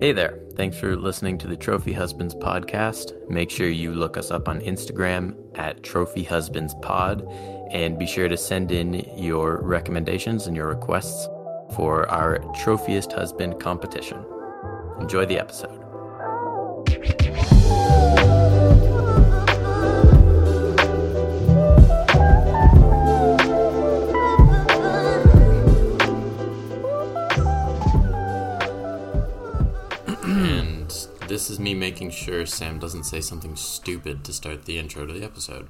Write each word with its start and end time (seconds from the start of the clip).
Hey 0.00 0.12
there. 0.12 0.40
Thanks 0.54 0.78
for 0.78 0.96
listening 0.96 1.36
to 1.36 1.46
the 1.46 1.58
Trophy 1.58 1.92
Husbands 1.92 2.34
podcast. 2.34 3.12
Make 3.28 3.50
sure 3.50 3.68
you 3.68 3.92
look 3.92 4.16
us 4.16 4.30
up 4.30 4.48
on 4.48 4.58
Instagram 4.62 5.36
at 5.58 5.82
Trophy 5.82 6.24
Husbands 6.24 6.74
Pod 6.80 7.20
and 7.70 7.98
be 7.98 8.06
sure 8.06 8.26
to 8.26 8.36
send 8.38 8.72
in 8.72 9.06
your 9.14 9.60
recommendations 9.60 10.46
and 10.46 10.56
your 10.56 10.68
requests 10.68 11.28
for 11.76 12.08
our 12.08 12.38
Trophiest 12.64 13.12
Husband 13.12 13.60
competition. 13.60 14.24
Enjoy 15.00 15.26
the 15.26 15.38
episode. 15.38 15.79
This 31.40 31.48
is 31.48 31.58
me 31.58 31.72
making 31.72 32.10
sure 32.10 32.44
Sam 32.44 32.78
doesn't 32.78 33.04
say 33.04 33.22
something 33.22 33.56
stupid 33.56 34.24
to 34.24 34.32
start 34.34 34.66
the 34.66 34.76
intro 34.78 35.06
to 35.06 35.12
the 35.14 35.24
episode 35.24 35.68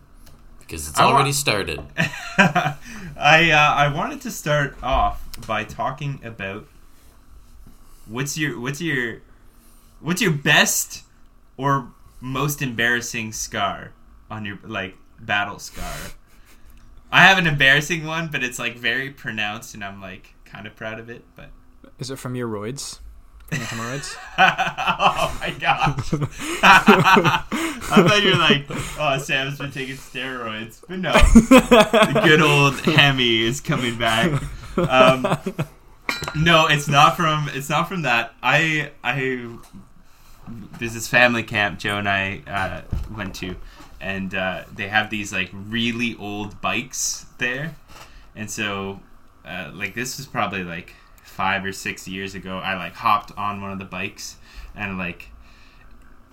because 0.59 0.88
it's 0.88 0.98
I 0.98 1.05
wa- 1.05 1.12
already 1.12 1.30
started. 1.30 1.80
I 1.97 3.52
uh, 3.52 3.75
I 3.77 3.95
wanted 3.95 4.20
to 4.23 4.33
start 4.33 4.77
off 4.83 5.23
by 5.47 5.62
talking 5.62 6.19
about 6.25 6.66
what's 8.09 8.37
your 8.37 8.59
what's 8.59 8.80
your 8.80 9.23
what's 10.01 10.20
your 10.20 10.33
best 10.33 11.05
or 11.56 11.92
most 12.20 12.62
embarrassing 12.62 13.30
scar 13.30 13.92
on 14.28 14.45
your 14.45 14.59
like 14.64 14.97
battle 15.20 15.61
scar. 15.61 15.95
I 17.12 17.23
have 17.23 17.39
an 17.39 17.47
embarrassing 17.47 18.05
one, 18.05 18.27
but 18.27 18.42
it's 18.42 18.59
like 18.59 18.77
very 18.77 19.11
pronounced, 19.11 19.75
and 19.75 19.84
I'm 19.84 20.00
like 20.00 20.34
kind 20.45 20.66
of 20.66 20.75
proud 20.75 20.98
of 20.98 21.09
it. 21.09 21.23
But 21.37 21.50
Is 22.00 22.11
it 22.11 22.16
from 22.16 22.34
your 22.34 22.48
roids? 22.48 22.98
Your 23.53 23.61
hemorrhoids? 23.61 24.17
oh 24.39 25.37
my 25.41 25.51
gosh! 25.59 26.12
I 26.62 28.05
thought 28.07 28.23
you 28.23 28.31
were 28.31 28.39
like, 28.39 28.67
oh, 28.98 29.19
Sam's 29.19 29.59
been 29.59 29.73
taking 29.73 29.97
steroids, 29.97 30.81
but 30.89 30.98
no, 30.98 31.12
the 31.12 32.20
good 32.25 32.41
old 32.41 32.79
Hemi 32.81 33.42
is 33.42 33.61
coming 33.61 33.98
back. 33.98 34.42
Um, 34.77 35.27
no, 36.37 36.67
it's 36.69 36.89
not 36.89 37.17
from. 37.17 37.48
It's 37.53 37.69
not 37.69 37.89
from 37.89 38.03
that. 38.03 38.34
I 38.42 38.92
I 39.03 39.48
there's 40.79 40.95
this 40.95 41.09
family 41.09 41.42
camp 41.42 41.79
Joe 41.79 41.98
and 41.98 42.09
I 42.09 42.42
uh, 42.47 42.83
went 43.14 43.35
to, 43.37 43.57
and 44.01 44.35
uh, 44.35 44.64
they 44.73 44.89
have 44.89 45.11
these 45.11 45.33
like 45.33 45.51
really 45.53 46.17
old 46.17 46.61
bikes 46.61 47.27
there, 47.39 47.75
and 48.35 48.51
so 48.51 49.01
uh, 49.45 49.70
like 49.75 49.95
this 49.95 50.17
was 50.17 50.27
probably 50.27 50.64
like 50.64 50.95
five 51.31 51.64
or 51.64 51.73
six 51.73 52.06
years 52.06 52.34
ago. 52.34 52.59
I 52.59 52.75
like 52.77 52.95
hopped 52.95 53.33
on 53.39 53.62
one 53.62 53.73
of 53.73 53.78
the 53.78 53.84
bikes 53.84 54.36
and 54.75 54.98
like 54.98 55.28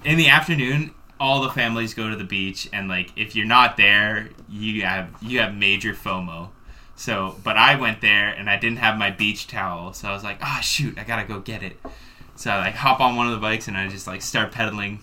in 0.03 0.17
the 0.17 0.27
afternoon 0.27 0.91
all 1.19 1.41
the 1.41 1.49
families 1.49 1.93
go 1.93 2.09
to 2.09 2.15
the 2.15 2.23
beach 2.23 2.69
and 2.71 2.87
like 2.87 3.11
if 3.15 3.35
you're 3.35 3.45
not 3.45 3.77
there 3.77 4.29
you 4.49 4.83
have 4.83 5.09
you 5.21 5.39
have 5.39 5.55
major 5.55 5.93
FOMO. 5.93 6.49
So, 6.95 7.35
but 7.43 7.57
I 7.57 7.75
went 7.75 8.01
there 8.01 8.29
and 8.29 8.49
I 8.49 8.57
didn't 8.57 8.79
have 8.79 8.97
my 8.97 9.11
beach 9.11 9.45
towel, 9.45 9.93
so 9.93 10.07
I 10.09 10.13
was 10.13 10.23
like, 10.23 10.39
"Ah, 10.41 10.59
shoot, 10.63 10.97
I 10.97 11.03
gotta 11.03 11.27
go 11.27 11.39
get 11.39 11.61
it." 11.61 11.79
So 12.35 12.49
I 12.51 12.57
like 12.57 12.75
hop 12.75 12.99
on 12.99 13.15
one 13.15 13.27
of 13.27 13.33
the 13.33 13.39
bikes 13.39 13.67
and 13.67 13.77
I 13.77 13.87
just 13.87 14.07
like 14.07 14.21
start 14.23 14.51
pedaling, 14.51 14.99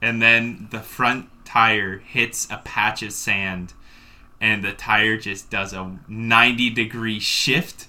and 0.00 0.22
then 0.22 0.68
the 0.70 0.80
front 0.80 1.28
tire 1.44 1.98
hits 1.98 2.46
a 2.50 2.58
patch 2.58 3.02
of 3.02 3.12
sand, 3.12 3.72
and 4.40 4.62
the 4.62 4.72
tire 4.72 5.16
just 5.16 5.50
does 5.50 5.72
a 5.72 5.98
ninety 6.06 6.70
degree 6.70 7.18
shift, 7.18 7.88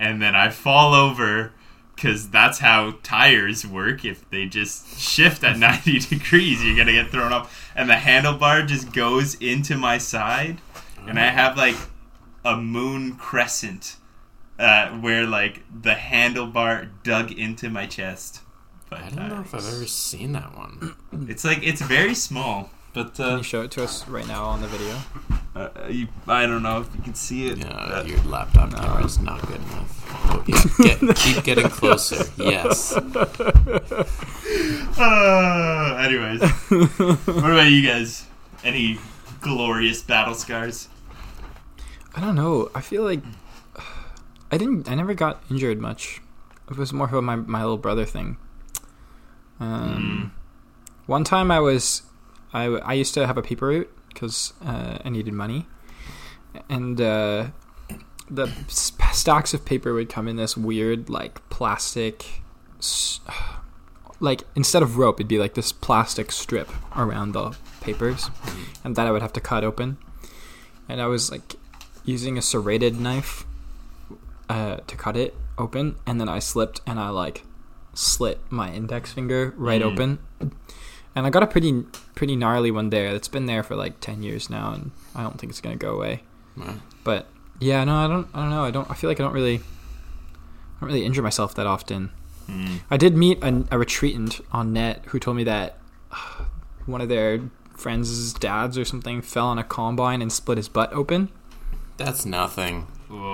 and 0.00 0.20
then 0.20 0.34
I 0.34 0.48
fall 0.48 0.94
over 0.94 1.52
because 1.94 2.30
that's 2.30 2.60
how 2.60 2.94
tires 3.02 3.66
work. 3.66 4.04
If 4.04 4.28
they 4.30 4.46
just 4.46 4.98
shift 4.98 5.44
at 5.44 5.58
90 5.68 6.00
degrees, 6.00 6.64
you're 6.64 6.76
gonna 6.76 6.92
get 6.92 7.10
thrown 7.10 7.32
off. 7.32 7.70
And 7.76 7.88
the 7.88 7.94
handlebar 7.94 8.66
just 8.66 8.92
goes 8.92 9.34
into 9.34 9.76
my 9.76 9.98
side, 9.98 10.60
and 11.06 11.20
I 11.20 11.26
have 11.26 11.56
like 11.56 11.76
a 12.44 12.56
moon 12.56 13.16
crescent 13.16 13.96
uh, 14.58 14.88
where 14.90 15.26
like 15.26 15.62
the 15.82 15.92
handlebar 15.92 16.88
dug 17.02 17.30
into 17.30 17.68
my 17.68 17.86
chest. 17.86 18.40
But 18.88 19.00
I 19.00 19.10
don't 19.10 19.28
know 19.28 19.40
if 19.40 19.54
I've 19.54 19.66
ever 19.72 19.86
seen 19.86 20.32
that 20.32 20.56
one. 20.56 20.96
it's 21.28 21.44
like 21.44 21.62
it's 21.62 21.82
very 21.82 22.14
small. 22.14 22.70
But 22.92 23.14
Can 23.14 23.24
uh, 23.24 23.36
you 23.38 23.42
show 23.42 23.62
it 23.62 23.70
to 23.72 23.84
us 23.84 24.06
right 24.08 24.26
now 24.26 24.44
on 24.44 24.60
the 24.60 24.66
video? 24.66 24.96
uh, 25.54 25.68
you, 25.88 26.08
I 26.26 26.46
don't 26.46 26.62
know 26.62 26.80
if 26.80 26.88
you 26.96 27.02
can 27.02 27.14
see 27.14 27.46
it. 27.46 27.58
Yeah, 27.58 27.68
Uh, 27.68 28.02
your 28.04 28.18
laptop 28.22 28.72
camera 28.74 29.04
is 29.04 29.18
not 29.20 29.40
good 29.46 29.56
enough. 29.60 29.96
Oh, 30.26 30.44
yeah, 30.46 30.64
get, 30.98 31.16
keep 31.16 31.44
getting 31.44 31.68
closer. 31.80 32.24
Yes. 32.36 32.96
Uh, 34.98 35.96
anyways, 36.00 36.40
what 36.42 37.50
about 37.50 37.70
you 37.70 37.86
guys? 37.86 38.26
Any 38.64 38.98
glorious 39.40 40.02
battle 40.02 40.34
scars? 40.34 40.88
I 42.14 42.20
don't 42.20 42.34
know. 42.34 42.70
I 42.74 42.80
feel 42.80 43.04
like 43.04 43.20
I 44.50 44.58
didn't. 44.58 44.90
I 44.90 44.94
never 44.96 45.14
got 45.14 45.42
injured 45.50 45.78
much. 45.80 46.20
It 46.70 46.76
was 46.76 46.92
more 46.92 47.08
of 47.14 47.24
my 47.24 47.36
my 47.36 47.60
little 47.60 47.78
brother 47.78 48.04
thing. 48.04 48.36
Um, 49.60 50.32
one 51.06 51.22
time 51.24 51.50
I 51.50 51.60
was, 51.60 52.02
I 52.52 52.64
I 52.64 52.92
used 52.94 53.14
to 53.14 53.26
have 53.26 53.36
a 53.38 53.42
paper 53.42 53.66
route 53.68 53.90
because 54.08 54.52
uh, 54.64 54.98
I 55.04 55.08
needed 55.08 55.32
money, 55.34 55.66
and 56.68 57.00
uh, 57.00 57.46
the 58.30 58.46
stacks 58.68 59.54
of 59.54 59.64
paper 59.64 59.92
would 59.94 60.08
come 60.08 60.28
in 60.28 60.36
this 60.36 60.56
weird 60.56 61.08
like 61.10 61.46
plastic. 61.50 62.42
Like 64.22 64.42
instead 64.54 64.82
of 64.82 64.98
rope, 64.98 65.18
it'd 65.18 65.28
be 65.28 65.38
like 65.38 65.54
this 65.54 65.72
plastic 65.72 66.30
strip 66.30 66.68
around 66.94 67.32
the 67.32 67.56
papers, 67.80 68.28
and 68.84 68.94
that 68.96 69.06
I 69.06 69.10
would 69.12 69.22
have 69.22 69.32
to 69.32 69.40
cut 69.40 69.64
open. 69.64 69.96
And 70.90 71.00
I 71.00 71.06
was 71.06 71.30
like 71.30 71.54
using 72.04 72.36
a 72.36 72.42
serrated 72.42 73.00
knife 73.00 73.46
uh, 74.50 74.76
to 74.86 74.94
cut 74.94 75.16
it 75.16 75.34
open, 75.56 75.96
and 76.06 76.20
then 76.20 76.28
I 76.28 76.38
slipped 76.38 76.82
and 76.86 77.00
I 77.00 77.08
like 77.08 77.44
slit 77.94 78.40
my 78.50 78.70
index 78.70 79.10
finger 79.10 79.54
right 79.56 79.80
Mm. 79.80 79.86
open, 79.90 80.18
and 81.14 81.26
I 81.26 81.30
got 81.30 81.42
a 81.42 81.46
pretty 81.46 81.84
pretty 82.14 82.36
gnarly 82.36 82.70
one 82.70 82.90
there. 82.90 83.08
It's 83.14 83.28
been 83.28 83.46
there 83.46 83.62
for 83.62 83.76
like 83.76 84.00
ten 84.00 84.22
years 84.22 84.50
now, 84.50 84.72
and 84.72 84.90
I 85.14 85.22
don't 85.22 85.38
think 85.38 85.50
it's 85.50 85.60
gonna 85.60 85.76
go 85.76 85.94
away. 85.94 86.22
Wow. 86.56 86.74
But 87.04 87.26
yeah, 87.58 87.84
no, 87.84 87.96
I 87.96 88.06
don't. 88.08 88.28
I 88.34 88.40
don't 88.40 88.50
know. 88.50 88.64
I 88.64 88.70
don't. 88.70 88.90
I 88.90 88.94
feel 88.94 89.10
like 89.10 89.20
I 89.20 89.22
don't 89.22 89.32
really, 89.32 89.56
I 89.56 90.80
don't 90.80 90.88
really 90.88 91.04
injure 91.04 91.22
myself 91.22 91.54
that 91.54 91.66
often. 91.66 92.10
Hmm. 92.46 92.76
I 92.90 92.96
did 92.96 93.16
meet 93.16 93.42
a, 93.42 93.48
a 93.48 93.78
retreatant 93.78 94.40
on 94.52 94.72
net 94.72 95.04
who 95.06 95.18
told 95.18 95.36
me 95.36 95.44
that 95.44 95.78
uh, 96.10 96.44
one 96.86 97.00
of 97.00 97.08
their 97.08 97.40
friends' 97.76 98.32
dads 98.34 98.76
or 98.76 98.84
something 98.84 99.22
fell 99.22 99.46
on 99.46 99.58
a 99.58 99.64
combine 99.64 100.22
and 100.22 100.32
split 100.32 100.58
his 100.58 100.68
butt 100.68 100.92
open. 100.92 101.30
That's 101.96 102.24
nothing. 102.24 102.86
Whoa. 103.10 103.32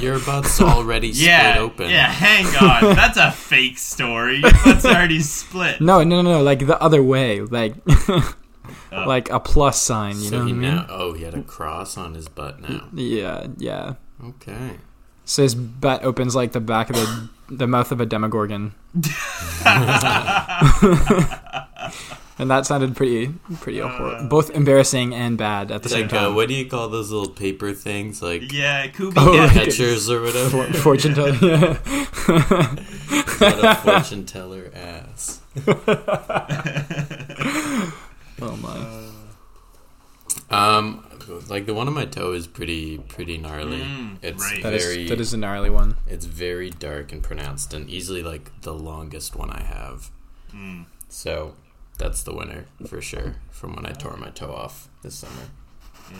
Your 0.00 0.18
butt's 0.18 0.60
already 0.60 1.08
yeah, 1.08 1.52
split 1.52 1.62
open. 1.62 1.90
yeah. 1.90 2.10
Hang 2.10 2.46
on, 2.56 2.96
that's 2.96 3.16
a 3.16 3.30
fake 3.30 3.78
story. 3.78 4.38
Your 4.38 4.50
butt's 4.64 4.84
already 4.84 5.20
split. 5.20 5.80
No, 5.80 6.02
no, 6.02 6.22
no, 6.22 6.32
no. 6.38 6.42
Like 6.42 6.66
the 6.66 6.80
other 6.82 7.02
way, 7.02 7.40
like 7.40 7.74
oh. 7.88 8.34
like 8.90 9.30
a 9.30 9.38
plus 9.38 9.80
sign. 9.80 10.16
You 10.16 10.28
so 10.28 10.38
know 10.38 10.46
he 10.46 10.52
what 10.52 10.58
I 10.58 10.60
mean? 10.60 10.74
now, 10.74 10.86
oh, 10.88 11.12
he 11.12 11.22
had 11.22 11.34
a 11.34 11.42
cross 11.42 11.96
on 11.96 12.14
his 12.14 12.28
butt 12.28 12.60
now. 12.60 12.88
Yeah, 12.92 13.46
yeah. 13.58 13.94
Okay. 14.24 14.78
So 15.24 15.44
his 15.44 15.54
butt 15.54 16.02
opens 16.02 16.34
like 16.34 16.50
the 16.50 16.60
back 16.60 16.90
of 16.90 16.96
the 16.96 17.28
the 17.48 17.66
mouth 17.68 17.92
of 17.92 18.00
a 18.00 18.06
demogorgon, 18.06 18.74
and 22.40 22.50
that 22.50 22.66
sounded 22.66 22.96
pretty 22.96 23.28
pretty 23.60 23.78
hor- 23.80 24.22
both 24.28 24.50
embarrassing 24.50 25.14
and 25.14 25.36
bad 25.38 25.70
at 25.70 25.82
the 25.82 25.86
It's 25.86 25.92
same 25.94 26.02
like, 26.08 26.12
uh, 26.14 26.18
time. 26.26 26.34
what 26.34 26.48
do 26.48 26.54
you 26.54 26.66
call 26.66 26.88
those 26.88 27.10
little 27.10 27.30
paper 27.30 27.72
things? 27.72 28.22
Like 28.22 28.52
Yeah, 28.52 28.86
Cootie. 28.88 29.14
Oh, 29.18 29.32
yeah. 29.34 29.44
okay. 29.46 29.64
catchers 29.66 30.08
or 30.10 30.22
whatever? 30.22 30.64
Fortune 30.72 31.14
teller. 31.14 31.36
Yeah. 31.42 31.78
Not 33.40 33.64
a 33.64 33.74
fortune 33.82 34.24
teller 34.26 34.70
ass. 34.74 35.40
oh 38.42 38.56
my. 38.56 39.06
Um, 40.50 41.04
like 41.48 41.66
the 41.66 41.74
one 41.74 41.86
on 41.86 41.94
my 41.94 42.04
toe 42.06 42.32
is 42.32 42.46
pretty 42.46 42.98
pretty 42.98 43.38
gnarly. 43.38 43.80
Mm, 43.80 44.16
it's 44.22 44.42
right. 44.42 44.62
That 44.62 44.74
is 44.74 44.84
very 44.84 45.08
that 45.08 45.20
is 45.20 45.32
a 45.32 45.36
gnarly 45.36 45.70
one. 45.70 45.96
it's 46.08 46.26
very 46.26 46.70
dark 46.70 47.12
and 47.12 47.22
pronounced, 47.22 47.72
and 47.74 47.88
easily 47.88 48.22
like 48.22 48.50
the 48.62 48.74
longest 48.74 49.36
one 49.36 49.50
I 49.50 49.62
have. 49.62 50.10
Mm. 50.54 50.86
So 51.08 51.54
that's 52.00 52.22
the 52.24 52.34
winner 52.34 52.64
for 52.86 53.00
sure. 53.00 53.36
From 53.50 53.76
when 53.76 53.86
I 53.86 53.92
tore 53.92 54.16
my 54.16 54.30
toe 54.30 54.52
off 54.52 54.88
this 55.02 55.14
summer. 55.16 55.48
Yeah. 56.10 56.16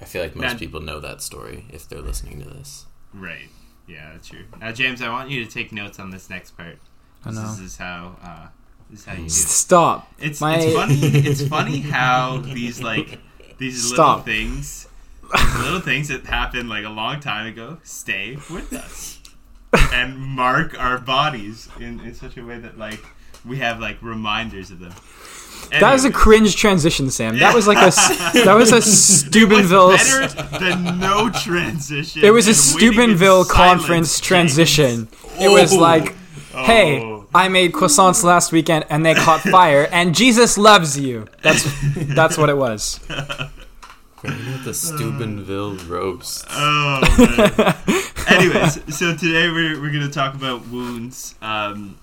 I 0.00 0.04
feel 0.04 0.22
like 0.22 0.34
most 0.36 0.52
Now- 0.52 0.58
people 0.58 0.80
know 0.80 1.00
that 1.00 1.22
story 1.22 1.64
if 1.70 1.88
they're 1.88 2.02
listening 2.02 2.42
to 2.42 2.48
this. 2.50 2.86
Right. 3.14 3.48
Yeah, 3.86 4.10
that's 4.12 4.28
true. 4.28 4.44
Now, 4.60 4.72
James, 4.72 5.00
I 5.02 5.08
want 5.10 5.30
you 5.30 5.44
to 5.44 5.50
take 5.50 5.72
notes 5.72 5.98
on 5.98 6.10
this 6.10 6.28
next 6.28 6.56
part. 6.56 6.78
I 7.24 7.30
know. 7.30 7.42
This 7.42 7.60
is 7.60 7.76
how. 7.76 8.16
Uh, 8.22 8.46
this 8.90 9.00
is 9.00 9.06
how 9.06 9.12
you 9.12 9.18
do. 9.20 9.24
it. 9.26 9.30
Stop. 9.30 10.12
It's 10.18 10.40
My- 10.40 10.56
it's 10.58 10.74
funny. 10.74 10.94
It's 11.30 11.46
funny 11.48 11.78
how 11.80 12.38
these 12.38 12.82
like 12.82 13.18
these 13.58 13.82
Stop. 13.92 14.26
little 14.26 14.34
things, 14.34 14.88
these 15.34 15.56
little 15.58 15.80
things 15.80 16.08
that 16.08 16.24
happened 16.26 16.68
like 16.68 16.84
a 16.84 16.88
long 16.90 17.20
time 17.20 17.46
ago, 17.46 17.78
stay 17.82 18.36
with 18.50 18.72
us. 18.72 19.20
and 19.92 20.16
mark 20.18 20.78
our 20.80 20.98
bodies 20.98 21.68
in, 21.80 21.98
in 22.00 22.14
such 22.14 22.36
a 22.36 22.44
way 22.44 22.58
that 22.58 22.78
like 22.78 23.04
we 23.44 23.58
have 23.58 23.80
like 23.80 23.98
reminders 24.02 24.70
of 24.70 24.78
them. 24.80 24.92
That 25.80 25.92
was 25.92 26.04
a 26.04 26.10
cringe 26.12 26.54
transition, 26.56 27.10
Sam. 27.10 27.38
That 27.38 27.54
was 27.54 27.66
like 27.66 27.78
a 27.78 27.90
that 28.44 28.54
was 28.56 28.70
a 28.70 28.76
it 28.76 28.84
was 28.84 29.08
Steubenville. 29.26 29.90
better 29.96 30.28
than 30.58 30.98
no 31.00 31.30
transition. 31.30 32.22
It 32.24 32.30
was 32.30 32.46
a 32.46 32.50
and 32.50 32.74
waiting 32.76 32.88
in 32.88 32.94
Steubenville 32.94 33.44
conference 33.46 34.18
James. 34.20 34.26
transition. 34.26 35.08
It 35.40 35.48
was 35.50 35.72
Oh. 35.72 35.78
like, 35.80 36.14
hey, 36.52 37.00
Oh. 37.00 37.26
I 37.34 37.48
made 37.48 37.72
croissants 37.72 38.22
last 38.22 38.52
weekend 38.52 38.84
and 38.90 39.04
they 39.04 39.14
caught 39.14 39.40
fire, 39.40 39.88
and 39.90 40.14
Jesus 40.14 40.56
loves 40.56 40.98
you. 41.00 41.26
That's 41.42 41.64
that's 42.14 42.38
what 42.38 42.48
it 42.50 42.56
was. 42.56 43.00
Bringing 44.20 44.62
the 44.64 44.72
Steubenville 44.72 45.74
roast. 45.88 46.46
Oh 46.50 47.00
man. 47.18 47.74
Anyways, 48.28 48.96
so 48.96 49.14
today 49.16 49.48
we're, 49.50 49.80
we're 49.80 49.90
gonna 49.92 50.08
talk 50.10 50.34
about 50.34 50.66
wounds. 50.68 51.34
Um, 51.42 51.96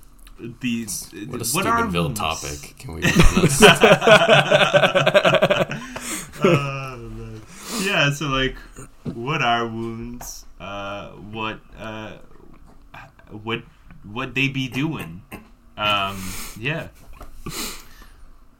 these 0.59 1.09
What 1.27 1.41
a 1.41 1.45
what 1.53 1.65
are 1.65 1.77
Steubenville 1.79 2.13
topic. 2.13 2.75
Can 2.79 2.93
we 2.95 3.01
be 3.01 3.07
honest? 3.38 3.61
Oh, 6.43 7.39
yeah, 7.83 8.11
so 8.11 8.27
like, 8.27 8.55
what 9.03 9.41
are 9.41 9.67
wounds? 9.67 10.45
Uh, 10.59 11.09
what 11.33 11.59
uh, 11.77 12.17
what 13.31 13.61
what 14.03 14.33
they 14.35 14.47
be 14.47 14.67
doing? 14.67 15.21
Um, 15.77 16.17
yeah, 16.59 16.87
Uh, 17.45 17.49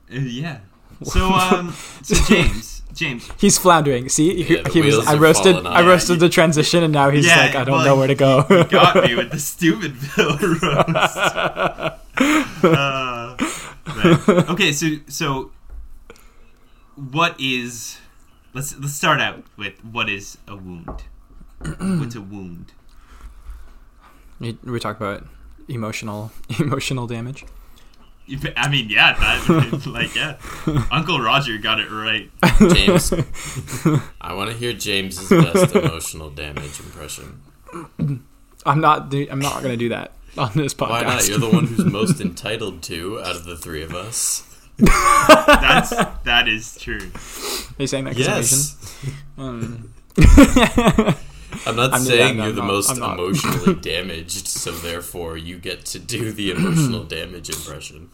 yeah. 0.10 0.60
So 1.04 1.32
um, 1.34 1.74
so 2.04 2.16
James, 2.28 2.81
James, 2.94 3.30
He's 3.40 3.58
floundering. 3.58 4.10
See, 4.10 4.44
he, 4.44 4.56
Yeah, 4.56 4.64
the 4.64 4.70
he 4.70 4.82
was. 4.82 5.08
I 5.08 5.16
roasted. 5.16 5.66
I 5.66 5.86
roasted 5.88 6.20
the 6.20 6.30
transition, 6.30 6.84
and 6.84 6.94
now 6.94 7.10
he's 7.10 7.26
Yeah, 7.26 7.38
like, 7.38 7.56
I 7.56 7.64
don't 7.64 7.76
well, 7.78 7.86
know 7.86 7.96
where 7.98 8.08
to 8.08 8.16
go. 8.16 8.46
you 8.50 8.64
got 8.66 9.04
me 9.04 9.16
with 9.16 9.32
the 9.36 9.40
Steubenville 9.40 10.38
roast. 10.62 11.18
Uh. 12.64 13.38
Okay, 14.52 14.72
so 14.72 14.88
so 15.08 15.52
what 16.96 17.36
is? 17.40 17.98
Let's 18.54 18.78
let's 18.78 18.94
start 18.94 19.22
out 19.22 19.44
with 19.58 19.74
what 19.84 20.10
is 20.10 20.38
a 20.48 20.56
wound. 20.56 21.04
What's 22.00 22.16
a 22.16 22.22
wound? 22.22 22.74
We 24.40 24.80
talk 24.80 24.98
about 24.98 25.26
emotional 25.68 26.32
emotional 26.60 27.08
damage. 27.08 27.46
I 28.58 28.70
mean, 28.70 28.90
yeah, 28.90 29.14
that, 29.14 29.84
like 29.88 30.16
yeah, 30.16 30.38
Uncle 30.92 31.20
Roger 31.20 31.58
got 31.58 31.80
it 31.80 31.90
right. 31.92 32.30
James. 32.74 33.12
I 34.22 34.34
want 34.34 34.52
to 34.52 34.58
hear 34.58 34.74
James's 34.74 35.30
best 35.30 35.76
emotional 35.76 36.30
damage 36.30 36.80
impression. 36.80 37.42
I'm 38.66 38.80
not. 38.82 39.14
I'm 39.14 39.40
not 39.40 39.62
going 39.64 39.74
to 39.74 39.78
do 39.78 39.90
that 39.90 40.14
on 40.38 40.52
this 40.56 40.74
podcast. 40.74 40.90
Why 40.90 41.04
not? 41.04 41.28
You're 41.28 41.40
the 41.40 41.50
one 41.50 41.66
who's 41.68 41.86
most 41.86 42.22
entitled 42.22 42.84
to 42.84 43.20
out 43.22 43.36
of 43.36 43.46
the 43.46 43.58
three 43.58 43.84
of 43.84 43.94
us. 43.96 44.48
That's 44.78 45.90
that 46.24 46.48
is 46.48 46.78
true. 46.80 47.12
Are 47.78 47.82
you 47.82 47.88
saying 47.88 48.06
that? 48.06 48.16
I'm 48.16 48.20
Yes. 48.20 48.78
Um, 49.38 49.94
I'm 51.66 51.76
not 51.76 51.92
I'm- 51.94 52.02
saying 52.02 52.38
yeah, 52.38 52.46
you're 52.46 52.54
the 52.54 52.62
not- 52.62 52.68
most 52.68 52.98
emotionally 52.98 53.76
damaged, 53.76 54.48
so 54.48 54.72
therefore 54.72 55.38
you 55.38 55.58
get 55.58 55.86
to 55.88 56.00
do 56.00 56.32
the 56.32 56.52
emotional 56.52 57.04
damage 57.18 57.50
impression. 57.50 58.10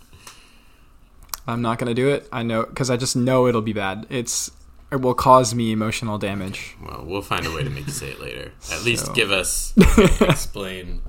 I'm 1.48 1.62
not 1.62 1.80
going 1.80 1.88
to 1.88 1.94
do 1.94 2.10
it. 2.10 2.28
I 2.32 2.44
know 2.44 2.64
because 2.66 2.90
I 2.90 2.98
just 2.98 3.16
know 3.16 3.48
it'll 3.48 3.62
be 3.62 3.74
bad. 3.74 4.06
It's 4.10 4.52
it 4.92 5.02
will 5.02 5.14
cause 5.14 5.54
me 5.56 5.72
emotional 5.72 6.18
damage. 6.18 6.76
Well, 6.84 7.04
we'll 7.06 7.22
find 7.22 7.46
a 7.46 7.52
way 7.54 7.64
to 7.64 7.70
make 7.70 7.88
you 7.88 7.94
say 7.94 8.10
it 8.12 8.20
later. 8.20 8.52
At 8.72 8.84
least 8.84 9.14
give 9.14 9.32
us 9.32 9.74
explain 10.22 11.02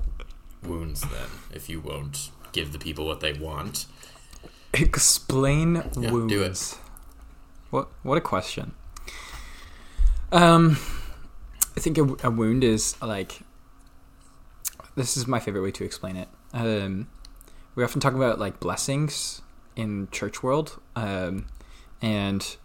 wounds 0.63 1.01
then, 1.01 1.29
if 1.53 1.69
you 1.69 1.79
won't 1.81 2.29
give 2.51 2.71
the 2.73 2.79
people 2.79 3.05
what 3.05 3.19
they 3.19 3.33
want. 3.33 3.85
Explain 4.73 5.83
Yeah, 5.97 6.11
wounds. 6.11 6.31
do 6.33 6.43
it. 6.43 6.77
What 7.69 7.89
what 8.03 8.17
a 8.17 8.21
question. 8.21 8.73
Um, 10.31 10.77
I 11.75 11.79
think 11.79 11.97
a, 11.97 12.27
a 12.27 12.31
wound 12.31 12.63
is 12.63 12.95
like. 13.01 13.39
This 14.95 15.15
is 15.15 15.27
my 15.27 15.39
favorite 15.39 15.61
way 15.61 15.71
to 15.71 15.85
explain 15.85 16.17
it. 16.17 16.27
Um, 16.53 17.07
we 17.75 17.83
often 17.83 18.01
talk 18.01 18.13
about 18.13 18.37
like 18.39 18.59
blessings 18.59 19.41
in 19.79 20.09
church 20.11 20.43
world, 20.43 20.79
um, 20.95 21.47
and 22.01 22.57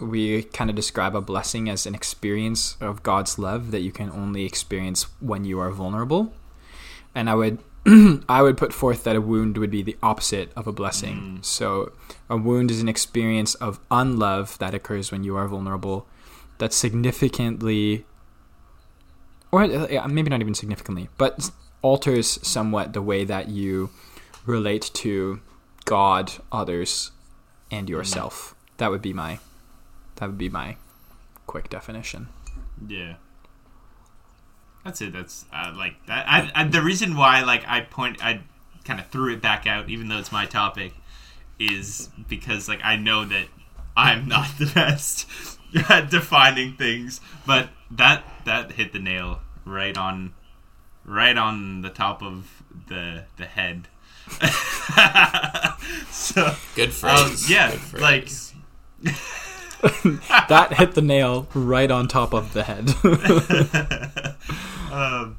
we 0.00 0.44
kind 0.44 0.70
of 0.70 0.76
describe 0.76 1.14
a 1.14 1.20
blessing 1.20 1.68
as 1.68 1.86
an 1.86 1.94
experience 1.94 2.76
of 2.80 3.02
God's 3.02 3.38
love 3.38 3.70
that 3.70 3.80
you 3.80 3.92
can 3.92 4.10
only 4.10 4.44
experience 4.44 5.02
when 5.20 5.44
you 5.44 5.60
are 5.60 5.70
vulnerable. 5.70 6.32
And 7.14 7.28
I 7.28 7.34
would 7.34 7.58
I 8.28 8.42
would 8.42 8.56
put 8.56 8.72
forth 8.72 9.04
that 9.04 9.16
a 9.16 9.20
wound 9.20 9.56
would 9.56 9.70
be 9.70 9.82
the 9.82 9.96
opposite 10.02 10.52
of 10.54 10.66
a 10.66 10.72
blessing. 10.72 11.38
So 11.42 11.92
a 12.28 12.36
wound 12.36 12.70
is 12.70 12.80
an 12.80 12.88
experience 12.88 13.54
of 13.54 13.80
unlove 13.90 14.58
that 14.58 14.74
occurs 14.74 15.10
when 15.10 15.24
you 15.24 15.36
are 15.36 15.48
vulnerable 15.48 16.06
that 16.58 16.74
significantly 16.74 18.04
or 19.50 19.66
maybe 19.66 20.30
not 20.30 20.40
even 20.40 20.54
significantly, 20.54 21.08
but 21.18 21.50
alters 21.82 22.38
somewhat 22.46 22.92
the 22.92 23.02
way 23.02 23.24
that 23.24 23.48
you 23.48 23.90
relate 24.46 24.90
to 24.94 25.40
God, 25.90 26.32
others, 26.52 27.10
and 27.68 27.90
yourself. 27.90 28.54
That 28.76 28.92
would 28.92 29.02
be 29.02 29.12
my 29.12 29.40
that 30.14 30.26
would 30.28 30.38
be 30.38 30.48
my 30.48 30.76
quick 31.48 31.68
definition. 31.68 32.28
Yeah. 32.86 33.14
That's 34.84 35.00
it. 35.00 35.12
That's 35.12 35.46
uh, 35.52 35.72
like 35.76 35.96
that. 36.06 36.26
I, 36.28 36.52
I, 36.54 36.64
the 36.68 36.80
reason 36.80 37.16
why, 37.16 37.42
like, 37.42 37.64
I 37.66 37.80
point, 37.80 38.24
I 38.24 38.42
kind 38.84 39.00
of 39.00 39.08
threw 39.08 39.32
it 39.32 39.42
back 39.42 39.66
out, 39.66 39.90
even 39.90 40.08
though 40.08 40.18
it's 40.18 40.30
my 40.30 40.46
topic, 40.46 40.92
is 41.58 42.08
because, 42.28 42.68
like, 42.68 42.80
I 42.84 42.94
know 42.94 43.24
that 43.24 43.46
I'm 43.96 44.28
not 44.28 44.46
the 44.60 44.66
best 44.74 45.26
at 45.88 46.08
defining 46.08 46.76
things, 46.76 47.20
but 47.44 47.70
that 47.90 48.24
that 48.44 48.72
hit 48.72 48.92
the 48.92 49.00
nail 49.00 49.40
right 49.64 49.98
on, 49.98 50.34
right 51.04 51.36
on 51.36 51.82
the 51.82 51.90
top 51.90 52.22
of 52.22 52.62
the 52.86 53.24
the 53.38 53.46
head. 53.46 53.88
so 56.10 56.54
Good 56.74 56.92
phrase. 56.92 57.20
Um, 57.20 57.36
yeah, 57.48 57.76
Good 57.92 58.00
like- 58.00 58.28
That 60.48 60.74
hit 60.74 60.94
the 60.94 61.02
nail 61.02 61.48
right 61.54 61.90
on 61.90 62.06
top 62.06 62.34
of 62.34 62.52
the 62.52 62.64
head. 62.64 62.90
um, 64.92 65.38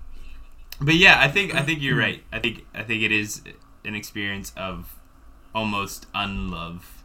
but 0.81 0.95
yeah, 0.95 1.19
I 1.19 1.27
think 1.27 1.53
I 1.53 1.61
think 1.61 1.81
you're 1.81 1.97
right. 1.97 2.23
I 2.31 2.39
think 2.39 2.65
I 2.73 2.81
think 2.81 3.03
it 3.03 3.11
is 3.11 3.43
an 3.85 3.93
experience 3.93 4.51
of 4.57 4.95
almost 5.53 6.07
unlove, 6.15 7.03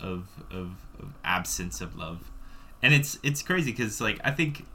of 0.00 0.26
of, 0.50 0.72
of 0.98 1.12
absence 1.24 1.80
of 1.80 1.96
love, 1.96 2.30
and 2.82 2.92
it's 2.92 3.18
it's 3.22 3.42
crazy 3.42 3.70
because 3.70 4.00
like 4.00 4.18
I 4.24 4.32
think, 4.32 4.66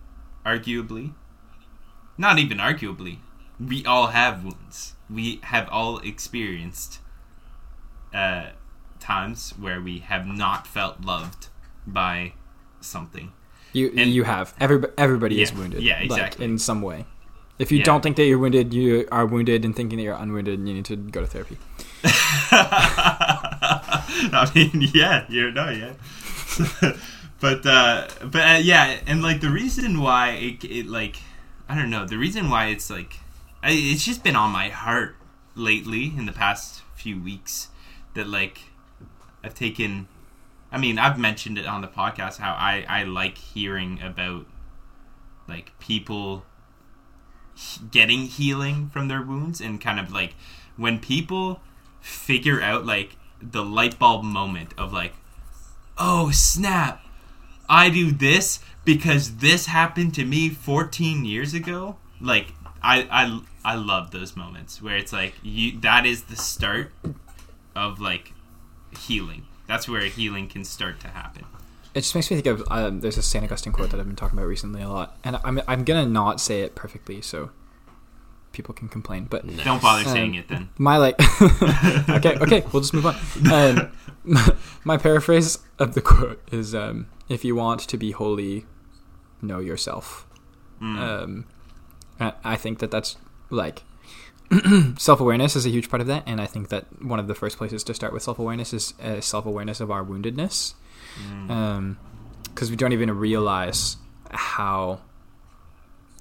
arguably, 0.45 1.13
not 2.17 2.39
even 2.39 2.57
arguably, 2.57 3.17
we 3.59 3.85
all 3.85 4.07
have 4.07 4.45
wounds. 4.45 4.93
We 5.09 5.39
have 5.43 5.67
all 5.69 5.99
experienced 5.99 6.99
uh, 8.13 8.47
times 8.99 9.51
where 9.57 9.79
we 9.81 9.99
have 9.99 10.25
not 10.27 10.67
felt 10.67 11.01
loved 11.01 11.47
by 11.85 12.33
something. 12.81 13.31
You 13.73 13.91
And- 13.95 14.11
you 14.11 14.23
have 14.23 14.53
everybody 14.59 14.93
everybody 14.97 15.41
is 15.41 15.53
wounded. 15.53 15.81
yeah, 15.83 15.95
like, 15.95 16.05
exactly. 16.05 16.45
in 16.45 16.57
some 16.57 16.81
way. 16.81 17.05
If 17.59 17.71
you 17.71 17.79
Yeah. 17.79 17.85
don't 17.85 18.01
think 18.01 18.15
that 18.17 18.25
you're 18.25 18.37
wounded, 18.37 18.73
you 18.73 19.07
are 19.11 19.25
wounded, 19.25 19.65
and 19.65 19.75
thinking 19.75 19.97
that 19.97 20.03
you're 20.03 20.13
unwounded, 20.15 20.59
you 20.67 20.73
need 20.75 20.85
to 20.85 20.95
go 20.95 21.21
to 21.21 21.27
therapy. 21.27 21.57
I 23.19 24.49
mean, 24.53 24.89
yeah, 24.93 25.25
you 25.29 25.51
know, 25.51 25.69
yeah. 25.69 25.93
but 27.39 27.65
uh, 27.65 28.07
but 28.23 28.41
uh, 28.41 28.59
yeah, 28.61 28.99
and 29.07 29.21
like 29.23 29.41
the 29.41 29.49
reason 29.49 29.99
why 30.01 30.31
it, 30.31 30.63
it 30.63 30.85
like 30.87 31.17
I 31.69 31.75
don't 31.75 31.89
know 31.89 32.05
the 32.05 32.17
reason 32.17 32.49
why 32.49 32.67
it's 32.67 32.89
like 32.89 33.19
I, 33.67 33.71
it's 33.71 34.05
just 34.05 34.23
been 34.23 34.37
on 34.37 34.51
my 34.51 34.69
heart 34.69 35.17
lately 35.53 36.13
in 36.17 36.25
the 36.25 36.31
past 36.31 36.83
few 36.95 37.21
weeks 37.21 37.67
that 38.13 38.25
like 38.25 38.61
I've 39.43 39.53
taken. 39.53 40.07
I 40.71 40.77
mean, 40.77 40.97
I've 40.97 41.19
mentioned 41.19 41.57
it 41.57 41.65
on 41.65 41.81
the 41.81 41.87
podcast 41.89 42.37
how 42.37 42.53
I 42.53 42.85
I 42.87 43.03
like 43.03 43.37
hearing 43.37 44.01
about 44.01 44.45
like 45.49 45.77
people 45.79 46.45
getting 47.91 48.21
healing 48.21 48.89
from 48.89 49.09
their 49.09 49.21
wounds 49.21 49.59
and 49.59 49.81
kind 49.81 49.99
of 49.99 50.13
like 50.13 50.35
when 50.77 50.99
people 50.99 51.59
figure 51.99 52.61
out 52.61 52.85
like 52.85 53.17
the 53.41 53.65
light 53.65 53.99
bulb 53.99 54.23
moment 54.23 54.73
of 54.77 54.93
like 54.93 55.13
oh 55.97 56.29
snap 56.31 57.03
i 57.67 57.89
do 57.89 58.11
this 58.11 58.59
because 58.85 59.37
this 59.37 59.65
happened 59.65 60.13
to 60.13 60.23
me 60.23 60.49
14 60.49 61.25
years 61.25 61.53
ago 61.53 61.97
like 62.21 62.53
i 62.83 63.07
i 63.11 63.41
i 63.71 63.75
love 63.75 64.05
those 64.11 64.31
moments 64.35 64.81
where 64.81 64.97
it's 64.97 65.13
like 65.13 65.33
you 65.43 65.79
that 65.81 66.05
is 66.05 66.23
the 66.31 66.35
start 66.35 66.91
of 67.75 67.99
like 67.99 68.33
healing 69.05 69.43
that's 69.67 69.87
where 69.87 70.01
healing 70.19 70.47
can 70.47 70.63
start 70.63 70.99
to 70.99 71.07
happen 71.09 71.43
It 71.93 72.01
just 72.01 72.15
makes 72.15 72.29
me 72.31 72.39
think 72.39 72.47
of 72.47 72.63
um, 72.71 73.01
there's 73.01 73.17
a 73.17 73.21
Saint 73.23 73.43
Augustine 73.45 73.73
quote 73.73 73.89
that 73.91 73.99
I've 73.99 74.05
been 74.07 74.15
talking 74.15 74.37
about 74.37 74.47
recently 74.47 74.81
a 74.83 74.89
lot, 74.89 75.17
and 75.23 75.33
I'm 75.43 75.59
I'm 75.67 75.83
gonna 75.83 76.05
not 76.05 76.39
say 76.39 76.61
it 76.61 76.75
perfectly. 76.75 77.21
So, 77.21 77.49
people 78.51 78.73
can 78.79 78.87
complain. 78.87 79.25
But 79.33 79.45
Nice. 79.45 79.65
Don't 79.65 79.81
bother 79.81 80.05
Um, 80.07 80.13
saying 80.15 80.35
it 80.35 80.47
then. 80.47 80.69
my 80.77 80.97
like 80.97 81.15
okay 82.17 82.37
okay 82.45 82.61
we'll 82.71 82.81
just 82.85 82.93
move 82.93 83.05
on 83.07 83.15
um, 83.51 83.91
my 84.91 84.97
paraphrase 84.97 85.57
of 85.79 85.95
the 85.95 86.01
quote 86.01 86.39
is 86.51 86.73
um, 86.75 87.07
if 87.29 87.43
you 87.43 87.55
want 87.55 87.79
to 87.91 87.97
be 87.97 88.11
holy 88.11 88.65
know 89.41 89.59
yourself 89.59 90.25
Mm. 90.81 90.97
um, 91.07 91.45
I, 92.19 92.33
I 92.53 92.55
think 92.55 92.77
that 92.79 92.91
that's 92.91 93.17
like 93.49 93.83
self-awareness 94.97 95.55
is 95.55 95.65
a 95.65 95.69
huge 95.69 95.89
part 95.89 95.99
of 96.01 96.07
that 96.07 96.23
and 96.25 96.39
i 96.39 96.45
think 96.45 96.69
that 96.69 96.85
one 97.03 97.19
of 97.19 97.27
the 97.27 97.35
first 97.35 97.57
places 97.57 97.83
to 97.83 97.93
start 97.93 98.13
with 98.13 98.23
self-awareness 98.23 98.73
is 98.73 98.93
uh, 99.03 99.19
self-awareness 99.19 99.79
of 99.79 99.91
our 99.91 100.03
woundedness 100.03 100.73
Mm. 101.47 101.95
because 102.43 102.69
we 102.69 102.75
don't 102.75 102.93
even 102.93 103.09
realize 103.17 103.97
how 104.29 104.99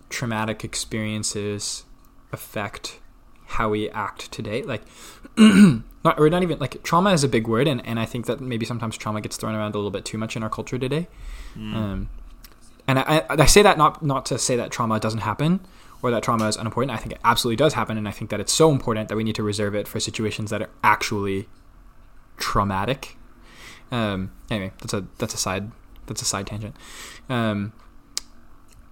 traumatic 0.09 0.65
experiences 0.65 1.85
affect 2.33 2.99
how 3.47 3.69
we 3.69 3.91
act 3.91 4.33
today. 4.33 4.63
Like, 4.63 4.83
not 5.37 6.19
or 6.19 6.31
not 6.31 6.43
even 6.43 6.59
like 6.59 6.83
trauma 6.83 7.13
is 7.13 7.25
a 7.25 7.29
big 7.29 7.47
word, 7.47 7.69
and, 7.69 7.85
and 7.87 7.99
I 8.01 8.07
think 8.07 8.27
that 8.27 8.41
maybe 8.41 8.65
sometimes 8.65 8.97
trauma 8.97 9.21
gets 9.21 9.37
thrown 9.37 9.55
around 9.55 9.75
a 9.75 9.79
little 9.79 9.91
bit 9.91 10.05
too 10.05 10.19
much 10.19 10.37
in 10.37 10.43
our 10.43 10.51
culture 10.51 10.79
today. 10.79 11.09
Mm. 11.57 11.75
Um, 11.75 12.09
and 12.89 12.99
I, 12.99 13.03
I, 13.29 13.43
I 13.43 13.47
say 13.47 13.63
that 13.63 13.77
not 13.77 14.03
not 14.03 14.27
to 14.27 14.39
say 14.39 14.57
that 14.57 14.71
trauma 14.71 14.99
doesn't 15.01 15.21
happen 15.21 15.61
or 16.03 16.11
that 16.11 16.23
trauma 16.23 16.47
is 16.49 16.57
unimportant. 16.57 16.97
I 16.97 17.01
think 17.01 17.13
it 17.13 17.21
absolutely 17.25 17.57
does 17.57 17.75
happen, 17.75 17.97
and 17.97 18.07
I 18.09 18.11
think 18.11 18.31
that 18.31 18.41
it's 18.41 18.53
so 18.53 18.71
important 18.71 19.09
that 19.09 19.17
we 19.17 19.25
need 19.25 19.35
to 19.37 19.43
reserve 19.43 19.75
it 19.75 19.89
for 19.89 20.01
situations 20.01 20.51
that 20.51 20.63
are 20.63 20.71
actually 20.83 21.49
traumatic. 22.37 23.17
Um, 23.91 24.33
anyway, 24.51 24.73
that's 24.81 24.95
a 24.95 25.07
that's 25.19 25.35
a 25.35 25.39
side 25.39 25.71
that's 26.07 26.23
a 26.23 26.25
side 26.25 26.47
tangent. 26.47 26.77
Um, 27.29 27.73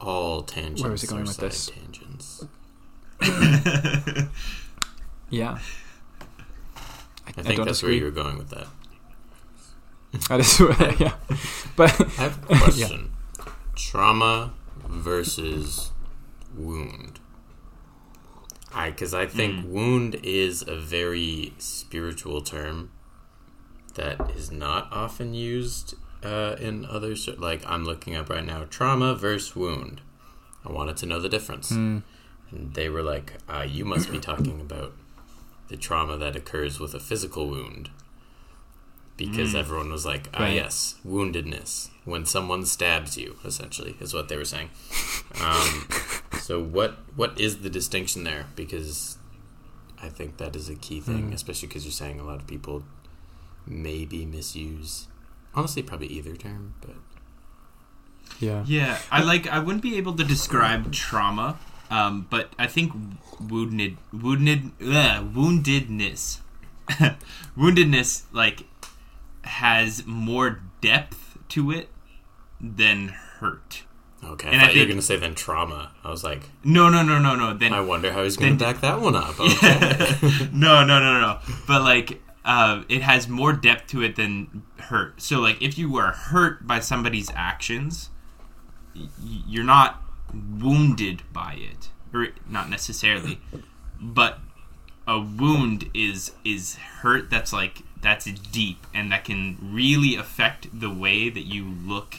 All 0.01 0.43
tangents. 0.43 0.83
Where 0.83 0.93
was 0.93 1.03
it 1.05 1.11
going 1.11 1.23
are 1.23 1.27
with 1.27 1.37
side 1.37 1.51
this? 1.51 1.71
Tangents. 1.71 2.45
yeah, 5.31 5.59
I 7.27 7.33
think 7.33 7.57
don't 7.57 7.67
that's 7.67 7.83
where 7.83 7.93
you 7.93 8.05
were 8.05 8.11
going 8.11 8.39
with 8.39 8.51
that. 8.51 8.67
That 10.29 10.39
is, 10.39 10.61
yeah. 11.01 11.15
But 11.75 12.01
I 12.01 12.23
have 12.23 12.45
a 12.45 12.57
question. 12.59 13.11
Trauma 13.75 14.53
versus 14.89 15.91
wound. 16.57 17.21
I 18.73 18.91
because 18.91 19.15
I 19.15 19.27
think 19.27 19.65
wound 19.67 20.17
is 20.23 20.63
a 20.67 20.77
very 20.77 21.53
spiritual 21.59 22.41
term 22.43 22.91
that 23.95 24.31
is 24.37 24.51
not 24.51 24.89
often 24.93 25.33
used 25.35 25.95
uh, 26.25 26.57
in 26.59 26.85
other 26.85 27.15
like 27.39 27.63
I'm 27.67 27.85
looking 27.85 28.17
up 28.17 28.29
right 28.29 28.45
now 28.45 28.65
trauma 28.65 29.15
versus 29.15 29.55
wound. 29.55 30.01
I 30.65 30.73
wanted 30.73 30.97
to 30.99 31.07
know 31.07 31.21
the 31.21 31.29
difference, 31.29 31.71
and 31.71 32.03
they 32.51 32.89
were 32.89 33.03
like, 33.03 33.35
uh, 33.49 33.67
"You 33.69 33.85
must 33.85 34.11
be 34.11 34.19
talking 34.19 34.61
about 34.61 34.93
the 35.69 35.77
trauma 35.77 36.17
that 36.17 36.35
occurs 36.35 36.81
with 36.81 36.95
a 36.95 37.01
physical 37.01 37.49
wound." 37.49 37.91
Because 39.17 39.55
everyone 39.55 39.93
was 39.93 40.05
like, 40.05 40.29
ah, 40.35 40.41
Right. 40.43 40.55
yes, 40.55 40.97
woundedness. 41.07 41.91
When 42.05 42.27
someone 42.27 42.67
stabs 42.67 43.17
you, 43.17 43.37
essentially, 43.45 43.97
is 43.99 44.13
what 44.13 44.29
they 44.29 44.37
were 44.37 44.45
saying. 44.45 44.71
Um, 45.41 45.89
so, 46.41 46.63
what 46.63 46.99
what 47.17 47.41
is 47.41 47.63
the 47.63 47.71
distinction 47.71 48.25
there? 48.25 48.47
Because 48.57 49.17
I 50.03 50.09
think 50.11 50.37
that 50.37 50.55
is 50.55 50.69
a 50.69 50.75
key 50.75 51.01
thing, 51.01 51.33
especially 51.33 51.69
because 51.69 51.85
you're 51.85 51.93
saying 51.93 52.21
a 52.21 52.25
lot 52.25 52.41
of 52.41 52.47
people 52.47 52.85
maybe 53.67 54.27
misuse, 54.27 55.07
honestly, 55.55 55.83
probably 55.83 56.09
either 56.09 56.37
term, 56.37 56.75
but 56.83 56.97
yeah, 58.39 58.65
Yeah, 58.67 58.99
I 59.11 59.23
like. 59.23 59.47
I 59.49 59.59
wouldn't 59.59 59.83
be 59.83 59.97
able 59.97 60.15
to 60.17 60.25
describe 60.25 60.93
trauma, 60.93 61.59
um, 61.91 62.27
but 62.31 62.53
I 62.59 62.67
think 62.67 62.93
wounded, 63.41 63.97
wounded, 64.13 64.73
ugh, 64.83 65.35
woundedness, 65.35 66.41
woundedness, 67.57 68.25
like 68.33 68.65
has 69.43 70.07
more 70.07 70.61
depth 70.81 71.39
to 71.51 71.71
it 71.71 71.89
than 72.77 73.09
hurt. 73.09 73.83
okay. 74.25 74.49
I 74.49 74.53
And 74.53 74.61
I 74.63 74.67
thought 74.67 74.75
you 74.75 74.81
were 74.83 74.87
going 74.87 74.99
to 74.99 75.03
say 75.05 75.17
then 75.17 75.35
trauma. 75.35 75.93
I 76.03 76.11
was 76.11 76.25
like, 76.25 76.43
No, 76.65 76.89
no, 76.89 77.03
no, 77.03 77.19
no, 77.19 77.35
no. 77.37 77.55
Then 77.55 77.73
I 77.73 77.81
wonder 77.81 78.13
how 78.13 78.23
he's 78.25 78.37
going 78.37 78.57
to 78.59 78.65
Then- 78.65 78.73
back 78.75 78.81
that 78.83 79.01
one 79.01 79.15
up. 79.17 79.35
Okay. 79.41 80.49
no, 80.53 80.85
no, 80.85 80.99
no, 81.01 81.21
no. 81.21 81.39
But 81.67 81.83
like, 81.83 82.21
uh, 82.45 82.83
it 82.89 83.03
has 83.03 83.29
more 83.29 83.53
depth 83.53 83.89
to 83.89 84.03
it 84.03 84.17
than 84.17 84.63
hurt. 84.79 85.21
So 85.21 85.41
like, 85.41 85.61
if 85.63 85.77
you 85.79 85.91
were 85.91 86.09
hurt 86.09 86.67
by 86.67 86.81
somebody's 86.81 87.31
actions, 87.35 88.11
y- 88.95 89.09
you're 89.47 89.65
not 89.65 90.03
wounded 90.61 91.23
by 91.33 91.55
it, 91.59 91.91
or 92.13 92.29
not 92.49 92.69
necessarily, 92.71 93.41
but 94.01 94.41
a 95.07 95.19
wound 95.21 95.91
is 95.95 96.33
is 96.45 96.77
hurt 96.77 97.29
that's 97.31 97.53
like 97.53 97.83
that's 98.01 98.25
deep 98.25 98.87
and 98.95 99.13
that 99.13 99.25
can 99.25 99.57
really 99.63 100.15
affect 100.17 100.69
the 100.79 100.91
way 100.91 101.29
that 101.31 101.43
you 101.45 101.65
look 101.65 102.17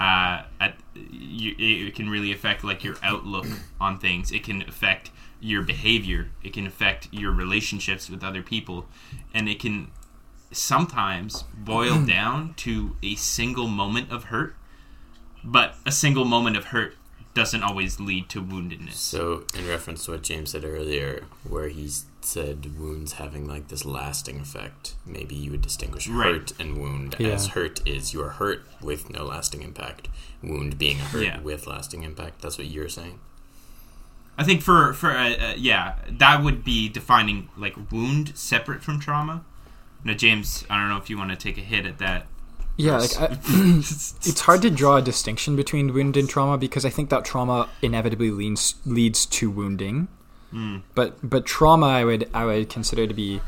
uh, 0.00 0.42
at 0.58 0.76
you, 0.94 1.54
it 1.58 1.94
can 1.94 2.08
really 2.08 2.32
affect 2.32 2.64
like 2.64 2.82
your 2.82 2.96
outlook 3.02 3.46
on 3.80 3.98
things. 3.98 4.32
It 4.32 4.42
can 4.42 4.62
affect 4.62 5.10
your 5.40 5.62
behavior. 5.62 6.30
It 6.42 6.52
can 6.52 6.66
affect 6.66 7.08
your 7.12 7.32
relationships 7.32 8.08
with 8.10 8.24
other 8.24 8.42
people. 8.42 8.86
And 9.34 9.48
it 9.48 9.60
can 9.60 9.90
sometimes 10.50 11.44
boil 11.56 12.02
down 12.06 12.54
to 12.58 12.96
a 13.02 13.14
single 13.14 13.66
moment 13.68 14.10
of 14.10 14.24
hurt. 14.24 14.54
But 15.44 15.76
a 15.86 15.92
single 15.92 16.24
moment 16.24 16.56
of 16.56 16.66
hurt 16.66 16.96
doesn't 17.32 17.62
always 17.62 18.00
lead 18.00 18.28
to 18.30 18.42
woundedness. 18.42 18.94
So, 18.94 19.44
in 19.56 19.66
reference 19.68 20.04
to 20.06 20.10
what 20.12 20.22
James 20.22 20.50
said 20.50 20.64
earlier, 20.64 21.24
where 21.48 21.68
he 21.68 21.86
s- 21.86 22.04
said 22.30 22.78
wounds 22.78 23.14
having 23.14 23.46
like 23.46 23.68
this 23.68 23.84
lasting 23.84 24.38
effect, 24.40 24.94
maybe 25.04 25.34
you 25.34 25.50
would 25.50 25.62
distinguish 25.62 26.06
Right. 26.08 26.32
hurt 26.34 26.52
and 26.60 26.78
wound 26.78 27.16
Yeah. 27.18 27.28
as 27.28 27.48
hurt 27.48 27.86
is 27.86 28.12
you 28.14 28.22
are 28.22 28.30
hurt 28.30 28.64
with 28.80 29.10
no 29.10 29.24
lasting 29.24 29.62
impact, 29.62 30.08
wound 30.42 30.78
being 30.78 30.98
a 31.00 31.04
hurt 31.04 31.24
Yeah. 31.24 31.40
with 31.40 31.66
lasting 31.66 32.02
impact. 32.04 32.40
That's 32.42 32.56
what 32.58 32.68
you're 32.68 32.88
saying. 32.88 33.18
I 34.38 34.44
think 34.44 34.62
for 34.62 34.94
for 34.94 35.10
uh, 35.10 35.30
uh, 35.34 35.54
yeah, 35.58 35.96
that 36.08 36.42
would 36.42 36.64
be 36.64 36.88
defining 36.88 37.48
like 37.56 37.76
wound 37.92 38.32
separate 38.36 38.82
from 38.82 38.98
trauma. 39.00 39.44
Now, 40.04 40.14
James, 40.14 40.64
I 40.70 40.78
don't 40.80 40.88
know 40.88 40.96
if 40.96 41.10
you 41.10 41.18
want 41.18 41.30
to 41.30 41.36
take 41.36 41.58
a 41.58 41.62
hit 41.62 41.84
at 41.84 41.98
that. 41.98 42.26
yeah. 42.76 42.96
Like, 42.98 43.20
I, 43.20 43.24
it's 43.80 44.40
hard 44.40 44.62
to 44.62 44.70
draw 44.70 44.96
a 44.96 45.02
distinction 45.02 45.56
between 45.56 45.92
wound 45.92 46.16
and 46.16 46.26
trauma 46.28 46.56
because 46.56 46.86
I 46.86 46.90
think 46.90 47.10
that 47.10 47.24
trauma 47.26 47.68
inevitably 47.82 48.30
leads 48.30 48.76
leads 48.86 49.26
to 49.26 49.50
wounding. 49.50 50.08
But 50.94 51.18
but 51.22 51.46
trauma, 51.46 51.86
I 51.86 52.04
would 52.04 52.28
I 52.34 52.44
would 52.44 52.68
consider 52.68 53.06
to 53.06 53.14
be, 53.14 53.40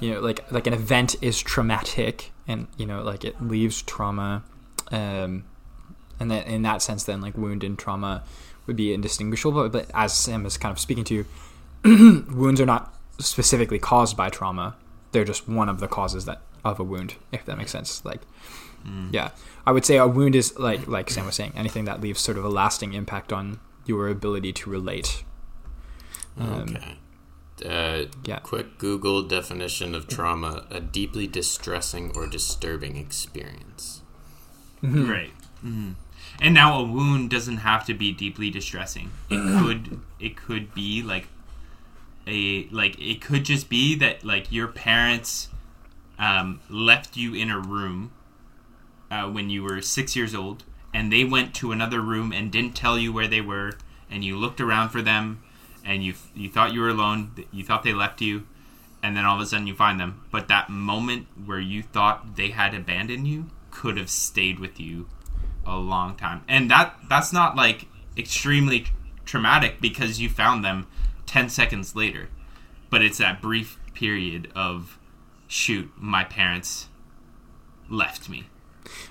you 0.00 0.12
know, 0.12 0.20
like 0.20 0.50
like 0.50 0.66
an 0.66 0.72
event 0.72 1.16
is 1.20 1.40
traumatic, 1.40 2.32
and 2.48 2.66
you 2.76 2.86
know, 2.86 3.02
like 3.02 3.24
it 3.24 3.40
leaves 3.42 3.82
trauma, 3.82 4.42
um, 4.90 5.44
and 6.18 6.30
then 6.30 6.42
in 6.44 6.62
that 6.62 6.82
sense, 6.82 7.04
then 7.04 7.20
like 7.20 7.36
wound 7.36 7.62
and 7.64 7.78
trauma 7.78 8.24
would 8.66 8.76
be 8.76 8.92
indistinguishable. 8.92 9.68
But, 9.68 9.72
but 9.72 9.90
as 9.94 10.12
Sam 10.12 10.44
is 10.46 10.56
kind 10.56 10.72
of 10.72 10.78
speaking 10.78 11.04
to, 11.04 11.26
wounds 12.30 12.60
are 12.60 12.66
not 12.66 12.94
specifically 13.18 13.78
caused 13.78 14.16
by 14.16 14.28
trauma; 14.30 14.76
they're 15.12 15.24
just 15.24 15.48
one 15.48 15.68
of 15.68 15.80
the 15.80 15.88
causes 15.88 16.24
that 16.24 16.42
of 16.64 16.78
a 16.78 16.84
wound, 16.84 17.14
if 17.32 17.44
that 17.46 17.56
makes 17.56 17.70
sense. 17.70 18.04
Like, 18.04 18.20
yeah, 19.12 19.30
I 19.66 19.72
would 19.72 19.84
say 19.84 19.96
a 19.96 20.06
wound 20.06 20.34
is 20.34 20.58
like 20.58 20.86
like 20.88 21.10
Sam 21.10 21.26
was 21.26 21.36
saying, 21.36 21.52
anything 21.54 21.84
that 21.84 22.00
leaves 22.00 22.20
sort 22.20 22.36
of 22.36 22.44
a 22.44 22.48
lasting 22.48 22.94
impact 22.94 23.32
on 23.32 23.60
your 23.86 24.08
ability 24.08 24.52
to 24.54 24.70
relate. 24.70 25.24
Um, 26.38 26.76
okay. 26.76 26.96
Uh, 27.64 28.06
yeah. 28.24 28.38
Quick 28.38 28.78
Google 28.78 29.22
definition 29.22 29.94
of 29.94 30.08
trauma: 30.08 30.66
a 30.70 30.80
deeply 30.80 31.26
distressing 31.26 32.12
or 32.14 32.26
disturbing 32.26 32.96
experience. 32.96 34.00
Right. 34.82 35.32
hmm 35.60 35.92
And 36.40 36.54
now 36.54 36.80
a 36.80 36.84
wound 36.84 37.28
doesn't 37.30 37.58
have 37.58 37.84
to 37.86 37.94
be 37.94 38.12
deeply 38.12 38.48
distressing. 38.50 39.10
It 39.28 39.62
could 39.62 40.00
it 40.18 40.36
could 40.36 40.74
be 40.74 41.02
like 41.02 41.26
a 42.26 42.66
like 42.70 42.98
it 42.98 43.20
could 43.20 43.44
just 43.44 43.68
be 43.68 43.94
that 43.96 44.24
like 44.24 44.50
your 44.50 44.68
parents 44.68 45.48
um, 46.18 46.60
left 46.70 47.16
you 47.16 47.34
in 47.34 47.50
a 47.50 47.58
room 47.58 48.12
uh, 49.10 49.28
when 49.28 49.50
you 49.50 49.62
were 49.62 49.82
six 49.82 50.14
years 50.16 50.34
old, 50.34 50.64
and 50.94 51.12
they 51.12 51.24
went 51.24 51.54
to 51.56 51.72
another 51.72 52.00
room 52.00 52.32
and 52.32 52.50
didn't 52.52 52.74
tell 52.76 52.98
you 52.98 53.12
where 53.12 53.26
they 53.28 53.40
were, 53.40 53.72
and 54.10 54.24
you 54.24 54.36
looked 54.36 54.60
around 54.60 54.90
for 54.90 55.02
them, 55.02 55.42
and 55.90 56.04
you 56.04 56.14
you 56.36 56.48
thought 56.48 56.72
you 56.72 56.80
were 56.80 56.88
alone, 56.88 57.32
you 57.50 57.64
thought 57.64 57.82
they 57.82 57.92
left 57.92 58.20
you, 58.20 58.46
and 59.02 59.16
then 59.16 59.24
all 59.24 59.34
of 59.34 59.42
a 59.42 59.46
sudden 59.46 59.66
you 59.66 59.74
find 59.74 59.98
them. 59.98 60.22
But 60.30 60.46
that 60.46 60.70
moment 60.70 61.26
where 61.44 61.58
you 61.58 61.82
thought 61.82 62.36
they 62.36 62.50
had 62.50 62.74
abandoned 62.74 63.26
you 63.26 63.50
could 63.72 63.96
have 63.98 64.08
stayed 64.08 64.60
with 64.60 64.78
you 64.78 65.08
a 65.66 65.76
long 65.76 66.16
time, 66.16 66.42
and 66.48 66.70
that 66.70 66.94
that's 67.08 67.32
not 67.32 67.56
like 67.56 67.86
extremely 68.16 68.86
traumatic 69.24 69.80
because 69.80 70.20
you 70.20 70.28
found 70.28 70.64
them 70.64 70.86
ten 71.26 71.48
seconds 71.48 71.96
later, 71.96 72.28
but 72.88 73.02
it's 73.02 73.18
that 73.18 73.42
brief 73.42 73.76
period 73.92 74.48
of 74.54 74.96
shoot, 75.48 75.90
my 75.96 76.22
parents 76.22 76.86
left 77.88 78.28
me. 78.28 78.44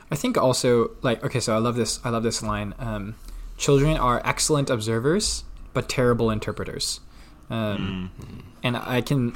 I 0.10 0.16
think 0.16 0.38
also 0.38 0.92
like 1.02 1.22
okay, 1.26 1.42
so 1.42 1.54
I 1.54 1.60
love 1.60 1.76
this. 1.76 2.00
I 2.06 2.10
love 2.10 2.24
this 2.24 2.42
line. 2.42 2.74
Um, 2.80 3.16
Children 3.60 3.98
are 3.98 4.22
excellent 4.24 4.70
observers, 4.70 5.44
but 5.74 5.88
terrible 5.90 6.30
interpreters. 6.32 7.00
Um, 7.50 8.12
Mm. 8.22 8.42
and 8.64 8.78
I 8.78 9.02
can. 9.02 9.34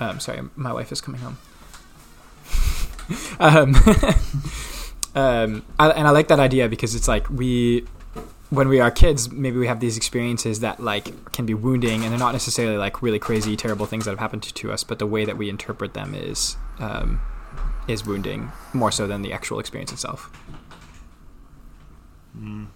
Um, 0.00 0.18
sorry, 0.20 0.40
my 0.56 0.72
wife 0.72 0.90
is 0.92 1.00
coming 1.00 1.20
home. 1.20 1.38
um, 3.40 3.74
um, 5.14 5.62
I, 5.78 5.90
and 5.90 6.06
I 6.08 6.10
like 6.10 6.28
that 6.28 6.40
idea 6.40 6.68
because 6.68 6.94
it's 6.94 7.06
like 7.08 7.28
we, 7.30 7.84
when 8.50 8.68
we 8.68 8.80
are 8.80 8.90
kids, 8.90 9.30
maybe 9.30 9.58
we 9.58 9.66
have 9.68 9.78
these 9.80 9.96
experiences 9.96 10.60
that 10.60 10.80
like 10.80 11.32
can 11.32 11.46
be 11.46 11.54
wounding, 11.54 12.02
and 12.02 12.10
they're 12.12 12.18
not 12.18 12.32
necessarily 12.32 12.76
like 12.76 13.00
really 13.02 13.18
crazy, 13.20 13.56
terrible 13.56 13.86
things 13.86 14.04
that 14.06 14.10
have 14.10 14.18
happened 14.18 14.42
to, 14.44 14.54
to 14.54 14.72
us, 14.72 14.82
but 14.84 14.98
the 14.98 15.06
way 15.06 15.24
that 15.24 15.36
we 15.36 15.48
interpret 15.48 15.94
them 15.94 16.14
is 16.14 16.56
um, 16.80 17.20
is 17.86 18.04
wounding 18.04 18.50
more 18.72 18.90
so 18.90 19.06
than 19.06 19.22
the 19.22 19.32
actual 19.32 19.60
experience 19.60 19.92
itself. 19.92 20.30
Mm. 22.36 22.66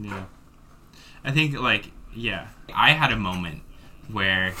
Yeah. 0.00 0.24
I 1.24 1.30
think 1.32 1.58
like 1.58 1.90
yeah, 2.14 2.48
I 2.74 2.90
had 2.92 3.12
a 3.12 3.16
moment 3.16 3.62
where 4.10 4.52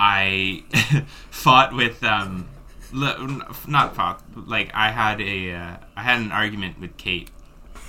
I 0.00 0.62
fought 1.30 1.74
with 1.74 2.02
um 2.04 2.48
not 2.92 3.94
fought 3.96 4.22
like 4.34 4.70
I 4.74 4.90
had 4.90 5.20
a 5.20 5.52
uh, 5.52 5.76
I 5.96 6.02
had 6.02 6.20
an 6.20 6.32
argument 6.32 6.80
with 6.80 6.96
Kate 6.96 7.30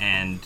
and 0.01 0.39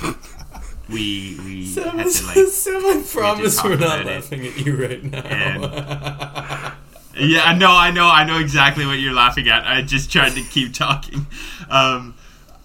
we 0.88 1.36
we 1.44 1.74
had 1.74 1.92
to 1.92 2.26
like 2.26 2.48
Sam, 2.48 2.84
I 2.84 3.04
promise 3.10 3.62
we're 3.62 3.70
not 3.76 4.00
about 4.00 4.00
it. 4.00 4.06
laughing 4.06 4.46
at 4.46 4.56
you 4.58 4.76
right 4.76 5.02
now. 5.02 5.18
And- 5.20 6.72
Yeah, 7.18 7.52
no, 7.56 7.70
I 7.72 7.90
know, 7.92 8.06
I 8.06 8.24
know 8.24 8.38
exactly 8.38 8.84
what 8.84 8.98
you're 8.98 9.14
laughing 9.14 9.48
at. 9.48 9.66
I 9.66 9.80
just 9.80 10.12
tried 10.12 10.32
to 10.34 10.42
keep 10.42 10.74
talking. 10.74 11.26
Um, 11.70 12.14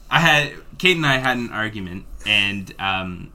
I 0.10 0.20
had 0.20 0.52
Kate 0.78 0.98
and 0.98 1.06
I 1.06 1.20
had 1.20 1.38
an 1.38 1.52
argument, 1.54 2.04
and 2.26 2.74
um, 2.78 3.32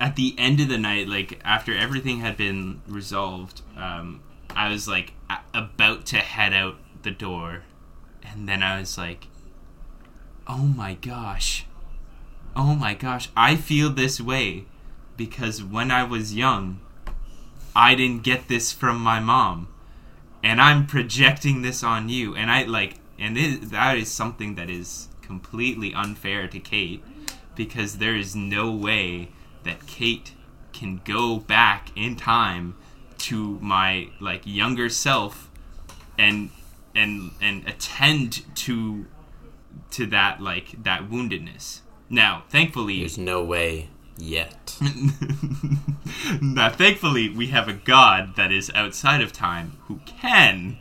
at 0.00 0.16
the 0.16 0.34
end 0.38 0.60
of 0.60 0.68
the 0.68 0.78
night, 0.78 1.06
like 1.06 1.38
after 1.44 1.76
everything 1.76 2.20
had 2.20 2.36
been 2.36 2.80
resolved, 2.88 3.60
um, 3.76 4.22
I 4.56 4.70
was 4.70 4.88
like 4.88 5.12
a- 5.28 5.40
about 5.54 6.06
to 6.06 6.16
head 6.16 6.52
out 6.54 6.76
the 7.02 7.10
door, 7.10 7.62
and 8.24 8.48
then 8.48 8.62
I 8.62 8.80
was 8.80 8.96
like, 8.96 9.28
"Oh 10.46 10.64
my 10.64 10.94
gosh, 10.94 11.66
oh 12.56 12.74
my 12.74 12.94
gosh, 12.94 13.28
I 13.36 13.56
feel 13.56 13.90
this 13.90 14.20
way 14.20 14.64
because 15.16 15.62
when 15.62 15.90
I 15.90 16.02
was 16.02 16.34
young." 16.34 16.80
I 17.74 17.94
didn't 17.94 18.24
get 18.24 18.48
this 18.48 18.72
from 18.72 19.00
my 19.00 19.20
mom, 19.20 19.68
and 20.42 20.60
I'm 20.60 20.86
projecting 20.88 21.62
this 21.62 21.84
on 21.84 22.08
you, 22.08 22.34
and 22.34 22.50
I 22.50 22.64
like, 22.64 22.96
and 23.16 23.36
that 23.36 23.96
is 23.96 24.10
something 24.10 24.56
that 24.56 24.68
is 24.68 25.06
completely 25.22 25.94
unfair 25.94 26.48
to 26.48 26.58
Kate, 26.58 27.00
because 27.54 27.98
there 27.98 28.16
is 28.16 28.34
no 28.34 28.72
way 28.72 29.28
that 29.64 29.86
Kate 29.86 30.32
can 30.72 31.00
go 31.04 31.38
back 31.38 31.90
in 31.96 32.16
time 32.16 32.76
to 33.18 33.58
my 33.60 34.08
like 34.18 34.42
younger 34.44 34.88
self, 34.88 35.50
and 36.18 36.50
and 36.94 37.32
and 37.40 37.66
attend 37.68 38.44
to 38.56 39.06
to 39.92 40.06
that 40.06 40.40
like 40.40 40.82
that 40.82 41.08
woundedness. 41.08 41.80
Now, 42.08 42.44
thankfully, 42.48 43.00
There's 43.00 43.18
no 43.18 43.44
way 43.44 43.88
yet. 44.18 44.76
now, 46.42 46.70
thankfully, 46.70 47.28
we 47.28 47.48
have 47.48 47.68
a 47.68 47.72
god 47.72 48.36
that 48.36 48.50
is 48.50 48.70
outside 48.74 49.20
of 49.20 49.32
time 49.32 49.78
who 49.84 50.00
can. 50.06 50.78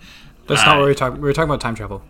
That's 0.47 0.61
uh, 0.61 0.65
not 0.65 0.77
what 0.77 0.83
we 0.83 0.89
were 0.89 0.95
talking. 0.95 1.21
We 1.21 1.27
were 1.27 1.33
talking 1.33 1.49
about 1.49 1.61
time 1.61 1.75
travel. 1.75 2.03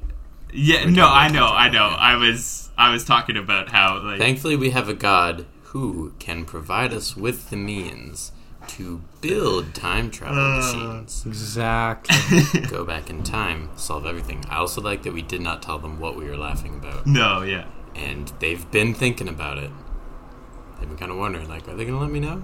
Yeah, 0.51 0.85
no, 0.85 1.07
I 1.07 1.27
know, 1.27 1.45
I 1.45 1.69
know. 1.69 1.83
I 1.83 2.15
was, 2.15 2.71
I 2.77 2.91
was 2.91 3.05
talking 3.05 3.37
about 3.37 3.69
how 3.69 4.01
like 4.01 4.19
Thankfully, 4.19 4.55
we 4.55 4.71
have 4.71 4.89
a 4.89 4.93
God 4.93 5.45
who 5.69 6.13
can 6.19 6.45
provide 6.45 6.93
us 6.93 7.15
with 7.17 7.49
the 7.49 7.55
means 7.57 8.31
to 8.67 9.01
build 9.21 9.73
time 9.73 10.11
travel 10.11 10.37
Uh. 10.39 10.57
machines. 10.57 11.23
Exactly. 11.25 12.61
Go 12.69 12.83
back 12.85 13.09
in 13.09 13.23
time, 13.23 13.69
solve 13.75 14.05
everything. 14.05 14.43
I 14.49 14.57
also 14.57 14.81
like 14.81 15.03
that 15.03 15.13
we 15.13 15.21
did 15.21 15.41
not 15.41 15.61
tell 15.61 15.79
them 15.79 15.99
what 15.99 16.15
we 16.15 16.25
were 16.25 16.37
laughing 16.37 16.75
about. 16.75 17.05
no, 17.07 17.41
yeah, 17.41 17.65
And 17.95 18.31
they've 18.39 18.69
been 18.71 18.93
thinking 18.93 19.27
about 19.27 19.57
it. 19.57 19.71
They've 20.79 20.87
been 20.87 20.97
kind 20.97 21.11
of 21.11 21.17
wondering, 21.17 21.47
like, 21.49 21.67
are 21.67 21.75
they 21.75 21.83
going 21.85 21.95
to 21.95 21.99
let 21.99 22.11
me 22.11 22.19
know? 22.19 22.43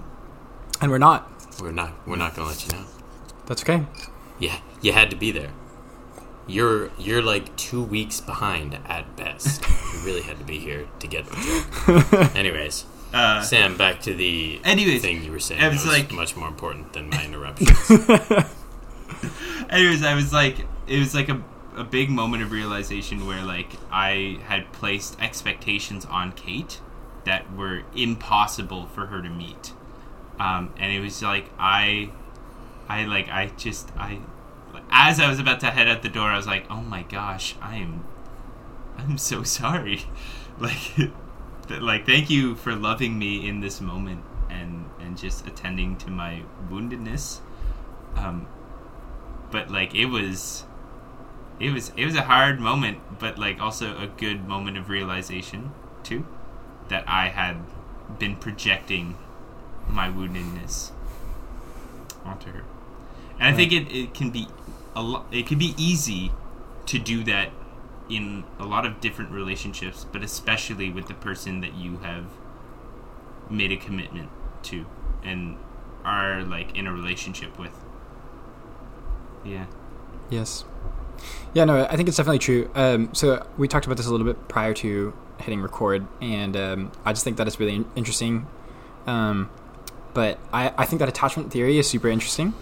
and 0.80 0.90
we're 0.90 0.98
not. 0.98 1.30
We're 1.60 1.72
not. 1.72 1.92
We're 2.06 2.16
not 2.16 2.34
going 2.36 2.48
to 2.48 2.54
let 2.54 2.66
you 2.66 2.78
know. 2.78 2.84
That's 3.46 3.62
okay. 3.62 3.86
Yeah, 4.38 4.58
you 4.82 4.92
had 4.92 5.08
to 5.10 5.16
be 5.16 5.30
there. 5.30 5.50
You're 6.46 6.90
you're 6.98 7.22
like 7.22 7.56
two 7.56 7.82
weeks 7.82 8.20
behind 8.20 8.78
at 8.86 9.16
best. 9.16 9.62
you 9.94 10.00
really 10.04 10.20
had 10.22 10.38
to 10.38 10.44
be 10.44 10.58
here 10.58 10.86
to 11.00 11.06
get 11.08 11.24
the 11.26 12.04
joke. 12.04 12.36
Anyways, 12.36 12.84
uh, 13.12 13.40
Sam, 13.42 13.76
back 13.76 14.00
to 14.02 14.14
the 14.14 14.60
Anyways, 14.64 15.02
thing 15.02 15.22
you 15.24 15.32
were 15.32 15.38
saying. 15.40 15.60
It 15.62 15.68
was 15.68 15.84
was 15.84 15.86
like- 15.86 16.12
much 16.12 16.36
more 16.36 16.48
important 16.48 16.92
than 16.92 17.08
my 17.10 17.24
interruptions. 17.24 17.90
anyways, 19.70 20.02
I 20.04 20.14
was 20.14 20.32
like, 20.32 20.58
it 20.86 20.98
was 20.98 21.14
like 21.14 21.28
a, 21.28 21.42
a 21.76 21.84
big 21.84 22.10
moment 22.10 22.42
of 22.42 22.50
realization 22.52 23.26
where 23.26 23.42
like 23.42 23.68
I 23.90 24.38
had 24.46 24.72
placed 24.72 25.20
expectations 25.20 26.04
on 26.04 26.32
Kate 26.32 26.80
that 27.24 27.52
were 27.54 27.82
impossible 27.94 28.86
for 28.86 29.06
her 29.06 29.20
to 29.22 29.28
meet, 29.30 29.72
um, 30.38 30.72
and 30.78 30.92
it 30.92 31.00
was 31.00 31.22
like 31.22 31.50
I, 31.58 32.10
I 32.88 33.04
like 33.04 33.28
I 33.28 33.50
just 33.56 33.90
I, 33.96 34.20
as 34.90 35.18
I 35.20 35.28
was 35.28 35.38
about 35.38 35.60
to 35.60 35.66
head 35.70 35.88
out 35.88 36.02
the 36.02 36.08
door, 36.08 36.28
I 36.28 36.36
was 36.36 36.46
like, 36.46 36.66
oh 36.70 36.82
my 36.82 37.02
gosh, 37.02 37.56
I 37.60 37.76
am, 37.76 38.04
I'm 38.98 39.18
so 39.18 39.42
sorry, 39.42 40.02
like, 40.58 41.10
th- 41.68 41.80
like 41.80 42.06
thank 42.06 42.30
you 42.30 42.54
for 42.54 42.74
loving 42.74 43.18
me 43.18 43.48
in 43.48 43.60
this 43.60 43.80
moment 43.80 44.22
and 44.50 44.84
and 45.00 45.16
just 45.16 45.46
attending 45.46 45.96
to 45.98 46.10
my 46.10 46.42
woundedness. 46.70 47.40
Um, 48.16 48.46
but 49.50 49.70
like 49.70 49.94
it 49.94 50.06
was 50.06 50.64
it 51.58 51.70
was 51.72 51.92
it 51.96 52.04
was 52.04 52.14
a 52.14 52.22
hard 52.22 52.60
moment 52.60 52.98
but 53.18 53.38
like 53.38 53.60
also 53.60 53.96
a 53.98 54.06
good 54.06 54.46
moment 54.46 54.76
of 54.76 54.88
realization 54.88 55.72
too 56.02 56.26
that 56.88 57.04
i 57.08 57.28
had 57.28 57.56
been 58.18 58.36
projecting 58.36 59.16
my 59.88 60.08
woundedness 60.08 60.90
onto 62.24 62.50
her 62.50 62.62
and 63.38 63.48
i 63.48 63.52
think 63.52 63.72
it, 63.72 63.90
it 63.90 64.14
can 64.14 64.30
be 64.30 64.46
a 64.94 65.02
lot 65.02 65.26
it 65.30 65.46
can 65.46 65.58
be 65.58 65.74
easy 65.76 66.32
to 66.84 66.98
do 66.98 67.24
that 67.24 67.50
in 68.08 68.44
a 68.58 68.64
lot 68.64 68.86
of 68.86 69.00
different 69.00 69.30
relationships 69.30 70.06
but 70.12 70.22
especially 70.22 70.90
with 70.90 71.08
the 71.08 71.14
person 71.14 71.60
that 71.60 71.74
you 71.74 71.98
have 71.98 72.26
made 73.50 73.72
a 73.72 73.76
commitment 73.76 74.28
to 74.62 74.86
and 75.22 75.56
are 76.04 76.42
like 76.42 76.76
in 76.76 76.86
a 76.86 76.92
relationship 76.92 77.58
with 77.58 77.72
yeah 79.44 79.66
Yes. 80.30 80.64
Yeah, 81.54 81.64
no, 81.64 81.84
I 81.84 81.96
think 81.96 82.08
it's 82.08 82.16
definitely 82.16 82.40
true. 82.40 82.70
Um, 82.74 83.14
so 83.14 83.46
we 83.56 83.68
talked 83.68 83.86
about 83.86 83.96
this 83.96 84.06
a 84.06 84.10
little 84.10 84.26
bit 84.26 84.48
prior 84.48 84.74
to 84.74 85.14
hitting 85.38 85.62
record, 85.62 86.06
and 86.20 86.56
um, 86.56 86.92
I 87.04 87.12
just 87.12 87.24
think 87.24 87.38
that 87.38 87.46
it's 87.46 87.58
really 87.58 87.84
interesting. 87.94 88.46
Um, 89.06 89.50
but 90.12 90.38
I, 90.52 90.72
I 90.76 90.84
think 90.84 91.00
that 91.00 91.08
attachment 91.08 91.52
theory 91.52 91.78
is 91.78 91.88
super 91.88 92.08
interesting, 92.08 92.54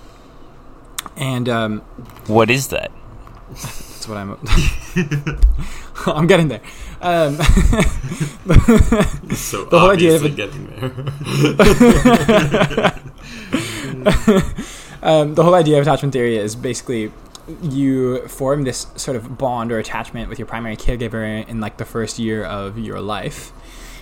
and 1.16 1.48
um, 1.48 1.80
What 2.26 2.50
is 2.50 2.68
that? 2.68 2.92
That's 3.50 4.08
what 4.08 4.16
I'm. 4.18 4.38
I'm 6.06 6.26
getting 6.26 6.48
there. 6.48 6.60
Um, 7.00 7.36
so 9.34 9.64
The 9.66 9.78
whole 9.78 9.90
idea 9.90 10.16
of 10.16 10.24
obviously 10.24 10.36
getting 10.36 10.66
there. 10.66 10.84
um, 15.02 15.34
the 15.34 15.42
whole 15.42 15.54
idea 15.54 15.78
of 15.78 15.82
attachment 15.82 16.12
theory 16.12 16.36
is 16.36 16.56
basically 16.56 17.12
you 17.62 18.26
form 18.28 18.64
this 18.64 18.86
sort 18.96 19.16
of 19.16 19.36
bond 19.36 19.70
or 19.70 19.78
attachment 19.78 20.28
with 20.28 20.38
your 20.38 20.46
primary 20.46 20.76
caregiver 20.76 21.46
in 21.46 21.60
like 21.60 21.76
the 21.76 21.84
first 21.84 22.18
year 22.18 22.44
of 22.44 22.78
your 22.78 23.00
life. 23.00 23.52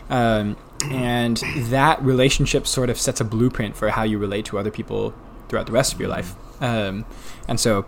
Um, 0.09 0.57
and 0.91 1.37
that 1.57 2.03
relationship 2.03 2.67
sort 2.67 2.91
of 2.91 2.99
sets 2.99 3.21
a 3.21 3.25
blueprint 3.25 3.77
for 3.77 3.91
how 3.91 4.03
you 4.03 4.19
relate 4.19 4.45
to 4.47 4.59
other 4.59 4.71
people 4.71 5.15
throughout 5.49 5.67
the 5.67 5.73
rest 5.73 5.93
of 5.93 6.01
your 6.01 6.09
life. 6.09 6.35
Um, 6.61 7.05
and 7.49 7.59
so 7.59 7.87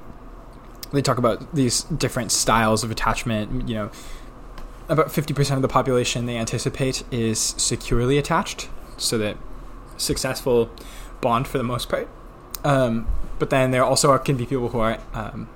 they 0.95 1.03
talk 1.03 1.19
about 1.19 1.55
these 1.55 1.83
different 1.85 2.33
styles 2.33 2.85
of 2.85 2.91
attachment. 2.91 3.69
You 3.69 3.75
know, 3.75 3.91
about 4.89 5.09
50% 5.09 5.57
of 5.57 5.63
the 5.63 5.69
population 5.69 6.27
they 6.27 6.37
anticipate 6.37 7.05
is 7.11 7.39
securely 7.39 8.19
attached, 8.19 8.69
so 8.97 9.19
that 9.19 9.37
successful 9.97 10.71
bond 11.21 11.47
for 11.47 11.59
the 11.59 11.65
most 11.65 11.89
part. 11.89 12.09
Um, 12.65 13.07
but 13.39 13.51
then 13.51 13.71
there 13.71 13.85
also 13.85 14.11
are, 14.11 14.19
can 14.19 14.37
be 14.37 14.47
people 14.47 14.69
who 14.69 14.79
are. 14.79 14.99
Um, 15.13 15.49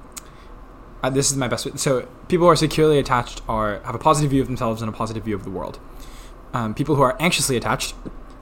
uh, 1.03 1.11
this 1.11 1.31
is 1.31 1.37
my 1.37 1.47
best. 1.47 1.79
So 1.79 2.09
people 2.27 2.47
who 2.47 2.51
are 2.51 2.57
securely 2.57 2.99
attached 2.99 3.41
are 3.49 3.81
have 3.85 3.95
a 3.95 3.99
positive 3.99 4.31
view 4.31 4.43
of 4.43 4.49
themselves 4.49 4.83
and 4.83 4.89
a 4.89 4.93
positive 4.93 5.25
view 5.25 5.37
of 5.37 5.45
the 5.45 5.51
world. 5.51 5.79
Um, 6.53 6.75
people 6.75 6.97
who 6.97 7.03
are 7.03 7.17
anxiously 7.21 7.57
attached 7.57 7.95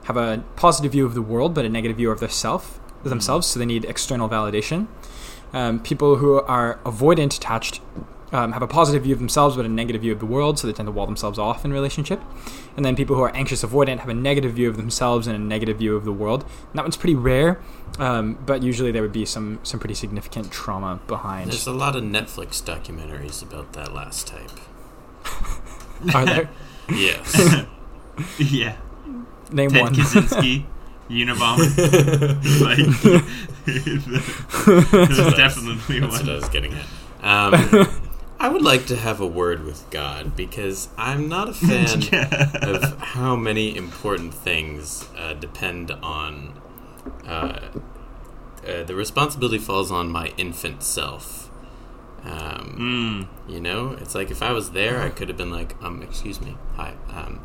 have 0.05 0.17
a 0.17 0.43
positive 0.55 0.93
view 0.93 1.05
of 1.05 1.13
the 1.13 1.21
world 1.21 1.53
but 1.53 1.65
a 1.65 1.69
negative 1.69 1.97
view 1.97 2.09
of 2.09 2.19
their 2.19 2.29
self 2.29 2.79
themselves, 3.03 3.47
so 3.47 3.59
they 3.59 3.65
need 3.65 3.85
external 3.85 4.27
validation. 4.27 4.87
Um, 5.53 5.79
people 5.79 6.17
who 6.17 6.41
are 6.41 6.79
avoidant 6.85 7.37
attached 7.37 7.81
um, 8.31 8.51
have 8.51 8.61
a 8.61 8.67
positive 8.67 9.03
view 9.03 9.13
of 9.13 9.19
themselves 9.19 9.55
but 9.55 9.65
a 9.65 9.69
negative 9.69 10.01
view 10.01 10.11
of 10.11 10.19
the 10.19 10.25
world, 10.25 10.59
so 10.59 10.67
they 10.67 10.73
tend 10.73 10.87
to 10.87 10.91
wall 10.91 11.05
themselves 11.05 11.39
off 11.39 11.63
in 11.63 11.71
relationship. 11.71 12.21
And 12.75 12.85
then 12.85 12.95
people 12.95 13.15
who 13.15 13.21
are 13.21 13.33
anxious 13.35 13.63
avoidant 13.63 13.99
have 13.99 14.09
a 14.09 14.13
negative 14.13 14.53
view 14.53 14.69
of 14.69 14.77
themselves 14.77 15.27
and 15.27 15.35
a 15.35 15.39
negative 15.39 15.77
view 15.77 15.95
of 15.95 16.03
the 16.03 16.11
world. 16.11 16.43
And 16.43 16.73
that 16.73 16.83
one's 16.83 16.97
pretty 16.97 17.15
rare, 17.15 17.61
um, 17.99 18.37
but 18.45 18.61
usually 18.61 18.91
there 18.91 19.01
would 19.01 19.13
be 19.13 19.25
some 19.25 19.59
some 19.63 19.79
pretty 19.79 19.95
significant 19.95 20.51
trauma 20.51 20.99
behind. 21.07 21.51
There's 21.51 21.67
a 21.67 21.71
lot 21.71 21.95
of 21.95 22.03
Netflix 22.03 22.61
documentaries 22.61 23.41
about 23.41 23.73
that 23.73 23.93
last 23.93 24.27
type. 24.27 24.51
Are 26.13 26.25
there? 26.25 26.49
Yes. 26.89 27.35
yeah. 28.39 28.77
Name 29.51 29.71
Ted 29.71 29.81
one. 29.81 29.93
Kaczynski, 29.93 30.63
Unabomber. 31.09 31.67
like, 32.61 32.77
there's 33.65 35.33
definitely 35.35 35.99
That's 35.99 36.19
what 36.19 36.29
I 36.29 36.35
was 36.35 36.49
getting 36.49 36.73
at. 36.73 36.85
Um, 37.21 37.87
I 38.39 38.49
would 38.49 38.61
like 38.61 38.85
to 38.87 38.95
have 38.95 39.19
a 39.19 39.25
word 39.25 39.63
with 39.63 39.89
God 39.89 40.35
because 40.35 40.89
I'm 40.97 41.27
not 41.27 41.49
a 41.49 41.53
fan 41.53 42.03
of 42.61 42.99
how 42.99 43.35
many 43.35 43.75
important 43.75 44.33
things 44.33 45.07
uh, 45.17 45.33
depend 45.33 45.91
on. 45.91 46.53
Uh, 47.25 47.59
uh, 48.67 48.83
the 48.83 48.95
responsibility 48.95 49.57
falls 49.57 49.91
on 49.91 50.09
my 50.11 50.33
infant 50.37 50.83
self. 50.83 51.49
Um, 52.23 52.75
Mm. 52.77 53.27
You 53.51 53.61
know, 53.61 53.95
it's 53.99 54.13
like 54.13 54.29
if 54.29 54.43
I 54.43 54.51
was 54.51 54.71
there, 54.71 55.01
I 55.01 55.09
could 55.09 55.29
have 55.29 55.37
been 55.37 55.51
like, 55.51 55.81
um, 55.81 56.01
excuse 56.03 56.41
me, 56.41 56.57
hi, 56.75 56.93
um, 57.09 57.39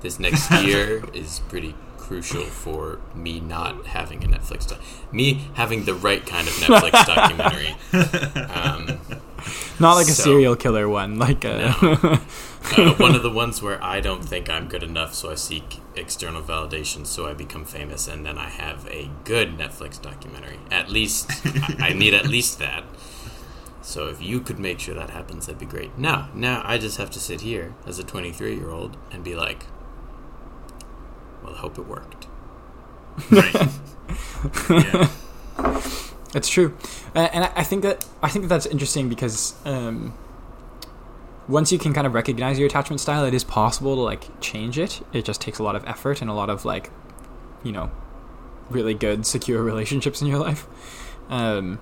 this 0.00 0.18
next 0.18 0.50
year 0.50 1.04
is 1.14 1.40
pretty 1.48 1.74
crucial 2.04 2.44
for 2.44 3.00
me 3.14 3.40
not 3.40 3.86
having 3.86 4.22
a 4.22 4.28
Netflix, 4.28 4.68
doc- 4.68 4.80
me 5.10 5.48
having 5.54 5.84
the 5.84 5.94
right 5.94 6.24
kind 6.24 6.46
of 6.46 6.52
Netflix 6.54 7.06
documentary. 7.06 7.74
Um, 8.54 8.98
Not 9.78 9.94
like 9.94 10.06
a 10.06 10.12
serial 10.12 10.56
killer 10.56 10.88
one, 10.88 11.18
like 11.18 11.44
a. 11.44 11.66
uh, 12.76 12.94
one 12.94 13.14
of 13.14 13.22
the 13.22 13.30
ones 13.30 13.60
where 13.60 13.82
I 13.82 14.00
don't 14.00 14.24
think 14.24 14.48
I'm 14.48 14.68
good 14.68 14.82
enough, 14.82 15.12
so 15.14 15.30
I 15.30 15.34
seek 15.34 15.80
external 15.94 16.40
validation, 16.40 17.06
so 17.06 17.26
I 17.26 17.34
become 17.34 17.64
famous, 17.64 18.08
and 18.08 18.24
then 18.24 18.38
I 18.38 18.48
have 18.48 18.86
a 18.88 19.10
good 19.24 19.58
Netflix 19.58 20.00
documentary. 20.00 20.58
At 20.70 20.88
least 20.88 21.30
I, 21.44 21.88
I 21.88 21.92
need 21.92 22.14
at 22.14 22.26
least 22.26 22.58
that. 22.58 22.84
So 23.82 24.08
if 24.08 24.22
you 24.22 24.40
could 24.40 24.58
make 24.58 24.80
sure 24.80 24.94
that 24.94 25.10
happens, 25.10 25.46
that'd 25.46 25.58
be 25.58 25.66
great. 25.66 25.98
Now, 25.98 26.30
now 26.34 26.62
I 26.64 26.78
just 26.78 26.96
have 26.96 27.10
to 27.10 27.20
sit 27.20 27.42
here 27.42 27.74
as 27.86 27.98
a 27.98 28.04
23 28.04 28.54
year 28.54 28.70
old 28.70 28.96
and 29.12 29.22
be 29.22 29.36
like, 29.36 29.66
"Well, 31.44 31.54
I 31.54 31.58
hope 31.58 31.78
it 31.78 31.86
worked." 31.86 32.26
Right. 33.30 33.54
Yeah. 34.68 35.08
It's 36.34 36.48
true, 36.48 36.76
uh, 37.14 37.28
and 37.32 37.44
I 37.44 37.52
I 37.56 37.62
think 37.64 37.82
that 37.84 38.04
I 38.22 38.28
think 38.28 38.44
that 38.44 38.48
that's 38.48 38.66
interesting 38.66 39.08
because 39.08 39.54
um, 39.64 40.12
once 41.48 41.70
you 41.70 41.78
can 41.78 41.92
kind 41.92 42.06
of 42.06 42.14
recognize 42.14 42.58
your 42.58 42.66
attachment 42.66 43.00
style, 43.00 43.24
it 43.24 43.34
is 43.34 43.44
possible 43.44 43.94
to 43.94 44.00
like 44.00 44.40
change 44.40 44.78
it. 44.78 45.00
It 45.12 45.24
just 45.24 45.40
takes 45.40 45.58
a 45.58 45.62
lot 45.62 45.76
of 45.76 45.84
effort 45.86 46.20
and 46.20 46.30
a 46.30 46.34
lot 46.34 46.50
of 46.50 46.64
like, 46.64 46.90
you 47.62 47.72
know, 47.72 47.90
really 48.70 48.94
good 48.94 49.26
secure 49.26 49.62
relationships 49.72 50.20
in 50.20 50.26
your 50.26 50.38
life. 50.38 50.66
Um, 51.28 51.78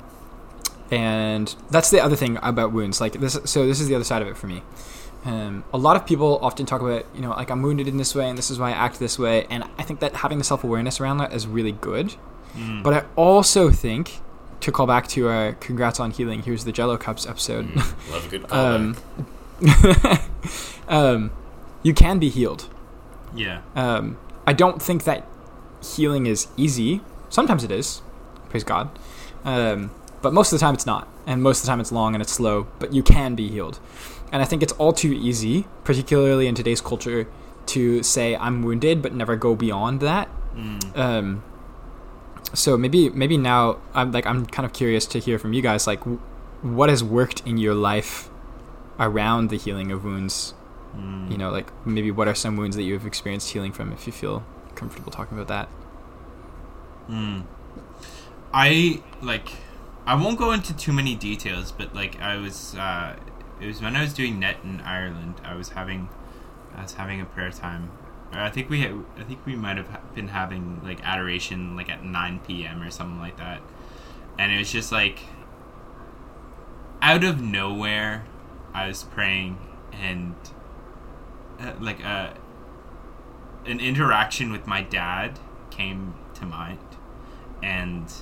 and 0.90 1.54
that's 1.70 1.90
the 1.90 2.00
other 2.00 2.16
thing 2.16 2.38
about 2.42 2.72
wounds. 2.72 3.00
Like 3.00 3.14
this, 3.14 3.38
so 3.44 3.66
this 3.66 3.80
is 3.80 3.88
the 3.88 3.94
other 3.94 4.04
side 4.04 4.22
of 4.22 4.28
it 4.28 4.36
for 4.36 4.46
me. 4.46 4.62
Um, 5.24 5.64
a 5.72 5.78
lot 5.78 5.94
of 5.96 6.04
people 6.04 6.38
often 6.42 6.66
talk 6.66 6.80
about, 6.80 7.06
you 7.14 7.20
know, 7.20 7.30
like 7.30 7.50
I'm 7.50 7.62
wounded 7.62 7.86
in 7.86 7.96
this 7.96 8.14
way, 8.14 8.28
and 8.28 8.36
this 8.36 8.50
is 8.50 8.58
why 8.58 8.70
I 8.70 8.72
act 8.72 8.98
this 8.98 9.18
way. 9.18 9.46
And 9.50 9.64
I 9.78 9.82
think 9.82 10.00
that 10.00 10.16
having 10.16 10.38
the 10.38 10.44
self 10.44 10.64
awareness 10.64 11.00
around 11.00 11.18
that 11.18 11.32
is 11.32 11.46
really 11.46 11.72
good. 11.72 12.14
Mm. 12.54 12.82
But 12.82 12.94
I 12.94 13.04
also 13.16 13.70
think, 13.70 14.20
to 14.60 14.72
call 14.72 14.86
back 14.86 15.06
to 15.08 15.28
our 15.28 15.52
"Congrats 15.54 16.00
on 16.00 16.10
Healing," 16.10 16.42
here's 16.42 16.64
the 16.64 16.72
Jello 16.72 16.96
Cups 16.96 17.26
episode. 17.26 17.68
Mm, 17.68 18.12
love 18.12 18.26
a 18.26 18.28
good 18.28 18.42
callback. 18.48 20.18
um, 20.88 20.88
um, 20.88 21.30
you 21.82 21.94
can 21.94 22.18
be 22.18 22.28
healed. 22.28 22.68
yeah. 23.34 23.62
Um, 23.76 24.18
I 24.46 24.52
don't 24.52 24.82
think 24.82 25.04
that 25.04 25.26
healing 25.96 26.26
is 26.26 26.48
easy. 26.56 27.00
Sometimes 27.28 27.62
it 27.62 27.70
is, 27.70 28.02
praise 28.50 28.64
God. 28.64 28.90
Um, 29.44 29.92
but 30.20 30.32
most 30.32 30.52
of 30.52 30.58
the 30.58 30.64
time 30.64 30.74
it's 30.74 30.86
not, 30.86 31.08
and 31.26 31.42
most 31.42 31.58
of 31.58 31.62
the 31.62 31.68
time 31.68 31.80
it's 31.80 31.92
long 31.92 32.14
and 32.14 32.22
it's 32.22 32.32
slow. 32.32 32.66
But 32.80 32.92
you 32.92 33.02
can 33.02 33.34
be 33.36 33.48
healed, 33.48 33.78
and 34.32 34.42
I 34.42 34.44
think 34.46 34.62
it's 34.62 34.72
all 34.74 34.92
too 34.92 35.12
easy, 35.12 35.66
particularly 35.84 36.46
in 36.48 36.54
today's 36.54 36.80
culture, 36.80 37.28
to 37.66 38.02
say 38.02 38.34
I'm 38.36 38.62
wounded 38.62 39.02
but 39.02 39.14
never 39.14 39.36
go 39.36 39.54
beyond 39.54 40.00
that. 40.00 40.28
Mm. 40.56 40.96
Um, 40.98 41.44
so 42.54 42.76
maybe 42.76 43.08
maybe 43.10 43.36
now 43.38 43.78
I'm 43.94 44.10
like 44.12 44.26
I'm 44.26 44.44
kind 44.46 44.66
of 44.66 44.72
curious 44.72 45.06
to 45.06 45.18
hear 45.20 45.38
from 45.38 45.52
you 45.52 45.62
guys 45.62 45.86
like 45.86 46.00
w- 46.00 46.18
what 46.62 46.88
has 46.90 47.02
worked 47.04 47.40
in 47.46 47.56
your 47.56 47.74
life 47.74 48.28
around 48.98 49.48
the 49.50 49.56
healing 49.58 49.92
of 49.92 50.04
wounds 50.04 50.54
Mm. 50.94 51.30
you 51.32 51.38
know 51.38 51.48
like 51.50 51.72
maybe 51.86 52.10
what 52.10 52.28
are 52.28 52.34
some 52.34 52.54
wounds 52.58 52.76
that 52.76 52.82
you've 52.82 53.06
experienced 53.06 53.48
healing 53.52 53.72
from 53.72 53.92
if 53.92 54.06
you 54.06 54.12
feel 54.12 54.44
comfortable 54.74 55.10
talking 55.10 55.38
about 55.38 55.48
that 55.48 55.68
Mm. 57.08 57.44
I 58.52 59.00
like. 59.22 59.48
I 60.06 60.14
won't 60.16 60.38
go 60.38 60.50
into 60.52 60.76
too 60.76 60.92
many 60.92 61.14
details, 61.14 61.72
but 61.72 61.94
like 61.94 62.20
I 62.20 62.36
was. 62.36 62.74
Uh, 62.74 63.16
it 63.62 63.66
was 63.66 63.80
when 63.80 63.96
I 63.96 64.02
was 64.02 64.12
doing 64.12 64.38
net 64.40 64.56
in 64.64 64.80
Ireland. 64.80 65.40
I 65.44 65.54
was 65.54 65.70
having. 65.70 66.08
I 66.74 66.82
was 66.82 66.94
having 66.94 67.20
a 67.20 67.24
prayer 67.24 67.50
time. 67.50 67.90
I 68.32 68.50
think 68.50 68.68
we. 68.70 68.80
Had, 68.80 69.04
I 69.18 69.22
think 69.24 69.44
we 69.46 69.54
might 69.54 69.76
have 69.76 70.14
been 70.14 70.28
having 70.28 70.80
like 70.82 71.00
adoration 71.04 71.76
like 71.76 71.88
at 71.88 72.04
nine 72.04 72.40
p.m. 72.40 72.82
or 72.82 72.90
something 72.90 73.18
like 73.18 73.36
that, 73.36 73.60
and 74.38 74.52
it 74.52 74.58
was 74.58 74.72
just 74.72 74.92
like. 74.92 75.20
Out 77.00 77.24
of 77.24 77.40
nowhere, 77.40 78.24
I 78.72 78.86
was 78.86 79.02
praying, 79.02 79.58
and 79.92 80.36
uh, 81.58 81.72
like 81.80 82.04
uh, 82.04 82.30
an 83.66 83.80
interaction 83.80 84.52
with 84.52 84.66
my 84.66 84.82
dad 84.82 85.38
came 85.70 86.14
to 86.34 86.46
mind 86.46 86.78
and 87.62 88.12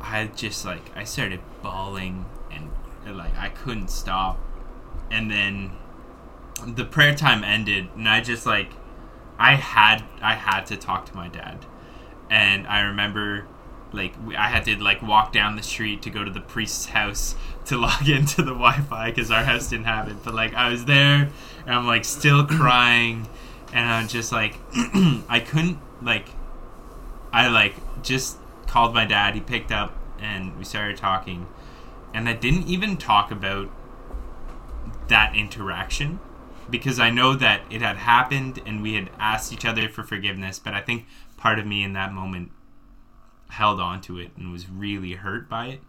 I 0.00 0.26
just 0.26 0.64
like 0.64 0.96
I 0.96 1.04
started 1.04 1.40
bawling 1.62 2.26
and 2.50 2.70
like 3.12 3.36
I 3.36 3.48
couldn't 3.48 3.88
stop 3.88 4.38
and 5.10 5.30
then 5.30 5.72
the 6.66 6.84
prayer 6.84 7.14
time 7.14 7.42
ended 7.42 7.88
and 7.96 8.08
I 8.08 8.20
just 8.20 8.46
like 8.46 8.70
I 9.38 9.54
had 9.54 10.04
I 10.20 10.34
had 10.34 10.66
to 10.66 10.76
talk 10.76 11.06
to 11.06 11.16
my 11.16 11.28
dad 11.28 11.64
and 12.30 12.66
I 12.66 12.80
remember 12.82 13.46
like 13.92 14.14
I 14.36 14.48
had 14.48 14.64
to 14.66 14.76
like 14.76 15.02
walk 15.02 15.32
down 15.32 15.56
the 15.56 15.62
street 15.62 16.02
to 16.02 16.10
go 16.10 16.22
to 16.22 16.30
the 16.30 16.40
priest's 16.40 16.86
house 16.86 17.34
to 17.66 17.76
log 17.76 18.08
into 18.08 18.42
the 18.42 18.52
Wi-Fi 18.52 19.10
because 19.10 19.30
our 19.30 19.44
house 19.44 19.68
didn't 19.68 19.86
have 19.86 20.08
it 20.08 20.16
but 20.22 20.34
like 20.34 20.54
I 20.54 20.70
was 20.70 20.84
there 20.84 21.30
and 21.66 21.74
I'm 21.74 21.86
like 21.86 22.04
still 22.04 22.46
crying 22.46 23.28
and 23.72 23.88
I'm 23.88 24.08
just 24.08 24.32
like 24.32 24.58
I 25.28 25.42
couldn't 25.44 25.78
like 26.02 26.28
I 27.32 27.48
like 27.48 27.74
just 28.02 28.38
called 28.70 28.94
my 28.94 29.04
dad. 29.04 29.34
He 29.34 29.40
picked 29.40 29.72
up 29.72 29.96
and 30.18 30.56
we 30.56 30.64
started 30.64 30.96
talking. 30.96 31.46
And 32.12 32.28
I 32.28 32.32
didn't 32.32 32.68
even 32.68 32.96
talk 32.96 33.30
about 33.30 33.70
that 35.08 35.34
interaction 35.34 36.20
because 36.68 37.00
I 37.00 37.10
know 37.10 37.34
that 37.34 37.62
it 37.70 37.82
had 37.82 37.96
happened 37.96 38.60
and 38.64 38.82
we 38.82 38.94
had 38.94 39.10
asked 39.18 39.52
each 39.52 39.64
other 39.64 39.88
for 39.88 40.02
forgiveness. 40.02 40.58
But 40.58 40.74
I 40.74 40.80
think 40.80 41.06
part 41.36 41.58
of 41.58 41.66
me 41.66 41.82
in 41.82 41.92
that 41.94 42.12
moment 42.12 42.50
held 43.50 43.80
on 43.80 44.00
to 44.02 44.18
it 44.18 44.30
and 44.36 44.52
was 44.52 44.68
really 44.68 45.14
hurt 45.14 45.48
by 45.48 45.66
it 45.66 45.80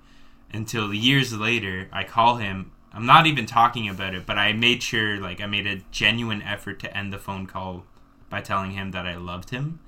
until 0.51 0.93
years 0.93 1.33
later 1.33 1.87
I 1.91 2.03
call 2.03 2.37
him. 2.37 2.71
I'm 2.93 3.05
not 3.05 3.25
even 3.25 3.45
talking 3.45 3.87
about 3.87 4.15
it, 4.15 4.25
but 4.25 4.37
I 4.37 4.51
made 4.51 4.83
sure, 4.83 5.17
like, 5.17 5.39
I 5.39 5.45
made 5.45 5.65
a 5.65 5.81
genuine 5.91 6.41
effort 6.41 6.77
to 6.81 6.97
end 6.97 7.13
the 7.13 7.17
phone 7.17 7.45
call 7.47 7.85
by 8.29 8.41
telling 8.41 8.71
him 8.71 8.91
that 8.91 9.05
I 9.05 9.15
loved 9.15 9.51
him 9.51 9.79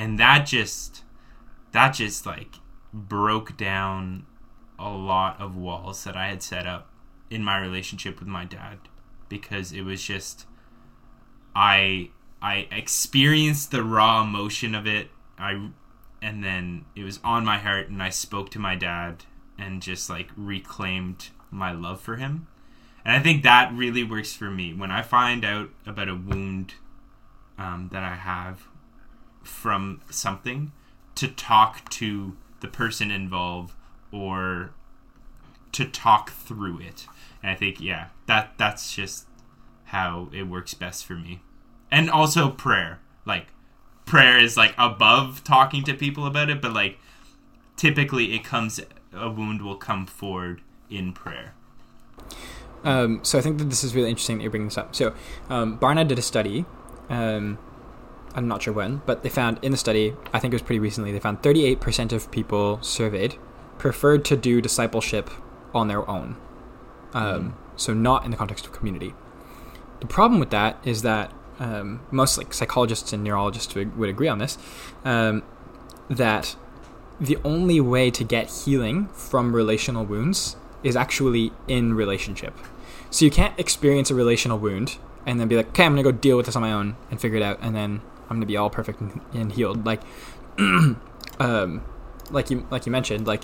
and 0.00 0.18
that 0.18 0.46
just 0.46 1.02
that 1.72 1.90
just 1.90 2.24
like 2.24 2.56
broke 2.92 3.56
down 3.56 4.26
a 4.80 4.88
lot 4.90 5.40
of 5.40 5.56
walls 5.56 6.04
that 6.04 6.16
I 6.16 6.28
had 6.28 6.42
set 6.42 6.66
up 6.66 6.88
in 7.28 7.44
my 7.44 7.58
relationship 7.58 8.18
with 8.18 8.28
my 8.28 8.44
dad 8.44 8.78
because 9.28 9.72
it 9.72 9.82
was 9.82 10.02
just 10.02 10.46
I 11.54 12.10
I 12.42 12.66
experienced 12.72 13.70
the 13.70 13.84
raw 13.84 14.22
emotion 14.22 14.74
of 14.74 14.86
it. 14.86 15.10
I 15.38 15.70
and 16.22 16.42
then 16.42 16.86
it 16.96 17.04
was 17.04 17.20
on 17.22 17.44
my 17.44 17.58
heart 17.58 17.88
and 17.88 18.02
I 18.02 18.10
spoke 18.10 18.50
to 18.50 18.58
my 18.58 18.74
dad 18.74 19.24
and 19.58 19.82
just 19.82 20.08
like 20.08 20.30
reclaimed 20.36 21.28
my 21.50 21.72
love 21.72 22.00
for 22.00 22.16
him. 22.16 22.48
And 23.04 23.14
I 23.16 23.20
think 23.20 23.42
that 23.42 23.72
really 23.72 24.04
works 24.04 24.32
for 24.34 24.50
me. 24.50 24.74
When 24.74 24.90
I 24.90 25.02
find 25.02 25.44
out 25.44 25.70
about 25.86 26.08
a 26.08 26.14
wound 26.14 26.74
um, 27.58 27.88
that 27.92 28.02
I 28.02 28.14
have 28.14 28.62
from 29.42 30.02
something 30.10 30.72
to 31.14 31.28
talk 31.28 31.88
to 31.90 32.36
the 32.60 32.68
person 32.68 33.10
involved 33.10 33.74
or 34.12 34.70
to 35.72 35.84
talk 35.84 36.30
through 36.30 36.80
it. 36.80 37.06
And 37.42 37.50
I 37.50 37.54
think 37.54 37.80
yeah, 37.80 38.08
that 38.26 38.54
that's 38.58 38.94
just 38.94 39.26
how 39.86 40.28
it 40.32 40.44
works 40.44 40.74
best 40.74 41.04
for 41.04 41.14
me. 41.14 41.40
And 41.90 42.10
also 42.10 42.50
prayer. 42.50 43.00
Like 43.24 43.46
prayer 44.06 44.38
is 44.38 44.56
like 44.56 44.74
above 44.78 45.44
talking 45.44 45.84
to 45.84 45.94
people 45.94 46.26
about 46.26 46.50
it, 46.50 46.60
but 46.60 46.72
like 46.72 46.98
typically 47.76 48.34
it 48.34 48.44
comes 48.44 48.80
a 49.12 49.30
wound 49.30 49.62
will 49.62 49.76
come 49.76 50.06
forward 50.06 50.60
in 50.88 51.12
prayer. 51.12 51.54
Um, 52.84 53.20
so 53.22 53.38
I 53.38 53.42
think 53.42 53.58
that 53.58 53.64
this 53.64 53.84
is 53.84 53.94
really 53.94 54.08
interesting 54.08 54.38
that 54.38 54.42
you're 54.42 54.50
bringing 54.50 54.68
this 54.68 54.78
up. 54.78 54.94
So 54.94 55.14
um, 55.48 55.78
Barna 55.78 56.06
did 56.06 56.18
a 56.18 56.22
study. 56.22 56.64
Um, 57.08 57.58
I'm 58.34 58.46
not 58.46 58.62
sure 58.62 58.72
when, 58.72 59.02
but 59.06 59.22
they 59.22 59.28
found 59.28 59.58
in 59.62 59.72
the 59.72 59.76
study, 59.76 60.14
I 60.32 60.38
think 60.38 60.54
it 60.54 60.54
was 60.54 60.62
pretty 60.62 60.78
recently, 60.78 61.10
they 61.10 61.18
found 61.18 61.42
38% 61.42 62.12
of 62.12 62.30
people 62.30 62.80
surveyed 62.80 63.36
preferred 63.80 64.24
to 64.26 64.36
do 64.36 64.60
discipleship 64.60 65.30
on 65.74 65.88
their 65.88 66.08
own. 66.08 66.36
Um, 67.12 67.54
So 67.76 67.94
not 67.94 68.24
in 68.24 68.30
the 68.30 68.36
context 68.36 68.66
of 68.66 68.72
community. 68.72 69.14
The 70.00 70.06
problem 70.06 70.38
with 70.38 70.50
that 70.50 70.78
is 70.84 71.00
that 71.02 71.32
um, 71.58 72.00
most 72.10 72.38
like 72.38 72.52
psychologists 72.52 73.12
and 73.12 73.24
neurologists 73.24 73.74
would, 73.74 73.96
would 73.96 74.08
agree 74.10 74.28
on 74.28 74.38
this. 74.38 74.58
Um, 75.04 75.42
that 76.08 76.56
the 77.20 77.38
only 77.44 77.80
way 77.80 78.10
to 78.10 78.24
get 78.24 78.50
healing 78.64 79.08
from 79.08 79.54
relational 79.56 80.04
wounds 80.04 80.56
is 80.82 80.96
actually 80.96 81.52
in 81.68 81.94
relationship. 81.94 82.54
So 83.10 83.24
you 83.24 83.30
can't 83.30 83.58
experience 83.58 84.10
a 84.10 84.14
relational 84.14 84.58
wound 84.58 84.98
and 85.26 85.38
then 85.40 85.48
be 85.48 85.56
like, 85.56 85.68
okay, 85.68 85.84
I'm 85.84 85.92
gonna 85.92 86.02
go 86.02 86.12
deal 86.12 86.36
with 86.36 86.46
this 86.46 86.56
on 86.56 86.62
my 86.62 86.72
own 86.72 86.96
and 87.10 87.20
figure 87.20 87.36
it 87.36 87.42
out, 87.42 87.58
and 87.60 87.74
then 87.74 88.00
I'm 88.28 88.36
gonna 88.36 88.46
be 88.46 88.56
all 88.56 88.70
perfect 88.70 89.00
and, 89.00 89.20
and 89.34 89.52
healed. 89.52 89.84
Like, 89.84 90.00
um, 90.58 91.82
like 92.30 92.50
you 92.50 92.66
like 92.70 92.86
you 92.86 92.92
mentioned, 92.92 93.26
like 93.26 93.42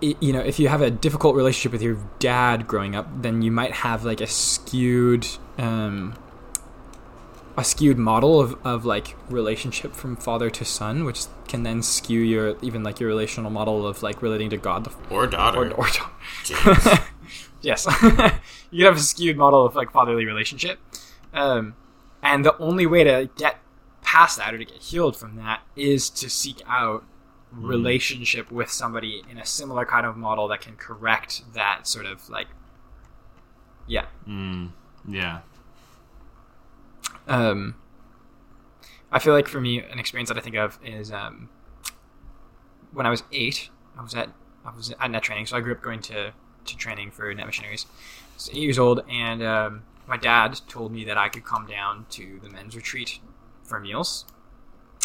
you 0.00 0.32
know, 0.32 0.40
if 0.40 0.58
you 0.58 0.68
have 0.68 0.82
a 0.82 0.90
difficult 0.90 1.36
relationship 1.36 1.72
with 1.72 1.82
your 1.82 1.98
dad 2.18 2.66
growing 2.66 2.96
up, 2.96 3.06
then 3.22 3.42
you 3.42 3.50
might 3.50 3.72
have 3.72 4.04
like 4.04 4.20
a 4.20 4.26
skewed, 4.26 5.26
um, 5.56 6.14
a 7.56 7.64
skewed 7.64 7.98
model 7.98 8.40
of, 8.40 8.56
of 8.66 8.84
like 8.84 9.16
relationship 9.30 9.94
from 9.94 10.16
father 10.16 10.50
to 10.50 10.64
son, 10.64 11.04
which 11.04 11.24
can 11.46 11.62
then 11.62 11.82
skew 11.82 12.20
your 12.20 12.56
even 12.62 12.82
like 12.82 13.00
your 13.00 13.08
relational 13.08 13.50
model 13.50 13.86
of 13.86 14.02
like 14.02 14.20
relating 14.22 14.50
to 14.50 14.56
God 14.56 14.84
the 14.84 14.92
Or 15.14 15.26
daughter. 15.26 15.70
or, 15.70 15.74
or 15.74 15.86
Jeez. 16.44 17.02
yes, 17.62 17.86
you 18.70 18.84
have 18.84 18.96
a 18.96 19.00
skewed 19.00 19.36
model 19.36 19.64
of 19.64 19.74
like 19.74 19.90
fatherly 19.92 20.24
relationship, 20.24 20.78
um, 21.32 21.74
and 22.22 22.44
the 22.44 22.56
only 22.58 22.86
way 22.86 23.04
to 23.04 23.28
get 23.36 23.58
past 24.02 24.38
that 24.38 24.54
or 24.54 24.58
to 24.58 24.64
get 24.64 24.78
healed 24.82 25.16
from 25.16 25.36
that 25.36 25.60
is 25.76 26.08
to 26.10 26.30
seek 26.30 26.62
out 26.66 27.04
relationship 27.52 28.50
with 28.52 28.70
somebody 28.70 29.22
in 29.30 29.38
a 29.38 29.44
similar 29.46 29.84
kind 29.86 30.04
of 30.06 30.16
model 30.16 30.48
that 30.48 30.60
can 30.60 30.76
correct 30.76 31.42
that 31.54 31.86
sort 31.86 32.06
of 32.06 32.28
like 32.28 32.46
yeah 33.86 34.06
Mm, 34.28 34.70
yeah. 35.08 35.40
um, 37.26 37.74
I 39.10 39.18
feel 39.18 39.32
like 39.32 39.48
for 39.48 39.60
me, 39.60 39.80
an 39.80 39.98
experience 39.98 40.28
that 40.28 40.36
I 40.36 40.40
think 40.40 40.56
of 40.56 40.78
is 40.84 41.10
um, 41.10 41.48
when 42.92 43.06
I 43.06 43.10
was 43.10 43.22
eight. 43.32 43.70
I 43.98 44.02
was 44.02 44.14
at 44.14 44.28
I 44.64 44.74
was 44.74 44.92
at 45.00 45.10
net 45.10 45.22
training, 45.22 45.46
so 45.46 45.56
I 45.56 45.60
grew 45.60 45.72
up 45.72 45.80
going 45.82 46.00
to, 46.02 46.32
to 46.66 46.76
training 46.76 47.10
for 47.10 47.32
net 47.32 47.46
missionaries. 47.46 47.86
I 48.32 48.34
was 48.34 48.50
eight 48.50 48.56
years 48.56 48.78
old, 48.78 49.00
and 49.08 49.42
um, 49.42 49.82
my 50.06 50.16
dad 50.18 50.60
told 50.68 50.92
me 50.92 51.04
that 51.04 51.16
I 51.16 51.28
could 51.28 51.44
come 51.44 51.66
down 51.66 52.04
to 52.10 52.38
the 52.42 52.50
men's 52.50 52.76
retreat 52.76 53.18
for 53.64 53.80
meals. 53.80 54.26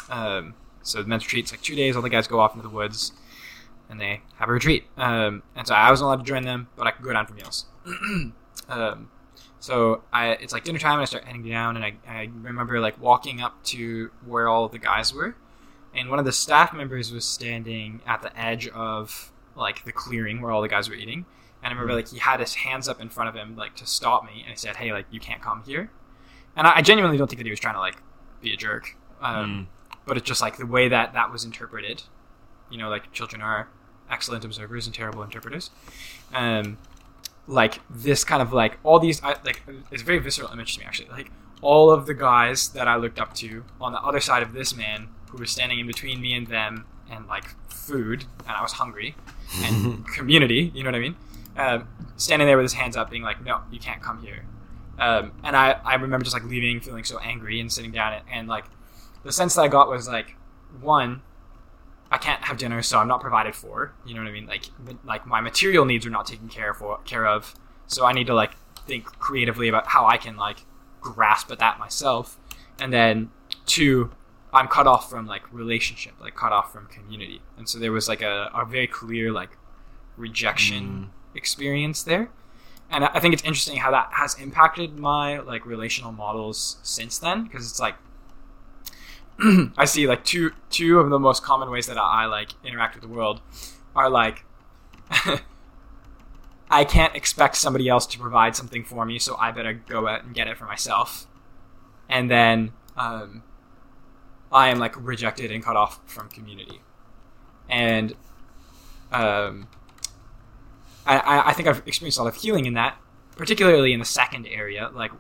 Um, 0.10 0.56
so 0.84 1.02
the 1.02 1.08
men's 1.08 1.24
retreat's 1.24 1.52
like 1.52 1.62
two 1.62 1.76
days. 1.76 1.96
All 1.96 2.02
the 2.02 2.10
guys 2.10 2.28
go 2.28 2.40
off 2.40 2.54
into 2.56 2.68
the 2.68 2.74
woods, 2.74 3.14
and 3.90 4.00
they 4.00 4.22
have 4.36 4.50
a 4.50 4.52
retreat. 4.52 4.86
Um, 4.98 5.44
and 5.56 5.66
so 5.66 5.74
I 5.74 5.90
wasn't 5.90 6.08
allowed 6.08 6.18
to 6.18 6.24
join 6.24 6.44
them, 6.44 6.68
but 6.76 6.88
I 6.88 6.92
could 6.92 7.04
go 7.04 7.14
down 7.14 7.26
for 7.26 7.34
meals. 7.34 7.66
um, 8.70 9.10
so 9.60 10.04
I, 10.12 10.32
it's 10.32 10.52
like 10.52 10.66
dinner 10.66 10.78
time, 10.78 10.94
and 10.94 11.02
I 11.02 11.06
start 11.06 11.24
heading 11.24 11.48
down, 11.48 11.78
and 11.78 11.86
I, 11.86 11.94
I 12.08 12.30
remember 12.42 12.80
like 12.82 13.00
walking 13.02 13.42
up 13.42 13.64
to 13.66 14.12
where 14.26 14.48
all 14.50 14.68
the 14.68 14.78
guys 14.78 15.14
were, 15.14 15.36
and 15.96 16.10
one 16.10 16.20
of 16.20 16.26
the 16.26 16.34
staff 16.34 16.74
members 16.74 17.14
was 17.14 17.24
standing 17.24 18.02
at 18.06 18.22
the 18.22 18.38
edge 18.38 18.68
of 18.68 19.32
like 19.56 19.86
the 19.86 19.94
clearing 19.94 20.42
where 20.42 20.52
all 20.52 20.62
the 20.62 20.68
guys 20.68 20.90
were 20.90 20.96
eating, 20.96 21.26
and 21.64 21.68
I 21.68 21.70
remember 21.70 21.94
like 21.94 22.10
he 22.10 22.20
had 22.20 22.42
his 22.42 22.56
hands 22.56 22.90
up 22.90 23.00
in 23.00 23.08
front 23.08 23.30
of 23.30 23.36
him 23.36 23.56
like 23.56 23.76
to 23.78 23.86
stop 23.86 24.26
me, 24.26 24.42
and 24.42 24.50
he 24.50 24.58
said, 24.58 24.76
"Hey, 24.76 24.92
like 24.92 25.06
you 25.12 25.22
can't 25.22 25.42
come 25.42 25.64
here," 25.66 25.90
and 26.58 26.68
I, 26.68 26.78
I 26.78 26.82
genuinely 26.82 27.18
don't 27.18 27.28
think 27.28 27.40
that 27.40 27.46
he 27.46 27.52
was 27.52 27.62
trying 27.62 27.76
to 27.76 27.80
like 27.80 27.96
be 28.42 28.52
a 28.52 28.58
jerk, 28.58 28.98
um, 29.22 29.70
but 30.06 30.18
it's 30.18 30.28
just 30.28 30.42
like 30.42 30.58
the 30.58 30.66
way 30.66 30.88
that 30.88 31.14
that 31.14 31.32
was 31.32 31.44
interpreted, 31.44 32.04
you 32.70 32.78
know, 32.78 32.90
like 32.90 33.12
children 33.12 33.42
are 33.42 33.70
excellent 34.10 34.46
observers 34.46 34.86
and 34.86 34.96
terrible 34.96 35.24
interpreters. 35.24 35.72
Um, 36.34 36.78
like 37.48 37.80
this 37.90 38.24
kind 38.24 38.42
of 38.42 38.54
like 38.54 38.80
all 38.84 39.00
these 39.00 39.22
I, 39.24 39.36
like 39.44 39.64
it's 39.92 40.02
a 40.02 40.06
very 40.06 40.20
visceral 40.20 40.52
image 40.52 40.76
to 40.76 40.80
me 40.80 40.86
actually. 40.86 41.10
Like 41.10 41.32
all 41.62 41.90
of 41.90 42.06
the 42.06 42.14
guys 42.14 42.70
that 42.70 42.88
i 42.88 42.96
looked 42.96 43.20
up 43.20 43.34
to 43.34 43.64
on 43.80 43.94
the 43.94 44.00
other 44.02 44.20
side 44.20 44.44
of 44.44 44.54
this 44.54 44.76
man 44.76 45.08
who 45.30 45.38
was 45.38 45.50
standing 45.50 45.80
in 45.80 45.88
between 45.88 46.22
me 46.22 46.34
and 46.34 46.48
them 46.48 46.86
and 47.10 47.26
like 47.28 47.46
food 47.70 48.26
and 48.40 48.50
i 48.50 48.62
was 48.62 48.74
hungry 48.74 49.16
and 49.64 50.06
community 50.16 50.72
you 50.76 50.84
know 50.84 50.90
what 50.90 50.96
i 50.96 51.00
mean? 51.00 51.16
Um, 51.56 51.88
standing 52.18 52.48
there 52.48 52.58
with 52.58 52.66
his 52.66 52.74
hands 52.74 52.98
up 52.98 53.10
being 53.10 53.24
like 53.24 53.44
no 53.44 53.62
you 53.72 53.80
can't 53.80 54.02
come 54.02 54.22
here. 54.22 54.46
Um, 55.00 55.32
and 55.44 55.56
I, 55.56 55.80
I 55.84 55.96
remember 55.96 56.24
just 56.24 56.36
like 56.36 56.46
leaving 56.46 56.80
feeling 56.80 57.04
so 57.04 57.18
angry 57.20 57.60
and 57.60 57.72
sitting 57.72 57.92
down 57.92 58.14
and, 58.14 58.24
and 58.32 58.48
like 58.48 58.66
the 59.24 59.32
sense 59.32 59.56
that 59.56 59.62
i 59.62 59.68
got 59.68 59.90
was 59.90 60.08
like 60.08 60.36
one 60.82 61.22
I 62.14 62.20
can't 62.20 62.44
have 62.44 62.58
dinner, 62.58 62.84
so 62.84 63.00
I'm 63.00 63.08
not 63.08 63.22
provided 63.22 63.56
for. 63.56 63.92
You 64.06 64.14
know 64.14 64.22
what 64.22 64.30
I 64.30 64.32
mean? 64.32 64.46
Like, 64.46 64.66
like 65.04 65.26
my 65.26 65.42
material 65.42 65.84
needs 65.84 66.06
are 66.06 66.12
not 66.12 66.28
taken 66.28 66.48
care 66.48 66.72
for 66.76 67.00
care 67.06 67.26
of. 67.26 67.56
So 67.88 68.06
I 68.06 68.14
need 68.14 68.28
to 68.28 68.36
like 68.36 68.52
think 68.88 69.06
creatively 69.18 69.68
about 69.68 69.88
how 69.88 70.06
I 70.06 70.18
can 70.18 70.38
like 70.38 70.60
grasp 71.02 71.52
at 71.52 71.58
that 71.58 71.80
myself. 71.80 72.38
And 72.80 72.94
then 72.94 73.32
two, 73.66 74.12
I'm 74.54 74.68
cut 74.68 74.86
off 74.86 75.10
from 75.10 75.26
like 75.26 75.52
relationship, 75.52 76.14
like 76.22 76.36
cut 76.36 76.52
off 76.52 76.72
from 76.72 76.86
community. 76.86 77.42
And 77.58 77.68
so 77.68 77.80
there 77.80 77.92
was 77.92 78.08
like 78.08 78.22
a, 78.22 78.52
a 78.54 78.64
very 78.64 78.88
clear 78.88 79.32
like 79.32 79.58
rejection 80.16 81.10
mm. 81.34 81.36
experience 81.38 82.04
there. 82.04 82.30
And 82.92 83.06
I 83.06 83.12
I 83.16 83.20
think 83.22 83.34
it's 83.34 83.44
interesting 83.44 83.78
how 83.78 83.90
that 83.90 84.10
has 84.12 84.40
impacted 84.40 85.00
my 85.00 85.40
like 85.40 85.66
relational 85.66 86.12
models 86.12 86.78
since 86.84 87.18
then 87.18 87.46
because 87.46 87.68
it's 87.68 87.80
like 87.80 87.96
I 89.78 89.86
see 89.86 90.08
like 90.08 90.24
two 90.24 90.52
two 90.70 91.00
of 91.00 91.10
the 91.10 91.20
most 91.20 91.44
common 91.44 91.70
ways 91.72 91.88
that 91.88 91.98
I 91.98 92.26
like 92.26 92.52
interact 92.64 92.96
with 92.96 93.02
the 93.04 93.08
world 93.10 93.42
are 93.96 94.10
like 94.10 94.46
I 96.70 96.86
can't 96.86 97.16
expect 97.16 97.56
somebody 97.58 97.88
else 97.88 98.06
to 98.08 98.20
provide 98.20 98.56
something 98.56 98.84
for 98.84 99.06
me, 99.06 99.20
so 99.20 99.36
I 99.38 99.52
better 99.52 99.74
go 99.74 100.08
out 100.08 100.24
and 100.24 100.34
get 100.34 100.48
it 100.48 100.58
for 100.58 100.66
myself. 100.66 101.28
And 102.10 102.32
then 102.32 102.72
um, 102.98 103.44
I 104.52 104.70
am 104.70 104.80
like 104.80 104.96
rejected 104.98 105.52
and 105.52 105.64
cut 105.64 105.76
off 105.76 106.00
from 106.06 106.30
community. 106.30 106.82
And 107.70 108.14
um, 109.12 109.68
I- 111.06 111.20
I, 111.20 111.50
I 111.50 111.54
think 111.54 111.68
I've 111.68 111.84
experienced 111.86 112.18
a 112.18 112.24
lot 112.24 112.30
of 112.36 112.42
healing 112.42 112.66
in 112.66 112.74
that, 112.74 112.98
particularly 113.36 113.94
in 113.94 114.00
the 114.00 114.06
second 114.06 114.48
area, 114.48 114.90
like 114.94 115.12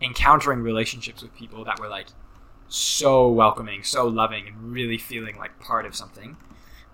encountering 0.00 0.60
relationships 0.60 1.22
with 1.22 1.34
people 1.34 1.64
that 1.64 1.78
were 1.78 1.88
like 1.88 2.06
so 2.74 3.28
welcoming, 3.28 3.84
so 3.84 4.06
loving, 4.06 4.48
and 4.48 4.72
really 4.72 4.98
feeling 4.98 5.36
like 5.36 5.60
part 5.60 5.86
of 5.86 5.94
something. 5.94 6.36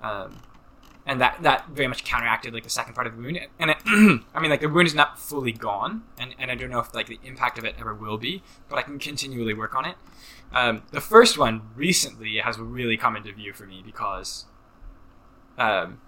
Um, 0.02 0.42
and 1.06 1.20
that 1.20 1.42
that 1.42 1.68
very 1.70 1.88
much 1.88 2.04
counteracted 2.04 2.52
like 2.52 2.64
the 2.64 2.70
second 2.70 2.94
part 2.94 3.06
of 3.06 3.16
the 3.16 3.22
wound. 3.22 3.40
And 3.58 3.70
it, 3.70 3.78
I 4.34 4.40
mean, 4.40 4.50
like 4.50 4.60
the 4.60 4.68
wound 4.68 4.86
is 4.86 4.94
not 4.94 5.18
fully 5.18 5.52
gone, 5.52 6.02
and, 6.18 6.34
and 6.38 6.50
I 6.50 6.54
don't 6.54 6.70
know 6.70 6.80
if 6.80 6.94
like 6.94 7.06
the 7.06 7.18
impact 7.24 7.58
of 7.58 7.64
it 7.64 7.76
ever 7.78 7.94
will 7.94 8.18
be, 8.18 8.42
but 8.68 8.78
I 8.78 8.82
can 8.82 8.98
continually 8.98 9.54
work 9.54 9.74
on 9.74 9.86
it. 9.86 9.96
Um, 10.52 10.82
the 10.90 11.00
first 11.00 11.38
one 11.38 11.62
recently 11.74 12.36
has 12.38 12.58
really 12.58 12.96
come 12.96 13.16
into 13.16 13.32
view 13.32 13.52
for 13.52 13.66
me 13.66 13.82
because, 13.84 14.44
um, 15.56 16.00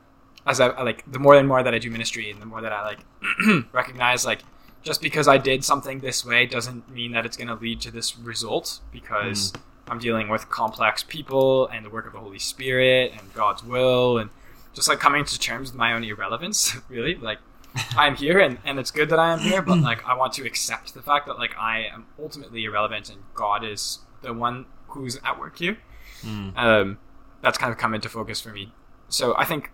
as 0.46 0.60
I, 0.60 0.68
I 0.68 0.82
like 0.82 1.10
the 1.10 1.18
more 1.18 1.36
and 1.36 1.48
more 1.48 1.62
that 1.62 1.74
I 1.74 1.78
do 1.78 1.90
ministry, 1.90 2.30
and 2.30 2.42
the 2.42 2.46
more 2.46 2.60
that 2.60 2.72
I 2.72 2.84
like 2.84 3.72
recognize 3.72 4.26
like 4.26 4.40
just 4.82 5.00
because 5.00 5.28
I 5.28 5.38
did 5.38 5.64
something 5.64 6.00
this 6.00 6.24
way 6.24 6.46
doesn't 6.46 6.90
mean 6.90 7.12
that 7.12 7.24
it's 7.24 7.36
going 7.36 7.48
to 7.48 7.54
lead 7.54 7.80
to 7.82 7.90
this 7.90 8.18
result 8.18 8.80
because 8.90 9.50
hmm. 9.50 9.92
I'm 9.92 9.98
dealing 9.98 10.28
with 10.28 10.48
complex 10.48 11.02
people 11.02 11.68
and 11.68 11.84
the 11.84 11.90
work 11.90 12.06
of 12.06 12.12
the 12.12 12.18
Holy 12.18 12.38
Spirit 12.38 13.12
and 13.18 13.32
God's 13.34 13.62
will 13.62 14.18
and 14.18 14.30
just 14.74 14.88
like 14.88 14.98
coming 15.00 15.24
to 15.24 15.38
terms 15.38 15.70
with 15.70 15.78
my 15.78 15.92
own 15.92 16.02
irrelevance, 16.02 16.76
really. 16.88 17.14
Like 17.14 17.38
I'm 17.96 18.16
here 18.16 18.38
and, 18.38 18.58
and 18.64 18.78
it's 18.78 18.90
good 18.90 19.08
that 19.10 19.18
I 19.18 19.32
am 19.32 19.38
here, 19.38 19.62
but 19.62 19.78
hmm. 19.78 19.84
like 19.84 20.04
I 20.04 20.14
want 20.14 20.32
to 20.34 20.46
accept 20.46 20.94
the 20.94 21.02
fact 21.02 21.26
that 21.26 21.38
like 21.38 21.56
I 21.56 21.86
am 21.92 22.06
ultimately 22.20 22.64
irrelevant 22.64 23.08
and 23.08 23.22
God 23.34 23.64
is 23.64 24.00
the 24.22 24.32
one 24.32 24.66
who's 24.88 25.18
at 25.24 25.38
work 25.38 25.58
here. 25.58 25.78
Hmm. 26.22 26.50
Um, 26.56 26.98
that's 27.40 27.58
kind 27.58 27.72
of 27.72 27.78
come 27.78 27.94
into 27.94 28.08
focus 28.08 28.40
for 28.40 28.50
me. 28.50 28.72
So 29.08 29.36
I 29.36 29.44
think 29.44 29.70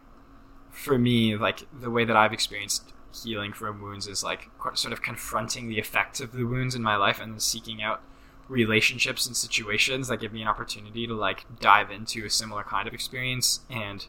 for 0.70 0.98
me, 0.98 1.36
like 1.36 1.60
the 1.78 1.90
way 1.90 2.04
that 2.04 2.16
I've 2.16 2.32
experienced 2.32 2.92
healing 3.12 3.52
from 3.52 3.80
wounds 3.80 4.06
is 4.06 4.22
like 4.22 4.48
sort 4.74 4.92
of 4.92 5.02
confronting 5.02 5.68
the 5.68 5.78
effects 5.78 6.20
of 6.20 6.32
the 6.32 6.44
wounds 6.44 6.74
in 6.74 6.82
my 6.82 6.96
life 6.96 7.20
and 7.20 7.32
then 7.32 7.40
seeking 7.40 7.82
out 7.82 8.02
relationships 8.48 9.26
and 9.26 9.36
situations 9.36 10.08
that 10.08 10.20
give 10.20 10.32
me 10.32 10.42
an 10.42 10.48
opportunity 10.48 11.06
to 11.06 11.14
like 11.14 11.44
dive 11.60 11.90
into 11.90 12.24
a 12.24 12.30
similar 12.30 12.62
kind 12.62 12.88
of 12.88 12.94
experience 12.94 13.60
and 13.70 14.06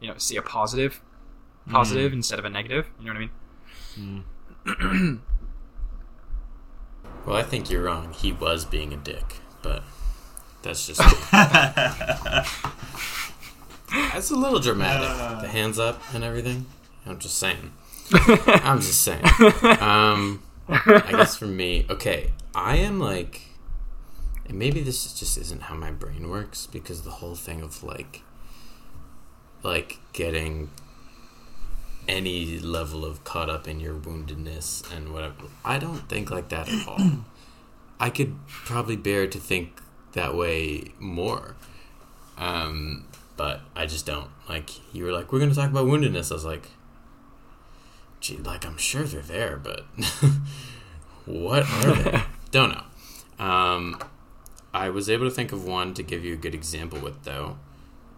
you 0.00 0.08
know 0.08 0.14
see 0.16 0.36
a 0.36 0.42
positive 0.42 1.02
positive 1.68 2.12
instead 2.12 2.38
of 2.38 2.44
a 2.44 2.50
negative 2.50 2.86
you 2.98 3.06
know 3.06 3.12
what 3.12 3.28
i 3.96 4.00
mean 4.00 5.20
Well, 7.26 7.36
I 7.36 7.42
think 7.42 7.70
you're 7.70 7.82
wrong. 7.82 8.12
He 8.12 8.32
was 8.32 8.64
being 8.66 8.92
a 8.92 8.96
dick, 8.96 9.36
but 9.62 9.82
that's 10.62 10.86
just. 10.86 11.00
that's 11.32 12.50
a 14.30 14.36
little 14.36 14.60
dramatic. 14.60 15.08
Uh. 15.08 15.40
the 15.40 15.48
hands 15.48 15.78
up 15.78 16.02
and 16.12 16.22
everything. 16.22 16.66
I'm 17.06 17.18
just 17.18 17.38
saying. 17.38 17.72
I'm 18.12 18.80
just 18.80 19.02
saying. 19.02 19.24
Um, 19.80 20.42
I 20.68 21.10
guess 21.10 21.36
for 21.36 21.46
me, 21.46 21.86
okay, 21.90 22.32
I 22.54 22.76
am 22.76 22.98
like, 23.00 23.42
and 24.46 24.58
maybe 24.58 24.80
this 24.82 25.12
just 25.18 25.38
isn't 25.38 25.62
how 25.62 25.74
my 25.74 25.90
brain 25.90 26.28
works 26.28 26.66
because 26.66 27.02
the 27.02 27.10
whole 27.10 27.34
thing 27.34 27.62
of 27.62 27.82
like, 27.82 28.22
like 29.62 29.98
getting 30.12 30.70
any 32.06 32.58
level 32.58 33.04
of 33.04 33.24
caught 33.24 33.48
up 33.48 33.66
in 33.66 33.80
your 33.80 33.94
woundedness 33.94 34.90
and 34.94 35.12
whatever. 35.12 35.44
I 35.64 35.78
don't 35.78 36.08
think 36.08 36.30
like 36.30 36.50
that 36.50 36.68
at 36.68 36.86
all. 36.86 37.00
I 37.98 38.10
could 38.10 38.36
probably 38.46 38.96
bear 38.96 39.26
to 39.26 39.38
think 39.38 39.80
that 40.12 40.34
way 40.34 40.92
more. 40.98 41.56
Um, 42.36 43.06
but 43.36 43.60
I 43.74 43.86
just 43.86 44.06
don't. 44.06 44.28
Like, 44.48 44.70
you 44.94 45.04
were 45.04 45.12
like, 45.12 45.32
we're 45.32 45.38
going 45.38 45.50
to 45.50 45.56
talk 45.56 45.70
about 45.70 45.86
woundedness. 45.86 46.30
I 46.30 46.34
was 46.34 46.44
like, 46.44 46.68
gee, 48.24 48.38
like, 48.38 48.64
I'm 48.64 48.78
sure 48.78 49.02
they're 49.04 49.20
there, 49.20 49.56
but 49.56 49.80
what 51.26 51.62
are 51.84 51.94
they? 51.94 52.22
don't 52.50 52.70
know. 52.70 53.44
Um, 53.44 54.02
I 54.72 54.88
was 54.88 55.10
able 55.10 55.28
to 55.28 55.34
think 55.34 55.52
of 55.52 55.64
one 55.64 55.92
to 55.94 56.02
give 56.02 56.24
you 56.24 56.32
a 56.32 56.36
good 56.36 56.54
example 56.54 56.98
with, 56.98 57.22
though. 57.24 57.58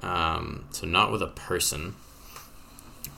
Um, 0.02 0.66
so, 0.70 0.86
not 0.86 1.10
with 1.10 1.22
a 1.22 1.26
person, 1.26 1.96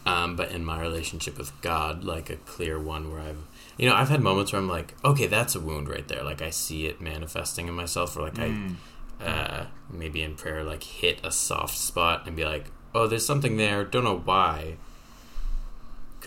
um, 0.07 0.35
but 0.35 0.51
in 0.51 0.65
my 0.65 0.81
relationship 0.81 1.37
with 1.37 1.53
God, 1.61 2.05
like 2.05 2.31
a 2.31 2.37
clear 2.37 2.79
one 2.81 3.13
where 3.13 3.21
I've, 3.21 3.45
you 3.77 3.87
know, 3.89 3.95
I've 3.95 4.09
had 4.09 4.23
moments 4.23 4.53
where 4.53 4.63
I'm 4.63 4.69
like, 4.69 4.95
okay, 5.05 5.27
that's 5.27 5.55
a 5.55 5.61
wound 5.61 5.89
right 5.89 6.09
there. 6.09 6.23
Like 6.23 6.41
I 6.41 6.49
see 6.51 6.87
it 6.87 7.01
manifesting 7.01 7.69
in 7.69 7.75
myself, 7.75 8.17
or 8.17 8.23
like 8.23 8.35
Mm. 8.35 8.77
I, 9.21 9.25
uh, 9.25 9.67
maybe 9.91 10.23
in 10.23 10.37
prayer, 10.37 10.65
like 10.65 10.83
hit 10.83 11.21
a 11.23 11.31
soft 11.31 11.77
spot 11.77 12.27
and 12.27 12.35
be 12.37 12.45
like, 12.45 12.67
oh, 12.95 13.07
there's 13.07 13.27
something 13.27 13.57
there. 13.59 13.85
Don't 13.85 14.05
know 14.05 14.19
why. 14.25 14.77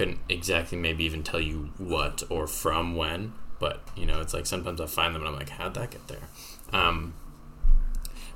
Couldn't 0.02 0.18
exactly 0.30 0.80
maybe 0.80 1.04
even 1.04 1.22
tell 1.22 1.40
you 1.40 1.70
what 1.78 2.24
or 2.28 2.48
from 2.48 2.96
when, 2.96 3.34
but 3.60 3.84
you 3.96 4.08
know, 4.08 4.20
it's 4.20 4.34
like 4.34 4.48
sometimes 4.48 4.82
I 4.82 4.88
find 4.88 5.14
them 5.14 5.22
and 5.22 5.30
I'm 5.30 5.36
like, 5.36 5.50
how'd 5.50 5.76
that 5.76 5.92
get 5.92 6.08
there? 6.08 6.28
Um, 6.74 7.14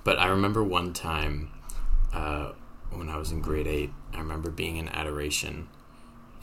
but 0.04 0.20
I 0.20 0.28
remember 0.28 0.64
one 0.64 0.94
time 0.94 1.50
uh, 2.14 2.52
when 2.92 3.10
I 3.10 3.18
was 3.18 3.32
in 3.32 3.42
grade 3.42 3.66
eight, 3.66 3.90
I 4.14 4.20
remember 4.20 4.52
being 4.52 4.78
in 4.78 4.90
adoration 4.90 5.68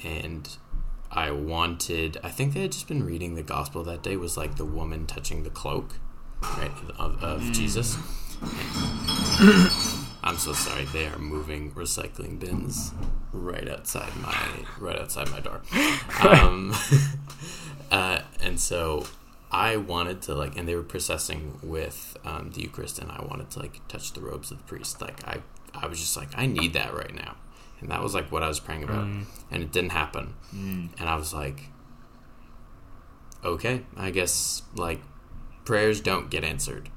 and 0.03 0.57
I 1.13 1.31
wanted, 1.31 2.19
I 2.25 2.31
think 2.31 2.55
they 2.55 2.63
had 2.63 2.73
just 2.73 2.89
been 2.89 3.05
reading 3.07 3.37
the 3.37 3.45
gospel 3.45 3.85
that 3.85 4.03
day, 4.03 4.17
was 4.17 4.37
like 4.37 4.57
the 4.57 4.65
woman 4.65 5.07
touching 5.07 5.45
the 5.45 5.51
cloak, 5.51 6.01
right, 6.43 6.73
of, 6.99 7.23
of 7.23 7.43
Jesus. 7.53 7.97
I'm 10.25 10.39
so 10.39 10.53
sorry. 10.53 10.85
They 10.85 11.07
are 11.07 11.19
moving 11.19 11.73
recycling 11.73 12.39
bins 12.39 12.93
right 13.33 13.69
outside 13.69 14.15
my 14.17 14.49
right 14.79 14.99
outside 14.99 15.31
my 15.31 15.41
door. 15.41 15.63
Um, 16.23 16.73
uh, 17.91 18.21
and 18.41 18.61
so 18.61 19.05
I 19.51 19.77
wanted 19.77 20.23
to 20.23 20.35
like, 20.35 20.57
and 20.57 20.69
they 20.69 20.75
were 20.75 20.83
processing 20.83 21.59
with 21.63 22.17
um, 22.25 22.53
the 22.53 22.63
Eucharist, 22.63 22.99
and 22.99 23.11
I 23.11 23.25
wanted 23.29 23.51
to 23.51 23.59
like 23.59 23.87
touch 23.89 24.13
the 24.13 24.21
robes 24.21 24.51
of 24.51 24.59
the 24.59 24.65
priest. 24.65 25.01
Like 25.01 25.27
I, 25.27 25.43
I 25.75 25.87
was 25.87 25.99
just 25.99 26.17
like, 26.17 26.29
I 26.37 26.47
need 26.47 26.75
that 26.75 26.95
right 26.95 27.15
now, 27.15 27.37
and 27.81 27.91
that 27.91 28.03
was 28.03 28.15
like 28.15 28.31
what 28.31 28.43
I 28.43 28.49
was 28.49 28.61
praying 28.61 28.85
about, 28.85 29.05
and 29.05 29.63
it 29.63 29.73
didn't 29.73 29.91
happen. 29.91 30.35
Mm. 30.55 30.91
And 30.99 31.09
I 31.09 31.17
was 31.17 31.35
like, 31.35 31.69
okay, 33.45 33.83
I 33.97 34.11
guess 34.11 34.63
like 34.75 35.01
prayers 35.65 36.01
don't 36.01 36.31
get 36.31 36.45
answered, 36.45 36.89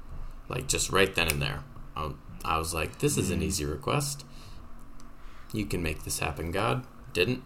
like 0.48 0.66
just 0.68 0.90
right 0.90 1.14
then 1.14 1.28
and 1.28 1.42
there. 1.42 1.64
I, 1.96 2.12
I 2.44 2.58
was 2.58 2.74
like, 2.74 2.98
this 2.98 3.16
is 3.16 3.30
an 3.30 3.42
easy 3.42 3.64
request. 3.64 4.24
You 5.52 5.66
can 5.66 5.82
make 5.82 6.04
this 6.04 6.18
happen, 6.18 6.50
God. 6.50 6.84
Didn't. 7.12 7.42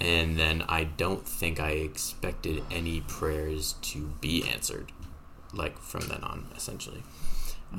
And 0.00 0.38
then 0.38 0.64
I 0.68 0.84
don't 0.84 1.26
think 1.26 1.60
I 1.60 1.70
expected 1.70 2.62
any 2.70 3.02
prayers 3.02 3.74
to 3.82 4.12
be 4.20 4.44
answered, 4.48 4.90
like 5.52 5.78
from 5.78 6.08
then 6.08 6.24
on, 6.24 6.48
essentially. 6.56 7.02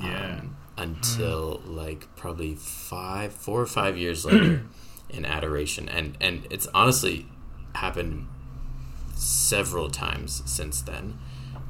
Yeah. 0.00 0.38
Um, 0.40 0.56
until 0.76 1.60
like 1.66 2.14
probably 2.16 2.54
five, 2.54 3.32
four 3.32 3.60
or 3.60 3.66
five 3.66 3.96
years 3.96 4.24
later, 4.24 4.62
in 5.10 5.24
adoration, 5.24 5.88
and 5.88 6.16
and 6.20 6.46
it's 6.50 6.66
honestly 6.74 7.26
happened 7.74 8.26
several 9.14 9.90
times 9.90 10.42
since 10.46 10.80
then, 10.82 11.18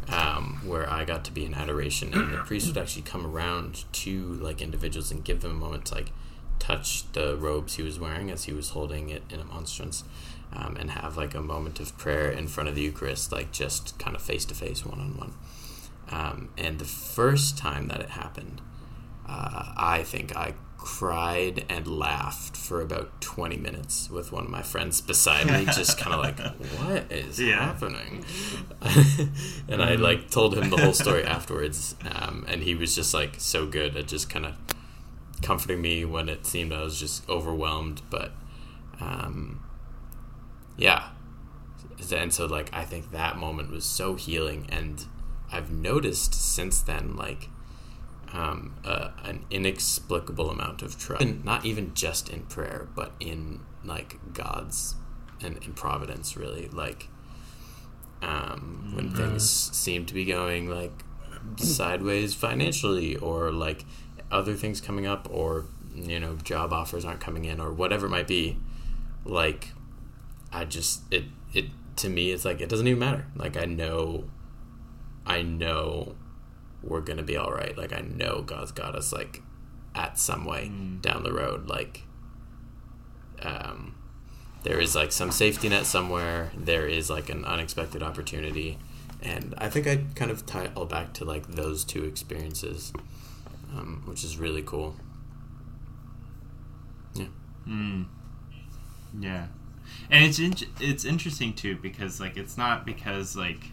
um, 0.09 0.61
where 0.65 0.91
I 0.91 1.05
got 1.05 1.25
to 1.27 1.33
be 1.33 1.45
in 1.45 1.55
adoration, 1.55 2.13
and 2.15 2.33
the 2.33 2.39
priest 2.39 2.67
would 2.67 2.79
actually 2.79 3.03
come 3.03 3.27
around 3.27 3.85
to 3.93 4.35
like 4.35 4.61
individuals 4.61 5.11
and 5.11 5.25
give 5.25 5.41
them 5.41 5.51
a 5.51 5.55
moment 5.55 5.87
to 5.87 5.95
like 5.95 6.13
touch 6.59 7.11
the 7.13 7.37
robes 7.37 7.75
he 7.75 7.83
was 7.83 7.99
wearing 7.99 8.31
as 8.31 8.45
he 8.45 8.53
was 8.53 8.71
holding 8.71 9.11
it 9.11 9.23
in 9.31 9.41
a 9.41 9.45
monstrance, 9.45 10.05
um, 10.53 10.77
and 10.79 10.91
have 10.91 11.17
like 11.17 11.35
a 11.35 11.43
moment 11.43 11.81
of 11.81 11.97
prayer 11.99 12.31
in 12.31 12.49
front 12.49 12.69
of 12.69 12.75
the 12.75 12.83
Eucharist, 12.83 13.33
like 13.33 13.53
just 13.53 13.99
kind 13.99 14.15
of 14.15 14.23
face 14.23 14.45
to 14.45 14.55
face, 14.55 14.85
one 14.85 15.01
on 15.01 15.17
one. 15.17 15.35
Um, 16.11 16.51
and 16.59 16.79
the 16.79 16.85
first 16.85 17.57
time 17.57 17.89
that 17.89 18.01
it 18.01 18.11
happened, 18.11 18.61
uh, 19.27 19.73
I 19.77 20.03
think 20.03 20.37
I 20.37 20.55
cried 20.85 21.65
and 21.71 21.87
laughed 21.87 22.55
for 22.55 22.83
about 22.83 23.19
20 23.23 23.57
minutes 23.57 24.11
with 24.11 24.31
one 24.31 24.45
of 24.45 24.51
my 24.51 24.61
friends 24.61 25.01
beside 25.01 25.47
me, 25.47 25.65
just 25.65 25.97
kind 25.97 26.13
of 26.15 26.21
like, 26.21 26.39
what 26.79 27.11
is 27.11 27.41
Yeah. 27.41 27.73
happening? 27.73 28.23
and 29.69 29.83
I 29.83 29.95
like 29.95 30.29
told 30.31 30.55
him 30.55 30.69
the 30.69 30.77
whole 30.77 30.93
story 30.93 31.25
afterwards, 31.37 31.95
um, 32.15 32.45
and 32.49 32.63
he 32.63 32.75
was 32.75 32.95
just 32.95 33.15
like 33.15 33.37
so 33.39 33.67
good 33.67 33.97
at 33.97 34.07
just 34.09 34.29
kind 34.29 34.45
of 34.45 34.57
comforting 35.41 35.81
me 35.81 36.05
when 36.05 36.29
it 36.29 36.45
seemed 36.45 36.71
I 36.71 36.83
was 36.83 37.01
just 37.01 37.27
overwhelmed. 37.31 38.03
But 38.11 38.33
um, 39.01 39.65
yeah, 40.77 41.09
and 42.15 42.31
so 42.33 42.45
like 42.45 42.69
I 42.75 42.85
think 42.85 43.11
that 43.13 43.39
moment 43.39 43.71
was 43.71 43.87
so 43.87 44.17
healing, 44.17 44.67
and 44.69 45.03
I've 45.51 45.71
noticed 45.71 46.35
since 46.35 46.83
then 46.83 47.17
like 47.17 47.49
um, 48.35 48.75
uh, 48.85 49.11
an 49.23 49.45
inexplicable 49.49 50.51
amount 50.51 50.83
of 50.83 50.99
trust, 50.99 51.23
and 51.23 51.45
not 51.45 51.65
even 51.65 51.95
just 51.95 52.29
in 52.29 52.43
prayer, 52.43 52.89
but 52.95 53.13
in 53.21 53.61
like 53.85 54.19
God's 54.35 54.97
and 55.41 55.63
in 55.65 55.73
providence, 55.73 56.37
really. 56.37 56.69
Like 56.69 57.09
um, 58.21 58.93
when 58.95 59.11
things 59.11 59.49
seem 59.49 60.05
to 60.07 60.15
be 60.15 60.25
going 60.25 60.69
like 60.69 61.05
sideways 61.57 62.35
financially, 62.35 63.17
or 63.17 63.53
like 63.53 63.85
other 64.33 64.55
things 64.55 64.81
coming 64.81 65.07
up, 65.07 65.29
or 65.31 65.67
you 65.95 66.19
know 66.19 66.35
job 66.37 66.73
offers 66.73 67.05
aren't 67.05 67.21
coming 67.21 67.45
in, 67.45 67.61
or 67.61 67.73
whatever 67.73 68.07
it 68.07 68.11
might 68.11 68.29
be. 68.29 68.59
Like 69.25 69.69
I 70.53 70.65
just 70.65 71.03
it 71.13 71.25
it 71.53 71.67
to 71.97 72.09
me 72.09 72.33
it's 72.33 72.45
like 72.45 72.61
it 72.61 72.69
doesn't 72.69 72.89
even 72.89 72.99
matter. 72.99 73.27
Like 73.37 73.57
I 73.57 73.65
know, 73.65 74.25
I 75.25 75.43
know 75.43 76.17
we're 76.87 77.01
gonna 77.01 77.23
be 77.23 77.37
all 77.37 77.51
right. 77.53 77.77
Like 77.77 77.93
I 77.93 78.01
know 78.01 78.43
God's 78.43 78.73
got 78.73 78.95
us 78.95 79.13
like 79.13 79.43
at 79.95 80.19
some 80.19 80.45
way 80.45 80.71
down 81.01 81.23
the 81.23 81.33
road. 81.33 81.67
Like 81.69 82.03
um, 83.43 83.95
there 84.63 84.81
is 84.81 84.95
like 84.95 85.13
some 85.13 85.31
safety 85.31 85.69
net 85.69 85.87
somewhere. 85.87 86.51
There 86.57 86.87
is 86.87 87.11
like 87.11 87.29
an 87.31 87.45
unexpected 87.45 88.03
opportunity, 88.03 88.79
and 89.23 89.55
I 89.59 89.69
think 89.69 89.87
I 89.87 90.05
kind 90.15 90.31
of 90.31 90.47
tie 90.47 90.65
it 90.65 90.73
all 90.75 90.87
back 90.87 91.13
to 91.15 91.25
like 91.25 91.47
those 91.49 91.85
two 91.85 92.05
experiences, 92.05 92.93
um, 93.75 94.03
which 94.07 94.25
is 94.25 94.37
really 94.39 94.63
cool. 94.63 94.97
Yeah. 97.15 97.27
Mm. 97.69 98.07
Yeah, 99.21 99.47
and 100.11 100.25
it's 100.25 100.39
in- 100.39 100.55
it's 100.81 101.05
interesting 101.05 101.53
too 101.55 101.77
because 101.77 102.19
like 102.21 102.37
it's 102.37 102.57
not 102.57 102.85
because 102.85 103.37
like 103.37 103.65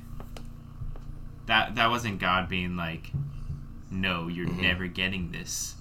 that 1.48 1.76
that 1.76 1.90
wasn't 1.90 2.20
God 2.20 2.48
being 2.50 2.76
like, 2.76 3.12
no, 3.90 4.28
you're 4.28 4.48
Mhm. 4.48 4.62
never 4.62 4.88
getting 4.88 5.32
this. 5.32 5.76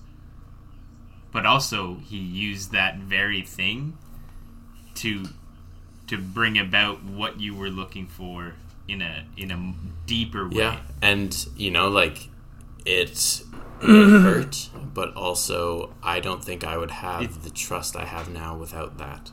But 1.33 1.47
also, 1.47 1.97
he 2.05 2.19
used 2.19 2.73
that 2.73 2.99
very 2.99 3.43
thing 3.43 3.97
to 4.97 5.27
to 6.09 6.19
bring 6.19 6.59
about 6.59 7.05
what 7.05 7.39
you 7.41 7.55
were 7.55 7.71
looking 7.71 8.07
for 8.07 8.55
in 8.89 9.01
a 9.01 9.25
in 9.37 9.51
a 9.53 9.75
deeper 10.07 10.49
way. 10.49 10.57
Yeah, 10.57 10.81
and 11.01 11.47
you 11.57 11.71
know, 11.71 11.89
like 11.89 12.29
it, 12.85 13.43
it 13.83 14.23
hurt, 14.23 14.71
but 14.93 15.15
also 15.15 15.95
I 16.03 16.19
don't 16.19 16.43
think 16.45 16.65
I 16.65 16.77
would 16.77 16.91
have 16.91 17.23
It- 17.23 17.43
the 17.45 17.51
trust 17.51 17.95
I 17.95 18.07
have 18.07 18.29
now 18.29 18.57
without 18.57 18.99
that. 18.99 19.31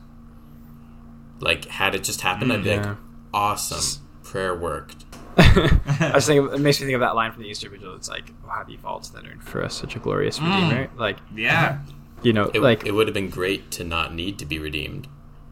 Like, 1.39 1.65
had 1.65 1.93
it 1.95 2.03
just 2.03 2.21
happened, 2.21 2.51
I'd 2.53 2.63
be 2.63 2.69
Yeah. 2.69 2.89
like, 2.89 2.97
awesome, 3.33 4.03
prayer 4.23 4.55
worked. 4.55 5.05
I 5.99 6.11
was 6.15 6.25
thinking, 6.25 6.51
it 6.53 6.59
makes 6.59 6.79
me 6.79 6.85
think 6.87 6.95
of 6.95 7.01
that 7.01 7.15
line 7.15 7.31
from 7.31 7.43
the 7.43 7.49
Easter 7.49 7.69
Vigil. 7.69 7.95
It's 7.95 8.09
like, 8.09 8.31
"Oh, 8.45 8.49
have 8.49 8.69
you 8.69 8.77
faults 8.77 9.09
that 9.09 9.25
earned 9.25 9.43
for 9.43 9.63
us 9.63 9.75
such 9.75 9.95
a 9.95 9.99
glorious 9.99 10.39
Redeemer?" 10.41 10.89
Like, 10.97 11.17
Yeah. 11.35 11.79
you 12.23 12.33
know, 12.33 12.49
It, 12.53 12.61
like 12.61 12.85
it 12.85 12.91
would 12.93 13.07
have 13.07 13.13
been 13.13 13.29
great 13.29 13.69
to 13.71 13.83
not 13.83 14.13
need 14.13 14.39
to 14.39 14.45
be 14.45 14.57
redeemed. 14.59 15.07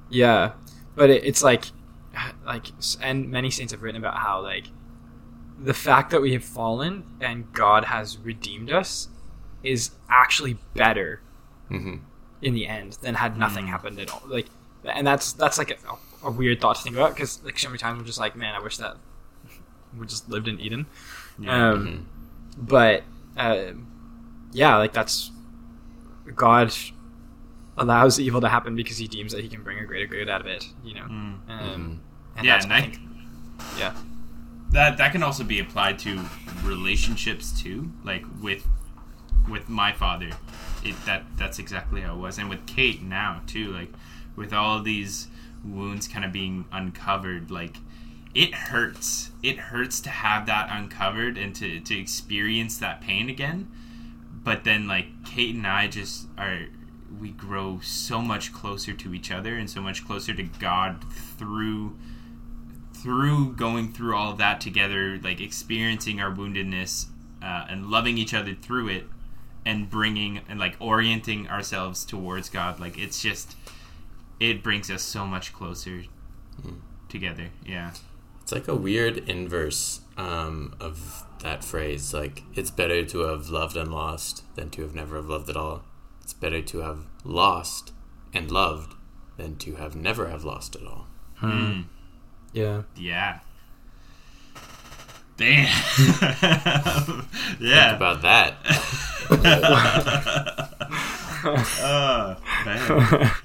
Yeah, 0.10 0.54
but 0.96 1.10
it, 1.10 1.24
it's 1.24 1.44
like, 1.44 1.66
like, 2.46 2.68
and 3.02 3.30
many 3.30 3.52
saints 3.52 3.74
have 3.74 3.84
written 3.84 4.00
about 4.02 4.18
how 4.18 4.42
like 4.42 4.66
the 5.60 5.74
fact 5.74 6.12
that 6.12 6.22
we 6.22 6.34
have 6.34 6.44
fallen 6.44 7.04
and 7.22 7.52
God 7.54 7.86
has 7.86 8.18
redeemed 8.18 8.72
us 8.72 9.08
is 9.64 9.92
actually 10.10 10.58
better 10.74 11.22
hmm 11.70 11.96
in 12.42 12.54
the 12.54 12.68
end 12.68 12.94
than 13.02 13.16
had 13.16 13.38
nothing 13.40 13.66
happened 13.68 14.00
at 14.00 14.12
all. 14.12 14.22
Like, 14.28 14.48
and 14.84 15.08
that's 15.08 15.34
that's 15.34 15.58
like 15.58 15.72
a, 15.72 16.28
a 16.28 16.30
weird 16.30 16.60
thought 16.62 16.76
to 16.76 16.82
think 16.84 16.96
about 16.96 17.16
because 17.16 17.44
like 17.44 17.58
so 17.58 17.70
many 17.70 17.80
times 17.80 18.00
I'm 18.00 18.06
just 18.06 18.20
like, 18.20 18.36
man, 18.36 18.54
I 18.54 18.60
wish 18.60 18.78
that 18.78 18.98
we 20.00 20.06
just 20.08 20.30
lived 20.30 20.48
in 20.48 20.60
Eden. 20.60 20.86
Yeah. 21.40 21.70
Um, 21.72 22.08
but 22.58 23.04
uh, 23.38 23.72
yeah, 24.52 24.78
like 24.78 24.94
that's 24.94 25.32
God 26.36 26.74
allows 27.78 28.20
evil 28.20 28.42
to 28.42 28.50
happen 28.50 28.76
because 28.76 28.98
He 28.98 29.08
deems 29.08 29.34
that 29.34 29.42
He 29.42 29.50
can 29.50 29.64
bring 29.64 29.80
a 29.80 29.86
greater 29.86 30.08
good 30.08 30.30
out 30.30 30.42
of 30.42 30.48
it. 30.48 30.66
You 30.84 30.96
know. 30.96 31.04
Mm. 31.04 31.50
Um, 31.50 32.02
and 32.38 32.46
Yeah, 32.46 32.54
that's, 32.54 32.66
and 32.66 32.74
I 32.74 32.78
I- 32.78 32.82
think, 32.82 33.00
yeah. 33.78 33.94
that 34.72 34.98
that 34.98 35.12
can 35.12 35.24
also 35.24 35.44
be 35.44 35.60
applied 35.60 36.00
to 36.00 36.20
relationships 36.64 37.52
too 37.62 37.92
like 38.04 38.24
with 38.42 38.66
with 39.50 39.70
my 39.70 39.94
father 39.94 40.30
it 40.84 40.96
that 41.06 41.24
that's 41.38 41.60
exactly 41.60 42.02
how 42.02 42.16
it 42.16 42.20
was 42.20 42.38
and 42.38 42.50
with 42.50 42.66
kate 42.66 43.02
now 43.02 43.42
too 43.48 43.72
like 43.72 43.90
with 44.36 44.52
all 44.52 44.82
these 44.82 45.28
wounds 45.64 46.08
kind 46.08 46.26
of 46.26 46.32
being 46.32 46.66
uncovered 46.72 47.50
like 47.52 47.78
it 48.36 48.54
hurts. 48.54 49.32
It 49.42 49.58
hurts 49.58 50.00
to 50.02 50.10
have 50.10 50.46
that 50.46 50.70
uncovered 50.70 51.38
and 51.38 51.56
to 51.56 51.80
to 51.80 52.00
experience 52.00 52.78
that 52.78 53.02
pain 53.02 53.30
again. 53.30 53.72
But 54.44 54.64
then 54.64 54.88
like 54.88 55.08
kate 55.26 55.56
and 55.56 55.66
i 55.66 55.88
just 55.88 56.28
are 56.38 56.68
we 57.20 57.30
grow 57.30 57.80
so 57.82 58.22
much 58.22 58.54
closer 58.54 58.94
to 58.94 59.14
each 59.14 59.32
other 59.32 59.56
and 59.56 59.68
so 59.68 59.82
much 59.82 60.06
closer 60.06 60.36
to 60.36 60.44
god 60.44 61.04
through 61.12 61.96
through 63.06 63.54
going 63.54 63.94
through 63.94 64.16
all 64.16 64.32
of 64.32 64.40
that 64.40 64.60
together, 64.60 65.20
like 65.24 65.40
experiencing 65.40 66.20
our 66.20 66.32
woundedness 66.32 67.06
uh, 67.40 67.68
and 67.70 67.86
loving 67.92 68.18
each 68.18 68.34
other 68.34 68.56
through 68.56 68.90
it, 68.90 69.04
and 69.64 69.92
bringing 69.92 70.42
and 70.50 70.60
like 70.60 70.76
orienting 70.80 71.48
ourselves 71.48 72.04
towards 72.04 72.50
God, 72.50 72.80
like 72.80 72.98
it's 72.98 73.22
just 73.22 73.56
it 74.40 74.64
brings 74.64 74.90
us 74.90 75.04
so 75.04 75.28
much 75.28 75.54
closer 75.54 76.04
together. 77.08 77.50
Yeah, 77.64 77.92
It's 78.46 78.52
like 78.52 78.68
a 78.68 78.76
weird 78.76 79.18
inverse 79.28 80.02
um, 80.18 80.76
of 80.80 81.24
that 81.40 81.64
phrase. 81.64 82.14
Like, 82.14 82.44
it's 82.54 82.70
better 82.70 83.04
to 83.04 83.20
have 83.22 83.50
loved 83.50 83.76
and 83.76 83.92
lost 83.92 84.44
than 84.54 84.70
to 84.70 84.84
have 84.84 84.94
never 84.94 85.16
have 85.16 85.26
loved 85.26 85.50
at 85.50 85.58
all. 85.58 85.84
It's 86.22 86.36
better 86.36 86.62
to 86.62 86.78
have 86.82 87.08
lost 87.24 87.92
and 88.36 88.52
loved 88.52 88.94
than 89.38 89.56
to 89.56 89.78
have 89.78 89.96
never 89.96 90.30
have 90.30 90.44
lost 90.44 90.76
at 90.76 90.84
all. 90.86 91.08
Yeah. 92.54 92.84
yeah. 92.96 93.40
Damn. 95.38 95.66
Think 95.96 97.26
yeah. 97.62 97.96
about 97.96 98.22
that. 98.22 98.58
Uh. 101.82 102.36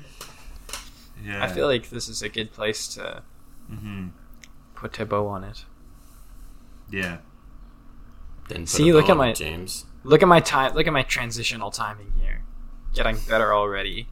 Yeah. 1.22 1.44
I 1.44 1.48
feel 1.48 1.66
like 1.66 1.90
this 1.90 2.08
is 2.08 2.22
a 2.22 2.30
good 2.30 2.50
place 2.50 2.88
to 2.94 3.22
hmm 3.68 4.08
put 4.80 4.98
a 4.98 5.04
bow 5.04 5.26
on 5.28 5.44
it. 5.44 5.64
Yeah. 6.90 7.18
Then 8.48 8.66
See, 8.66 8.92
look 8.92 9.08
at 9.08 9.16
my- 9.16 9.32
James. 9.32 9.84
Look 10.02 10.22
at 10.22 10.28
my 10.28 10.40
time. 10.40 10.74
Look 10.74 10.86
at 10.86 10.92
my 10.94 11.02
transitional 11.02 11.70
timing 11.70 12.12
here. 12.18 12.42
Getting 12.94 13.18
better 13.28 13.52
already. 13.54 14.08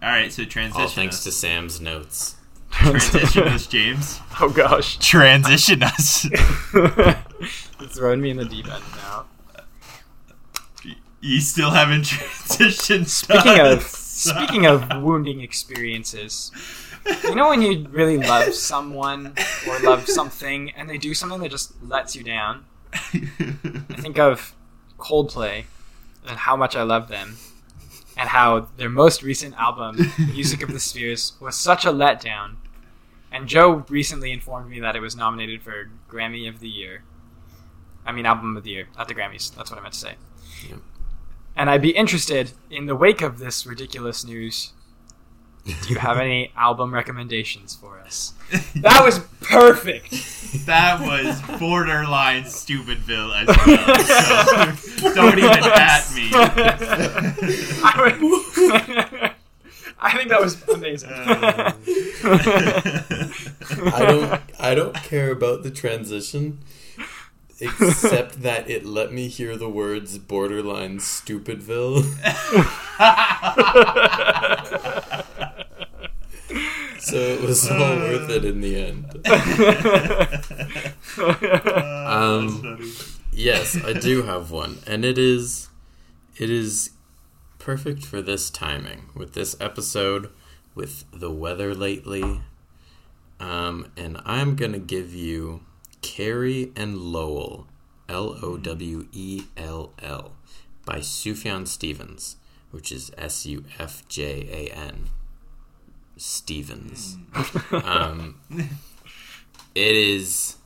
All 0.00 0.08
right. 0.08 0.32
So 0.32 0.44
transition. 0.44 0.80
All 0.82 0.88
thanks 0.88 1.16
us. 1.16 1.24
to 1.24 1.32
Sam's 1.32 1.80
notes. 1.80 2.36
transition 2.70 3.48
us, 3.48 3.66
James. 3.66 4.20
oh 4.40 4.48
gosh, 4.48 4.96
Transition 4.98 5.82
us. 5.82 6.26
it's 6.70 7.96
throwing 7.98 8.20
me 8.20 8.30
in 8.30 8.36
the 8.36 8.44
deep 8.44 8.72
end 8.72 8.84
now. 8.96 9.26
You 11.20 11.40
still 11.40 11.70
haven't 11.70 12.04
transitioned. 12.04 13.08
Speaking 13.08 13.58
of 13.58 13.82
speaking 13.82 14.64
of 14.66 15.02
wounding 15.02 15.40
experiences, 15.40 16.52
you 17.24 17.34
know 17.34 17.48
when 17.48 17.62
you 17.62 17.86
really 17.90 18.18
love 18.18 18.54
someone 18.54 19.34
or 19.68 19.78
love 19.80 20.08
something 20.08 20.70
and 20.70 20.88
they 20.88 20.98
do 20.98 21.14
something 21.14 21.40
that 21.40 21.50
just 21.50 21.82
lets 21.82 22.14
you 22.14 22.22
down. 22.22 22.64
I 22.92 23.96
think 23.98 24.18
of 24.18 24.54
Coldplay 24.98 25.64
and 26.26 26.38
how 26.38 26.56
much 26.56 26.76
I 26.76 26.82
love 26.82 27.08
them, 27.08 27.36
and 28.16 28.28
how 28.28 28.68
their 28.76 28.90
most 28.90 29.22
recent 29.22 29.54
album, 29.54 30.12
Music 30.18 30.62
of 30.62 30.72
the 30.72 30.80
Spheres, 30.80 31.32
was 31.40 31.56
such 31.56 31.84
a 31.84 31.90
letdown. 31.90 32.56
And 33.32 33.48
Joe 33.48 33.84
recently 33.88 34.32
informed 34.32 34.68
me 34.68 34.80
that 34.80 34.96
it 34.96 35.00
was 35.00 35.16
nominated 35.16 35.62
for 35.62 35.88
Grammy 36.10 36.48
of 36.48 36.60
the 36.60 36.68
Year. 36.68 37.04
I 38.04 38.12
mean, 38.12 38.26
Album 38.26 38.56
of 38.56 38.64
the 38.64 38.70
Year, 38.70 38.88
not 38.98 39.08
the 39.08 39.14
Grammys. 39.14 39.54
That's 39.54 39.70
what 39.70 39.78
I 39.78 39.82
meant 39.82 39.94
to 39.94 40.00
say. 40.00 40.14
And 41.56 41.70
I'd 41.70 41.82
be 41.82 41.90
interested 41.90 42.52
in 42.70 42.86
the 42.86 42.96
wake 42.96 43.22
of 43.22 43.38
this 43.38 43.64
ridiculous 43.66 44.24
news. 44.24 44.72
Do 45.66 45.72
you 45.88 45.96
have 45.98 46.18
any 46.18 46.52
album 46.56 46.92
recommendations 46.94 47.74
for 47.74 47.98
us? 48.00 48.32
That 48.76 49.04
was 49.04 49.20
perfect. 49.42 50.10
that 50.66 51.00
was 51.00 51.40
borderline 51.60 52.42
Stupidville 52.44 53.32
as 53.32 53.46
well. 53.46 54.76
So 55.00 55.14
don't 55.14 55.38
even 55.38 55.50
at 55.50 56.12
me. 56.14 56.30
I, 57.82 57.94
would- 57.96 58.20
I 60.00 60.16
think 60.16 60.30
that 60.30 60.40
was 60.40 60.60
amazing. 60.68 61.10
Uh. 61.10 61.72
I 63.94 64.04
don't 64.06 64.40
I 64.58 64.74
don't 64.74 64.94
care 64.96 65.30
about 65.30 65.62
the 65.62 65.70
transition 65.70 66.58
except 67.60 68.40
that 68.42 68.68
it 68.70 68.84
let 68.86 69.12
me 69.12 69.28
hear 69.28 69.56
the 69.56 69.68
words 69.68 70.16
borderline 70.18 70.98
stupidville. 70.98 72.02
So 77.00 77.16
it 77.16 77.40
was 77.40 77.68
all 77.70 77.96
worth 77.96 78.28
it 78.30 78.44
in 78.44 78.60
the 78.60 78.76
end. 78.76 79.26
Um, 82.10 82.92
yes, 83.32 83.76
I 83.84 83.92
do 83.92 84.22
have 84.22 84.50
one, 84.50 84.78
and 84.84 85.04
it 85.04 85.16
is 85.16 85.68
it 86.36 86.50
is 86.50 86.90
perfect 87.60 88.04
for 88.04 88.20
this 88.20 88.50
timing 88.50 89.10
with 89.14 89.34
this 89.34 89.54
episode 89.60 90.30
with 90.74 91.04
the 91.12 91.30
weather 91.30 91.72
lately. 91.74 92.40
Um, 93.38 93.92
and 93.96 94.20
I'm 94.24 94.56
gonna 94.56 94.80
give 94.80 95.14
you 95.14 95.60
Carrie 96.02 96.72
and 96.74 96.98
Lowell, 96.98 97.68
L 98.08 98.36
O 98.42 98.56
W 98.56 99.06
E 99.12 99.42
L 99.56 99.92
L, 100.02 100.32
by 100.84 100.98
Sufjan 100.98 101.68
Stevens, 101.68 102.36
which 102.72 102.90
is 102.90 103.12
S 103.16 103.46
U 103.46 103.64
F 103.78 104.06
J 104.08 104.48
A 104.50 104.76
N. 104.76 105.10
Stevens. 106.20 107.16
um, 107.72 108.38
it 109.74 109.96
is. 109.96 110.56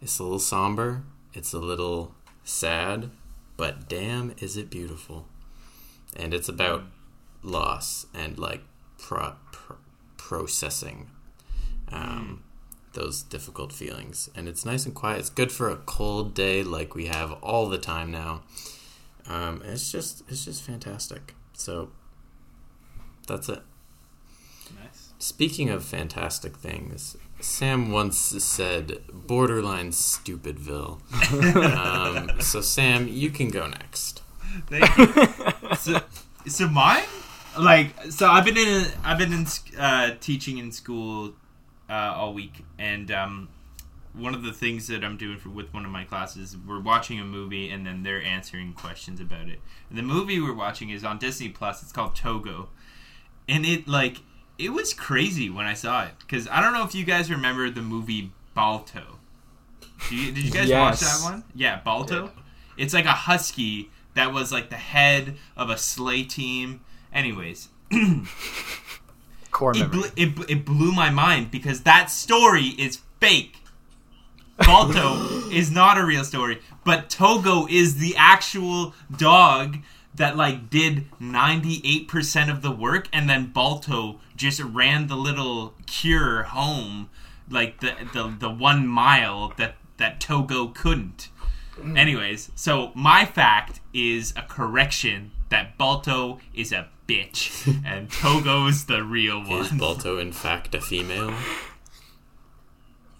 It's 0.00 0.18
a 0.18 0.22
little 0.22 0.38
somber. 0.38 1.02
It's 1.34 1.52
a 1.52 1.58
little 1.58 2.14
sad, 2.42 3.10
but 3.58 3.86
damn, 3.86 4.34
is 4.38 4.56
it 4.56 4.70
beautiful! 4.70 5.26
And 6.16 6.32
it's 6.32 6.48
about 6.48 6.84
loss 7.42 8.06
and 8.14 8.38
like 8.38 8.62
pro- 8.96 9.36
pro- 9.52 9.76
processing 10.16 11.10
um, 11.92 12.42
those 12.94 13.22
difficult 13.22 13.74
feelings. 13.74 14.30
And 14.34 14.48
it's 14.48 14.64
nice 14.64 14.86
and 14.86 14.94
quiet. 14.94 15.18
It's 15.18 15.30
good 15.30 15.52
for 15.52 15.68
a 15.68 15.76
cold 15.76 16.32
day 16.32 16.62
like 16.62 16.94
we 16.94 17.06
have 17.06 17.32
all 17.42 17.68
the 17.68 17.78
time 17.78 18.10
now. 18.10 18.42
Um, 19.26 19.60
it's 19.66 19.92
just 19.92 20.22
it's 20.28 20.46
just 20.46 20.62
fantastic. 20.62 21.34
So 21.52 21.90
that's 23.26 23.50
it. 23.50 23.60
Nice. 24.72 25.12
Speaking 25.18 25.70
of 25.70 25.84
fantastic 25.84 26.56
things, 26.56 27.16
Sam 27.40 27.92
once 27.92 28.18
said 28.18 28.98
borderline 29.12 29.90
stupidville. 29.90 31.00
um, 31.56 32.40
so 32.40 32.60
Sam, 32.60 33.08
you 33.08 33.30
can 33.30 33.48
go 33.48 33.66
next. 33.66 34.22
Thank 34.66 34.96
you. 34.96 35.74
so, 35.76 36.00
so 36.46 36.68
mine, 36.68 37.04
like, 37.58 37.94
so 38.10 38.28
I've 38.28 38.44
been 38.44 38.56
in, 38.56 38.86
I've 39.04 39.18
been 39.18 39.32
in 39.32 39.46
uh, 39.78 40.14
teaching 40.20 40.58
in 40.58 40.72
school 40.72 41.34
uh, 41.88 42.14
all 42.16 42.34
week, 42.34 42.64
and 42.78 43.10
um, 43.10 43.48
one 44.14 44.34
of 44.34 44.42
the 44.42 44.52
things 44.52 44.88
that 44.88 45.04
I'm 45.04 45.16
doing 45.16 45.38
for, 45.38 45.50
with 45.50 45.72
one 45.72 45.84
of 45.84 45.90
my 45.90 46.04
classes, 46.04 46.56
we're 46.56 46.80
watching 46.80 47.20
a 47.20 47.24
movie, 47.24 47.70
and 47.70 47.86
then 47.86 48.02
they're 48.02 48.22
answering 48.22 48.72
questions 48.72 49.20
about 49.20 49.48
it. 49.48 49.60
And 49.88 49.98
the 49.98 50.02
movie 50.02 50.40
we're 50.40 50.54
watching 50.54 50.90
is 50.90 51.04
on 51.04 51.18
Disney 51.18 51.48
Plus. 51.48 51.82
It's 51.82 51.92
called 51.92 52.16
Togo, 52.16 52.68
and 53.48 53.64
it 53.64 53.86
like 53.86 54.18
it 54.58 54.70
was 54.72 54.92
crazy 54.92 55.48
when 55.48 55.66
I 55.66 55.74
saw 55.74 56.04
it 56.04 56.12
because 56.20 56.48
I 56.48 56.60
don't 56.60 56.72
know 56.72 56.84
if 56.84 56.94
you 56.94 57.04
guys 57.04 57.30
remember 57.30 57.70
the 57.70 57.82
movie 57.82 58.32
Balto. 58.54 59.18
Did 60.10 60.18
you, 60.18 60.32
did 60.32 60.44
you 60.44 60.50
guys 60.50 60.70
watch 60.70 61.00
that 61.00 61.20
one? 61.22 61.44
Yeah, 61.54 61.80
Balto. 61.80 62.32
It's 62.76 62.94
like 62.94 63.04
a 63.04 63.12
husky 63.12 63.90
that 64.14 64.32
was 64.32 64.52
like 64.52 64.70
the 64.70 64.76
head 64.76 65.36
of 65.56 65.70
a 65.70 65.78
sleigh 65.78 66.24
team. 66.24 66.80
Anyways, 67.12 67.68
Core 69.50 69.72
it, 69.76 69.80
memory. 69.80 69.88
ble- 69.88 70.10
it, 70.16 70.50
it 70.50 70.64
blew 70.64 70.92
my 70.92 71.10
mind 71.10 71.50
because 71.50 71.82
that 71.82 72.10
story 72.10 72.66
is 72.78 73.00
fake. 73.20 73.56
Balto 74.58 75.48
is 75.50 75.70
not 75.70 75.98
a 75.98 76.04
real 76.04 76.24
story, 76.24 76.60
but 76.84 77.08
Togo 77.08 77.66
is 77.68 77.96
the 77.96 78.14
actual 78.16 78.94
dog 79.16 79.78
that 80.14 80.36
like 80.36 80.68
did 80.68 81.06
98% 81.20 82.50
of 82.50 82.62
the 82.62 82.70
work 82.72 83.08
and 83.12 83.30
then 83.30 83.46
Balto 83.46 84.20
just 84.38 84.60
ran 84.60 85.08
the 85.08 85.16
little 85.16 85.74
cure 85.86 86.44
home 86.44 87.10
like 87.50 87.80
the 87.80 87.94
the, 88.12 88.34
the 88.38 88.50
1 88.50 88.86
mile 88.86 89.52
that 89.58 89.74
that 89.98 90.20
Togo 90.20 90.68
couldn't. 90.68 91.28
Mm. 91.76 91.98
Anyways, 91.98 92.50
so 92.54 92.92
my 92.94 93.24
fact 93.24 93.80
is 93.92 94.32
a 94.36 94.42
correction 94.42 95.32
that 95.50 95.76
Balto 95.78 96.40
is 96.54 96.72
a 96.72 96.88
bitch 97.08 97.82
and 97.84 98.10
Togo's 98.10 98.86
the 98.86 99.02
real 99.02 99.38
one. 99.40 99.62
Is 99.62 99.70
one. 99.70 99.78
Balto 99.78 100.18
in 100.18 100.32
fact 100.32 100.74
a 100.74 100.80
female? 100.80 101.34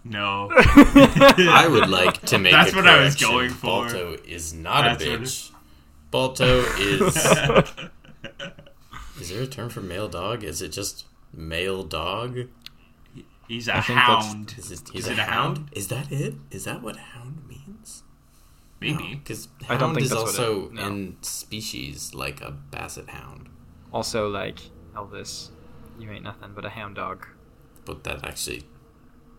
No. 0.04 0.48
I 0.56 1.68
would 1.70 1.88
like 1.90 2.22
to 2.26 2.38
make 2.38 2.52
That's 2.52 2.72
a 2.72 2.76
what 2.76 2.86
I 2.86 3.02
was 3.04 3.14
correction. 3.14 3.30
going 3.30 3.50
for. 3.50 3.84
Balto 3.84 4.16
is 4.26 4.54
not 4.54 4.98
That's 4.98 5.04
a 5.04 5.06
bitch. 5.06 5.50
Balto 6.10 6.60
is. 6.78 7.16
is 9.20 9.28
there 9.30 9.42
a 9.42 9.46
term 9.46 9.68
for 9.68 9.80
male 9.82 10.08
dog? 10.08 10.44
Is 10.44 10.62
it 10.62 10.68
just 10.68 11.04
male 11.32 11.84
dog? 11.84 12.48
He's 13.46 13.66
a 13.68 13.76
I 13.76 13.80
think 13.80 13.98
hound. 13.98 14.54
Is 14.58 14.70
it, 14.70 14.90
he's 14.92 15.04
Is 15.04 15.08
a, 15.08 15.12
it 15.12 15.18
a 15.18 15.22
hound? 15.22 15.58
hound? 15.58 15.68
Is 15.72 15.88
that 15.88 16.12
it? 16.12 16.34
Is 16.50 16.64
that 16.64 16.82
what 16.82 16.96
hound 16.96 17.46
means? 17.48 18.02
Maybe. 18.80 19.14
Because 19.14 19.48
I 19.68 19.76
don't 19.76 19.80
hound 19.80 19.94
think 19.94 20.04
is 20.04 20.10
that's 20.10 20.22
what 20.22 20.34
it- 20.34 20.38
also 20.38 20.68
no. 20.70 20.86
in 20.86 21.16
species 21.22 22.14
like 22.14 22.40
a 22.42 22.50
basset 22.50 23.08
hound, 23.08 23.48
Also, 23.92 24.28
like 24.28 24.58
Elvis, 24.94 25.48
you 25.98 26.10
ain't 26.10 26.24
nothing 26.24 26.50
but 26.54 26.64
a 26.64 26.68
hound 26.70 26.96
dog. 26.96 27.26
but 27.86 28.04
that 28.04 28.24
actually 28.24 28.64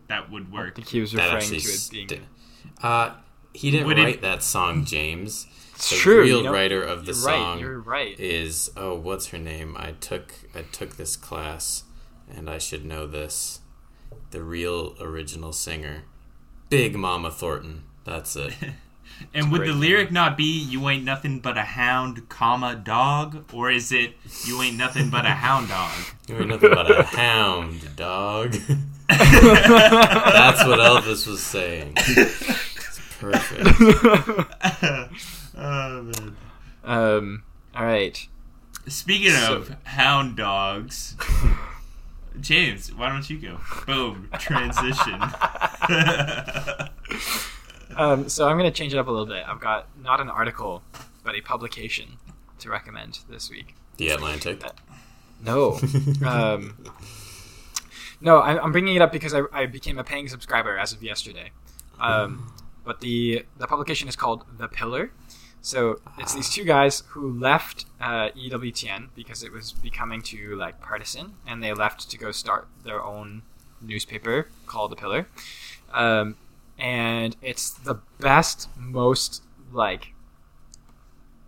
That 0.07 0.31
would 0.31 0.47
I 0.51 0.55
work. 0.55 0.75
think 0.75 0.87
he 0.89 0.99
was 1.01 1.13
referring 1.15 1.41
to 1.47 1.55
it 1.57 1.87
being. 1.91 2.07
sti- 2.07 2.21
uh, 2.81 3.13
he 3.53 3.69
didn't 3.71 3.85
Would 3.87 3.99
it- 3.99 4.03
write 4.03 4.21
that 4.23 4.41
song, 4.43 4.85
James. 4.85 5.45
It's 5.79 5.89
the 5.91 5.95
true. 5.95 6.21
real 6.23 6.37
you 6.39 6.43
know, 6.43 6.51
writer 6.51 6.81
of 6.83 7.05
the 7.05 7.13
you're 7.13 7.15
song 7.15 7.51
Right, 7.55 7.59
you're 7.61 7.79
right. 7.79 8.19
is 8.19 8.69
oh 8.75 8.95
what's 8.95 9.27
her 9.27 9.37
name 9.37 9.75
i 9.79 9.91
took 9.93 10.33
i 10.53 10.61
took 10.61 10.97
this 10.97 11.15
class 11.15 11.83
and 12.29 12.49
i 12.49 12.57
should 12.57 12.83
know 12.85 13.07
this 13.07 13.61
the 14.31 14.43
real 14.43 14.95
original 14.99 15.53
singer 15.53 16.03
big 16.69 16.95
mama 16.95 17.31
thornton 17.31 17.83
that's 18.03 18.35
it 18.35 18.53
And 19.33 19.51
would 19.51 19.61
the 19.63 19.71
song. 19.71 19.79
lyric 19.81 20.11
not 20.11 20.37
be 20.37 20.45
"You 20.63 20.87
ain't 20.87 21.03
nothing 21.03 21.39
but 21.39 21.57
a 21.57 21.63
hound, 21.63 22.29
comma 22.29 22.75
dog," 22.75 23.43
or 23.51 23.69
is 23.71 23.91
it 23.91 24.13
"You 24.45 24.61
ain't 24.61 24.77
nothing 24.77 25.09
but 25.09 25.25
a 25.25 25.31
hound 25.31 25.67
dog"? 25.67 25.91
you 26.29 26.37
ain't 26.37 26.47
nothing 26.47 26.69
but 26.73 26.89
a 26.91 27.03
hound 27.03 27.95
dog 27.97 28.51
that's 29.09 30.63
what 30.65 30.79
elvis 30.79 31.25
was 31.27 31.41
saying 31.43 31.93
it's 31.97 32.99
perfect 33.19 33.67
oh 35.59 36.03
man. 36.03 36.37
Um. 36.83 37.43
All 37.75 37.85
right. 37.85 38.27
Speaking 38.87 39.31
So- 39.31 39.55
of 39.57 39.75
hound 39.83 40.37
dogs, 40.37 41.15
James, 42.39 42.93
why 42.93 43.09
don't 43.09 43.29
you 43.29 43.37
go? 43.37 43.59
Boom, 43.85 44.29
transition. 44.39 45.21
Um. 47.97 48.29
So 48.29 48.47
I'm 48.47 48.55
gonna 48.55 48.71
change 48.71 48.93
it 48.93 48.97
up 48.97 49.07
a 49.07 49.11
little 49.11 49.25
bit. 49.25 49.43
I've 49.47 49.59
got 49.59 49.87
not 50.01 50.21
an 50.21 50.29
article, 50.29 50.83
but 51.23 51.35
a 51.35 51.41
publication 51.41 52.17
to 52.59 52.69
recommend 52.69 53.19
this 53.29 53.49
week. 53.49 53.73
the 53.97 54.09
atlantic 54.09 54.63
No. 55.43 55.79
um. 56.25 56.77
No, 58.21 58.37
I, 58.39 58.61
I'm 58.61 58.71
bringing 58.71 58.95
it 58.95 59.01
up 59.01 59.11
because 59.11 59.33
I, 59.33 59.41
I 59.51 59.65
became 59.65 59.97
a 59.97 60.03
paying 60.03 60.27
subscriber 60.27 60.77
as 60.77 60.93
of 60.93 61.01
yesterday. 61.01 61.51
Um, 61.99 62.53
but 62.85 62.99
the 63.01 63.43
the 63.57 63.65
publication 63.67 64.07
is 64.07 64.15
called 64.15 64.45
The 64.57 64.67
Pillar. 64.67 65.11
So 65.61 65.99
it's 66.17 66.33
these 66.33 66.49
two 66.49 66.63
guys 66.63 67.03
who 67.09 67.37
left 67.37 67.85
uh, 67.99 68.29
EWTN 68.29 69.09
because 69.15 69.43
it 69.43 69.51
was 69.51 69.73
becoming 69.73 70.21
too 70.21 70.55
like 70.55 70.81
partisan, 70.81 71.33
and 71.45 71.61
they 71.61 71.73
left 71.73 72.09
to 72.09 72.17
go 72.17 72.31
start 72.31 72.67
their 72.83 73.03
own 73.03 73.43
newspaper 73.81 74.47
called 74.65 74.91
The 74.91 74.95
Pillar. 74.95 75.27
Um, 75.93 76.35
and 76.77 77.35
it's 77.41 77.71
the 77.71 77.95
best, 78.19 78.69
most 78.77 79.43
like 79.71 80.13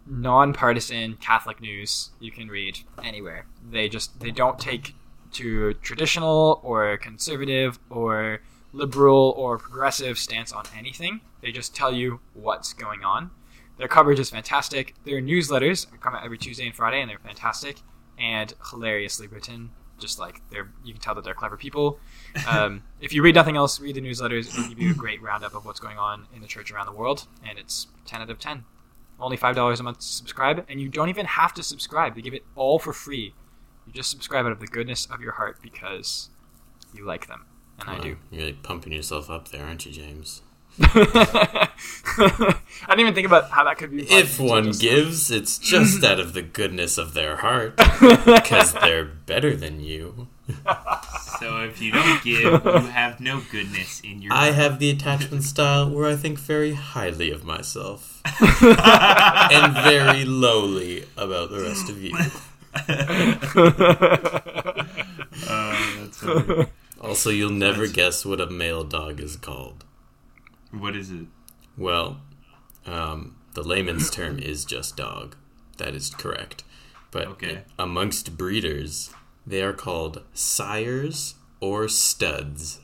nonpartisan 0.05 1.15
Catholic 1.17 1.61
news 1.61 2.09
you 2.19 2.31
can 2.31 2.49
read 2.49 2.79
anywhere. 3.03 3.45
They 3.69 3.87
just 3.87 4.19
they 4.19 4.31
don't 4.31 4.59
take 4.59 4.93
to 5.33 5.73
traditional 5.75 6.59
or 6.63 6.97
conservative 6.97 7.79
or 7.89 8.41
liberal 8.73 9.33
or 9.37 9.57
progressive 9.57 10.17
stance 10.17 10.51
on 10.51 10.65
anything. 10.77 11.21
They 11.41 11.51
just 11.51 11.75
tell 11.75 11.93
you 11.93 12.19
what's 12.33 12.73
going 12.73 13.03
on. 13.03 13.31
Their 13.77 13.87
coverage 13.87 14.19
is 14.19 14.29
fantastic. 14.29 14.93
Their 15.05 15.21
newsletters 15.21 15.87
come 16.01 16.15
out 16.15 16.23
every 16.23 16.37
Tuesday 16.37 16.65
and 16.65 16.75
Friday, 16.75 17.01
and 17.01 17.09
they're 17.09 17.19
fantastic 17.19 17.77
and 18.19 18.53
hilariously 18.69 19.27
written. 19.27 19.71
Just 19.97 20.19
like 20.19 20.41
they're, 20.49 20.71
you 20.83 20.93
can 20.93 21.01
tell 21.01 21.13
that 21.15 21.23
they're 21.23 21.35
clever 21.35 21.57
people. 21.57 21.99
Um, 22.47 22.83
if 23.01 23.13
you 23.13 23.21
read 23.21 23.35
nothing 23.35 23.55
else, 23.55 23.79
read 23.79 23.95
the 23.95 24.01
newsletters. 24.01 24.47
It'll 24.49 24.69
give 24.69 24.79
you 24.79 24.91
a 24.91 24.95
great 24.95 25.21
roundup 25.21 25.53
of 25.53 25.63
what's 25.65 25.79
going 25.79 25.97
on 25.97 26.27
in 26.35 26.41
the 26.41 26.47
church 26.47 26.71
around 26.71 26.87
the 26.87 26.91
world, 26.91 27.27
and 27.47 27.59
it's 27.59 27.87
ten 28.05 28.21
out 28.21 28.29
of 28.29 28.39
ten 28.39 28.65
only 29.19 29.37
five 29.37 29.55
dollars 29.55 29.79
a 29.79 29.83
month 29.83 29.99
to 29.99 30.05
subscribe, 30.05 30.65
and 30.67 30.81
you 30.81 30.89
don't 30.89 31.09
even 31.09 31.25
have 31.25 31.53
to 31.53 31.63
subscribe. 31.63 32.15
They 32.15 32.21
give 32.21 32.33
it 32.33 32.43
all 32.55 32.79
for 32.79 32.91
free. 32.91 33.33
You 33.85 33.93
just 33.93 34.09
subscribe 34.09 34.45
out 34.45 34.51
of 34.51 34.59
the 34.59 34.67
goodness 34.67 35.05
of 35.05 35.21
your 35.21 35.33
heart 35.33 35.59
because 35.61 36.29
you 36.93 37.05
like 37.05 37.27
them, 37.27 37.45
and 37.79 37.89
I 37.89 37.99
do. 37.99 38.17
you're 38.31 38.41
really 38.41 38.53
pumping 38.53 38.93
yourself 38.93 39.29
up 39.29 39.49
there 39.49 39.65
aren't 39.65 39.85
you 39.85 39.91
james 39.91 40.41
I 40.79 41.69
didn't 42.87 42.99
even 42.99 43.13
think 43.13 43.27
about 43.27 43.49
how 43.51 43.63
that 43.65 43.77
could 43.77 43.91
be. 43.91 44.03
If 44.03 44.39
one 44.39 44.65
Just- 44.65 44.81
gives, 44.81 45.31
it's 45.31 45.57
just 45.57 46.03
out 46.03 46.19
of 46.19 46.33
the 46.33 46.41
goodness 46.41 46.97
of 46.97 47.13
their 47.13 47.37
heart, 47.37 47.75
because 48.25 48.73
they're 48.73 49.05
better 49.05 49.55
than 49.55 49.81
you. 49.81 50.27
so 51.39 51.61
if 51.63 51.81
you 51.81 51.91
don't 51.91 52.23
give, 52.23 52.39
you 52.41 52.57
have 52.87 53.19
no 53.19 53.41
goodness 53.51 54.01
in 54.01 54.21
your. 54.21 54.33
I 54.33 54.51
have 54.51 54.79
the 54.79 54.89
attachment 54.89 55.43
style 55.43 55.89
where 55.89 56.09
I 56.09 56.15
think 56.15 56.39
very 56.39 56.73
highly 56.73 57.31
of 57.31 57.43
myself 57.45 58.21
and 58.51 59.73
very 59.73 60.25
lowly 60.25 61.05
about 61.17 61.51
the 61.51 61.61
rest 61.61 61.89
of 61.89 62.01
you. 62.01 62.15
Uh, 65.47 65.95
that's. 65.99 66.69
Also, 66.99 67.29
you'll 67.29 67.49
never 67.49 67.87
guess 67.87 68.25
what 68.25 68.39
a 68.39 68.47
male 68.49 68.83
dog 68.83 69.19
is 69.19 69.35
called. 69.35 69.83
What 70.71 70.95
is 70.95 71.11
it? 71.11 71.27
Well, 71.77 72.21
um, 72.85 73.35
the 73.53 73.63
layman's 73.63 74.09
term 74.17 74.39
is 74.39 74.65
just 74.65 74.95
dog. 74.97 75.35
That 75.77 75.95
is 75.95 76.09
correct. 76.09 76.63
But 77.11 77.27
Okay. 77.27 77.63
amongst 77.77 78.37
breeders, 78.37 79.11
they 79.45 79.61
are 79.61 79.73
called 79.73 80.23
sires 80.33 81.35
or 81.59 81.87
studs. 81.87 82.79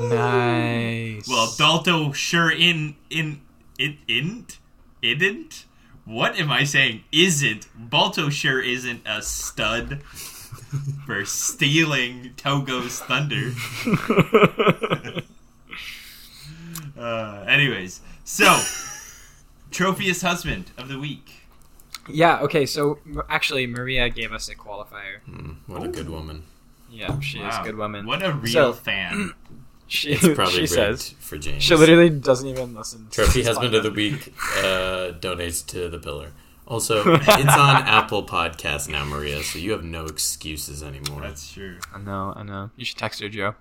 nice. 0.00 1.28
Well, 1.28 1.46
Dalto 1.56 2.12
sure 2.14 2.50
in 2.50 2.96
in 3.10 3.40
it 3.78 3.96
isn't 4.08 4.58
isn't. 5.02 5.64
What 6.04 6.38
am 6.38 6.50
I 6.50 6.64
saying? 6.64 7.04
Isn't 7.12 7.66
Balto 7.74 8.28
sure 8.28 8.60
isn't 8.60 9.02
a 9.06 9.22
stud 9.22 10.02
for 11.06 11.24
stealing 11.24 12.32
Togo's 12.36 13.00
thunder? 13.00 13.52
uh, 16.98 17.44
anyways, 17.48 18.00
so 18.24 18.44
trophiest 19.70 20.22
husband 20.22 20.70
of 20.78 20.88
the 20.88 20.98
week. 20.98 21.46
yeah. 22.08 22.40
Okay. 22.40 22.66
So 22.66 22.98
actually, 23.28 23.66
Maria 23.66 24.08
gave 24.08 24.32
us 24.32 24.48
a 24.48 24.54
qualifier. 24.54 25.20
Hmm, 25.26 25.52
what 25.66 25.82
a 25.82 25.88
good 25.88 26.08
woman. 26.10 26.44
Yeah, 26.90 27.18
she 27.20 27.40
is 27.40 27.56
a 27.58 27.62
good 27.64 27.76
woman. 27.76 28.06
What 28.06 28.22
a 28.24 28.32
real 28.32 28.52
So- 28.52 28.72
fan. 28.72 29.32
She, 29.86 30.12
It's 30.12 30.26
probably 30.34 30.60
she 30.60 30.66
says 30.66 31.14
for 31.20 31.36
James. 31.36 31.62
she 31.62 31.74
literally 31.74 32.08
doesn't 32.08 32.48
even 32.48 32.74
listen. 32.74 33.04
to 33.10 33.10
Trophy 33.10 33.42
Husband 33.42 33.74
of 33.74 33.82
the. 33.82 33.90
Week 33.90 34.32
uh, 34.56 35.12
donates 35.20 35.64
to 35.66 35.90
the 35.90 35.98
pillar. 35.98 36.30
Also, 36.66 37.02
it's 37.14 37.26
on 37.56 37.82
Apple 37.86 38.24
Podcast 38.24 38.88
now, 38.88 39.04
Maria, 39.04 39.42
so 39.42 39.58
you 39.58 39.72
have 39.72 39.84
no 39.84 40.06
excuses 40.06 40.82
anymore. 40.82 41.20
That's 41.20 41.52
true. 41.52 41.78
I 41.94 41.98
know, 41.98 42.32
I 42.34 42.42
know. 42.42 42.70
You 42.76 42.84
should 42.86 42.96
text 42.96 43.20
her, 43.20 43.28
Joe. 43.28 43.54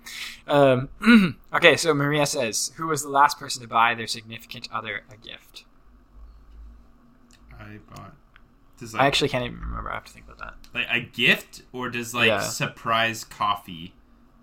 Um, 0.48 0.88
okay, 1.54 1.76
so 1.76 1.94
Maria 1.94 2.26
says, 2.26 2.72
"Who 2.78 2.88
was 2.88 3.02
the 3.04 3.10
last 3.10 3.38
person 3.38 3.62
to 3.62 3.68
buy 3.68 3.94
their 3.94 4.08
significant 4.08 4.70
other 4.72 5.04
a 5.12 5.18
gift?" 5.18 5.66
I 7.60 7.80
bought. 7.94 8.16
Does 8.80 8.96
I 8.96 9.06
actually 9.06 9.30
can't 9.30 9.46
even 9.46 9.60
remember. 9.60 9.92
I 9.92 9.96
have 9.96 10.06
to 10.06 10.12
think 10.12 10.26
about 10.26 10.40
that. 10.40 10.56
like 10.74 10.88
a 10.90 11.00
gift 11.02 11.62
or 11.72 11.90
does 11.90 12.14
like 12.14 12.28
Yeah. 12.28 12.40
surprise 12.42 13.24
coffee? 13.24 13.94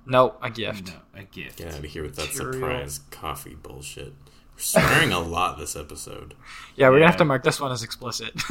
No, 0.06 0.36
a 0.42 0.48
gift. 0.50 0.88
No, 1.14 1.20
a 1.20 1.24
gift. 1.24 1.58
Get 1.58 1.74
out 1.74 1.78
of 1.80 1.84
here 1.84 2.02
with 2.02 2.16
that 2.16 2.28
Material. 2.28 2.52
surprise 2.54 3.00
coffee 3.10 3.54
bullshit. 3.54 4.14
We're 4.60 4.82
swearing 4.82 5.12
a 5.12 5.20
lot 5.20 5.56
this 5.58 5.74
episode. 5.74 6.34
Yeah, 6.76 6.90
we're 6.90 6.96
gonna 6.96 7.06
have 7.06 7.16
to 7.16 7.24
mark 7.24 7.42
this 7.42 7.58
one 7.58 7.72
as 7.72 7.82
explicit. 7.82 8.34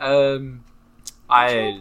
um, 0.00 0.64
I 1.30 1.78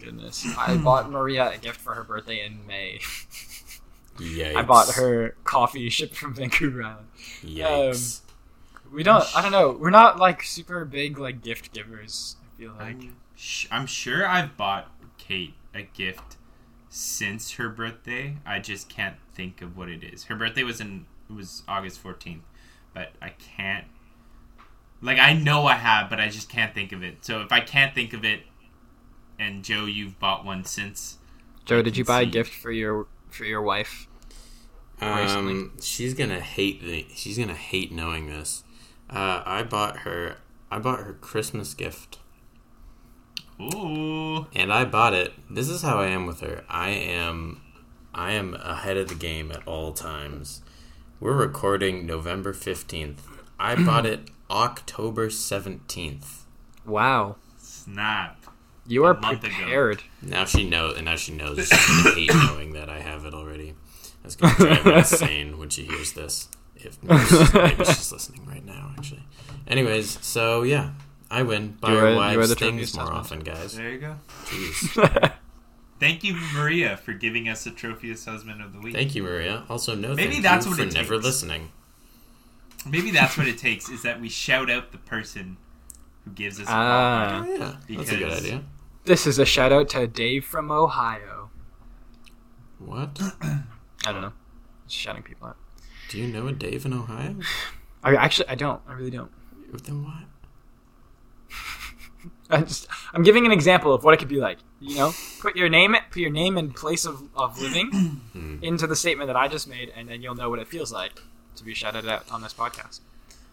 goodness, 0.00 0.44
I 0.58 0.76
bought 0.76 1.08
Maria 1.08 1.52
a 1.52 1.58
gift 1.58 1.80
for 1.80 1.94
her 1.94 2.02
birthday 2.02 2.44
in 2.44 2.66
May. 2.66 2.98
Yikes. 4.18 4.56
I 4.56 4.62
bought 4.62 4.92
her 4.94 5.36
coffee 5.44 5.88
shipped 5.88 6.16
from 6.16 6.34
Vancouver 6.34 6.82
Island. 6.82 7.06
Yikes. 7.44 8.22
We 8.92 9.04
don't. 9.04 9.24
I 9.36 9.42
don't 9.42 9.52
know. 9.52 9.70
We're 9.70 9.90
not 9.90 10.18
like 10.18 10.42
super 10.42 10.84
big 10.84 11.16
like 11.16 11.42
gift 11.42 11.72
givers. 11.72 12.34
I 12.42 12.58
feel 12.58 12.72
like. 12.72 12.96
I'm, 12.96 13.16
sh- 13.36 13.68
I'm 13.70 13.86
sure 13.86 14.26
I've 14.26 14.56
bought 14.56 14.90
Kate 15.16 15.54
a 15.72 15.82
gift 15.82 16.38
since 16.94 17.52
her 17.52 17.70
birthday. 17.70 18.36
I 18.44 18.58
just 18.58 18.90
can't 18.90 19.16
think 19.34 19.62
of 19.62 19.78
what 19.78 19.88
it 19.88 20.04
is. 20.04 20.24
Her 20.24 20.36
birthday 20.36 20.62
was 20.62 20.78
in 20.78 21.06
it 21.28 21.34
was 21.34 21.62
August 21.66 22.04
14th, 22.04 22.42
but 22.92 23.12
I 23.20 23.30
can't. 23.30 23.86
Like 25.00 25.18
I 25.18 25.32
know 25.32 25.66
I 25.66 25.74
have, 25.74 26.10
but 26.10 26.20
I 26.20 26.28
just 26.28 26.50
can't 26.50 26.74
think 26.74 26.92
of 26.92 27.02
it. 27.02 27.24
So 27.24 27.40
if 27.40 27.50
I 27.50 27.60
can't 27.60 27.94
think 27.94 28.12
of 28.12 28.24
it, 28.26 28.42
and 29.38 29.64
Joe, 29.64 29.86
you've 29.86 30.18
bought 30.20 30.44
one 30.44 30.64
since. 30.64 31.16
Joe, 31.64 31.78
I 31.78 31.82
did 31.82 31.96
you 31.96 32.04
can 32.04 32.14
buy 32.14 32.20
a 32.20 32.26
gift 32.26 32.52
for 32.52 32.70
your 32.70 33.06
for 33.30 33.46
your 33.46 33.62
wife? 33.62 34.06
Recently. 35.00 35.52
Um, 35.54 35.72
she's 35.80 36.12
gonna 36.12 36.40
hate 36.40 36.82
the. 36.82 37.06
She's 37.14 37.38
gonna 37.38 37.54
hate 37.54 37.90
knowing 37.90 38.26
this. 38.26 38.64
Uh, 39.08 39.42
I 39.46 39.62
bought 39.62 40.00
her. 40.00 40.36
I 40.70 40.78
bought 40.78 41.00
her 41.00 41.14
Christmas 41.14 41.72
gift, 41.72 42.18
Ooh. 43.60 44.46
and 44.54 44.72
I 44.72 44.84
bought 44.84 45.14
it. 45.14 45.32
This 45.50 45.68
is 45.68 45.82
how 45.82 45.98
I 45.98 46.06
am 46.06 46.26
with 46.26 46.40
her. 46.40 46.64
I 46.68 46.90
am. 46.90 47.60
I 48.14 48.32
am 48.32 48.54
ahead 48.54 48.96
of 48.96 49.08
the 49.08 49.14
game 49.14 49.50
at 49.52 49.66
all 49.66 49.92
times. 49.92 50.62
We're 51.20 51.34
recording 51.36 52.06
November 52.06 52.52
fifteenth. 52.52 53.26
I 53.58 53.74
bought 53.84 54.06
it 54.06 54.28
October 54.50 55.30
seventeenth. 55.30 56.44
Wow, 56.84 57.36
Snap. 57.58 58.44
you 58.86 59.04
are 59.04 59.12
A 59.12 59.20
month 59.20 59.44
ago. 59.44 59.54
prepared. 59.54 60.02
Now 60.20 60.44
she 60.44 60.68
knows, 60.68 60.96
and 60.96 61.04
now 61.04 61.16
she 61.16 61.32
knows. 61.32 61.58
She's 61.68 61.70
gonna 62.02 62.14
hate 62.14 62.34
knowing 62.34 62.72
that 62.72 62.88
I 62.90 63.00
have 63.00 63.24
it 63.24 63.34
already. 63.34 63.74
That's 64.22 64.34
gonna 64.36 64.54
drive 64.56 64.78
her 64.78 64.92
insane 64.98 65.58
when 65.58 65.68
she 65.70 65.84
hears 65.84 66.12
this. 66.12 66.48
If 66.76 67.00
maybe 67.02 67.20
she's, 67.26 67.54
maybe 67.54 67.84
she's 67.84 68.10
listening 68.12 68.44
right 68.44 68.64
now, 68.64 68.92
actually. 68.98 69.22
Anyways, 69.68 70.18
so 70.24 70.62
yeah, 70.64 70.90
I 71.32 71.42
win. 71.42 71.76
Buy 71.80 71.88
You 71.90 71.94
your 71.96 72.06
are- 72.06 72.10
you 72.10 72.16
wives 72.16 72.48
the 72.50 72.54
things 72.56 72.94
more 72.94 73.10
husband. 73.10 73.48
often, 73.48 73.54
guys. 73.60 73.76
There 73.76 73.90
you 73.90 73.98
go. 73.98 74.16
Jeez. 74.44 75.32
Thank 76.00 76.24
you, 76.24 76.34
Maria, 76.54 76.96
for 76.96 77.12
giving 77.12 77.48
us 77.48 77.64
the 77.64 77.70
trophiest 77.70 78.26
husband 78.26 78.60
of 78.60 78.72
the 78.72 78.80
week. 78.80 78.92
Thank 78.94 79.14
you, 79.14 79.22
Maria. 79.22 79.64
Also, 79.68 79.94
no, 79.94 80.14
Maybe 80.14 80.32
thank 80.32 80.42
that's 80.42 80.66
you 80.66 80.72
what 80.72 80.78
for 80.80 80.84
it 80.86 80.94
never 80.94 81.14
takes. 81.14 81.24
listening. 81.24 81.70
Maybe 82.84 83.12
that's 83.12 83.38
what 83.38 83.46
it 83.46 83.56
takes 83.58 83.88
is 83.88 84.02
that 84.02 84.20
we 84.20 84.28
shout 84.28 84.68
out 84.68 84.90
the 84.90 84.98
person 84.98 85.56
who 86.24 86.32
gives 86.32 86.58
us 86.60 86.66
a 86.66 86.70
Ah. 86.72 87.44
Oh, 87.46 87.52
yeah, 87.88 87.96
that's 87.96 88.10
a 88.10 88.16
good 88.16 88.32
idea. 88.32 88.64
This 89.04 89.26
is 89.28 89.38
a 89.38 89.46
shout 89.46 89.72
out 89.72 89.88
to 89.90 90.06
Dave 90.08 90.44
from 90.44 90.70
Ohio. 90.72 91.50
What? 92.78 93.20
I 93.42 93.62
don't 94.12 94.22
know. 94.22 94.32
Just 94.88 94.98
shouting 95.00 95.22
people 95.22 95.48
out. 95.48 95.56
Do 96.08 96.18
you 96.18 96.26
know 96.26 96.48
a 96.48 96.52
Dave 96.52 96.84
in 96.84 96.92
Ohio? 96.92 97.36
I 98.02 98.16
actually 98.16 98.48
I 98.48 98.56
don't. 98.56 98.82
I 98.88 98.94
really 98.94 99.10
don't. 99.12 99.30
Then 99.84 100.02
what? 100.04 100.24
I 102.50 102.60
just 102.62 102.86
I'm 103.14 103.22
giving 103.22 103.46
an 103.46 103.52
example 103.52 103.94
of 103.94 104.04
what 104.04 104.14
it 104.14 104.18
could 104.18 104.28
be 104.28 104.40
like. 104.40 104.58
You 104.80 104.96
know, 104.96 105.12
put 105.40 105.56
your 105.56 105.68
name 105.68 105.94
put 106.10 106.20
your 106.20 106.30
name 106.30 106.58
and 106.58 106.74
place 106.74 107.04
of, 107.04 107.22
of 107.34 107.60
living 107.60 107.90
Hmm. 108.32 108.56
into 108.62 108.86
the 108.86 108.96
statement 108.96 109.28
that 109.28 109.36
I 109.36 109.48
just 109.48 109.68
made, 109.68 109.92
and 109.96 110.08
then 110.08 110.22
you'll 110.22 110.34
know 110.34 110.50
what 110.50 110.58
it 110.58 110.68
feels 110.68 110.92
like 110.92 111.20
to 111.56 111.64
be 111.64 111.74
shouted 111.74 112.08
out 112.08 112.30
on 112.32 112.42
this 112.42 112.52
podcast. 112.54 113.00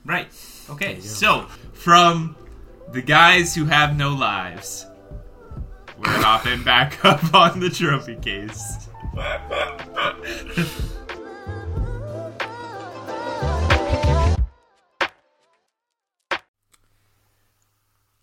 Right. 0.05 0.27
Okay. 0.69 0.99
So, 1.01 1.41
from 1.73 2.35
the 2.91 3.01
guys 3.01 3.53
who 3.55 3.65
have 3.65 3.95
no 3.97 4.13
lives, 4.13 4.85
we're 5.97 6.07
hopping 6.07 6.63
back 6.63 7.03
up 7.11 7.33
on 7.33 7.59
the 7.59 7.69
trophy 7.69 8.15
case. 8.15 8.87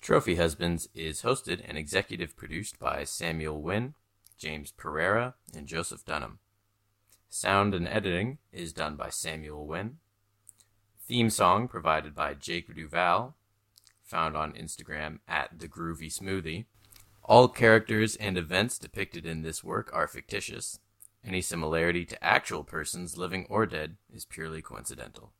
Trophy 0.07 0.37
Husbands 0.37 0.89
is 0.95 1.23
hosted 1.23 1.63
and 1.67 1.77
executive 1.77 2.37
produced 2.37 2.79
by 2.79 3.03
Samuel 3.03 3.61
Wynn, 3.61 3.95
James 4.39 4.71
Pereira, 4.71 5.35
and 5.53 5.67
Joseph 5.67 6.05
Dunham. 6.05 6.39
Sound 7.29 7.75
and 7.75 7.89
editing 7.89 8.39
is 8.53 8.73
done 8.73 8.95
by 8.95 9.09
Samuel 9.11 9.67
Wynn. 9.67 9.97
Theme 11.09 11.29
song 11.29 11.67
provided 11.67 12.15
by 12.15 12.35
Jake 12.35 12.73
Duval, 12.73 13.35
found 14.05 14.37
on 14.37 14.53
Instagram 14.53 15.19
at 15.27 15.59
The 15.59 15.67
Groovy 15.67 16.07
Smoothie. 16.07 16.67
All 17.25 17.49
characters 17.49 18.15
and 18.15 18.39
events 18.39 18.79
depicted 18.79 19.27
in 19.27 19.43
this 19.43 19.65
work 19.65 19.91
are 19.93 20.07
fictitious. 20.07 20.79
Any 21.25 21.41
similarity 21.41 22.05
to 22.05 22.25
actual 22.25 22.63
persons, 22.63 23.19
living 23.19 23.45
or 23.51 23.67
dead, 23.67 23.97
is 24.15 24.25
purely 24.25 24.63
coincidental. 24.63 25.33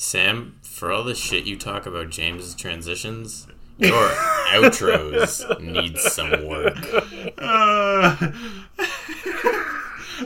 Sam, 0.00 0.56
for 0.62 0.90
all 0.90 1.04
the 1.04 1.14
shit 1.14 1.44
you 1.44 1.58
talk 1.58 1.84
about 1.84 2.08
James's 2.08 2.54
transitions, 2.54 3.46
your 3.76 3.92
outros 4.48 5.60
need 5.60 5.98
some 5.98 6.46
work. 6.46 6.74
Uh, 7.36 8.16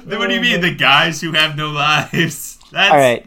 then 0.05 0.18
what 0.20 0.29
do 0.29 0.35
you 0.37 0.41
mean, 0.41 0.61
the 0.61 0.72
guys 0.72 1.20
who 1.20 1.33
have 1.33 1.57
no 1.57 1.70
lives? 1.72 2.57
That's, 2.70 2.93
All 2.93 2.97
right, 2.99 3.27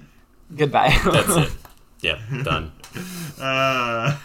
goodbye. 0.56 0.98
That's 1.04 1.36
it. 1.36 1.52
Yeah, 2.00 2.22
done. 2.43 2.72
Uh, 3.41 4.16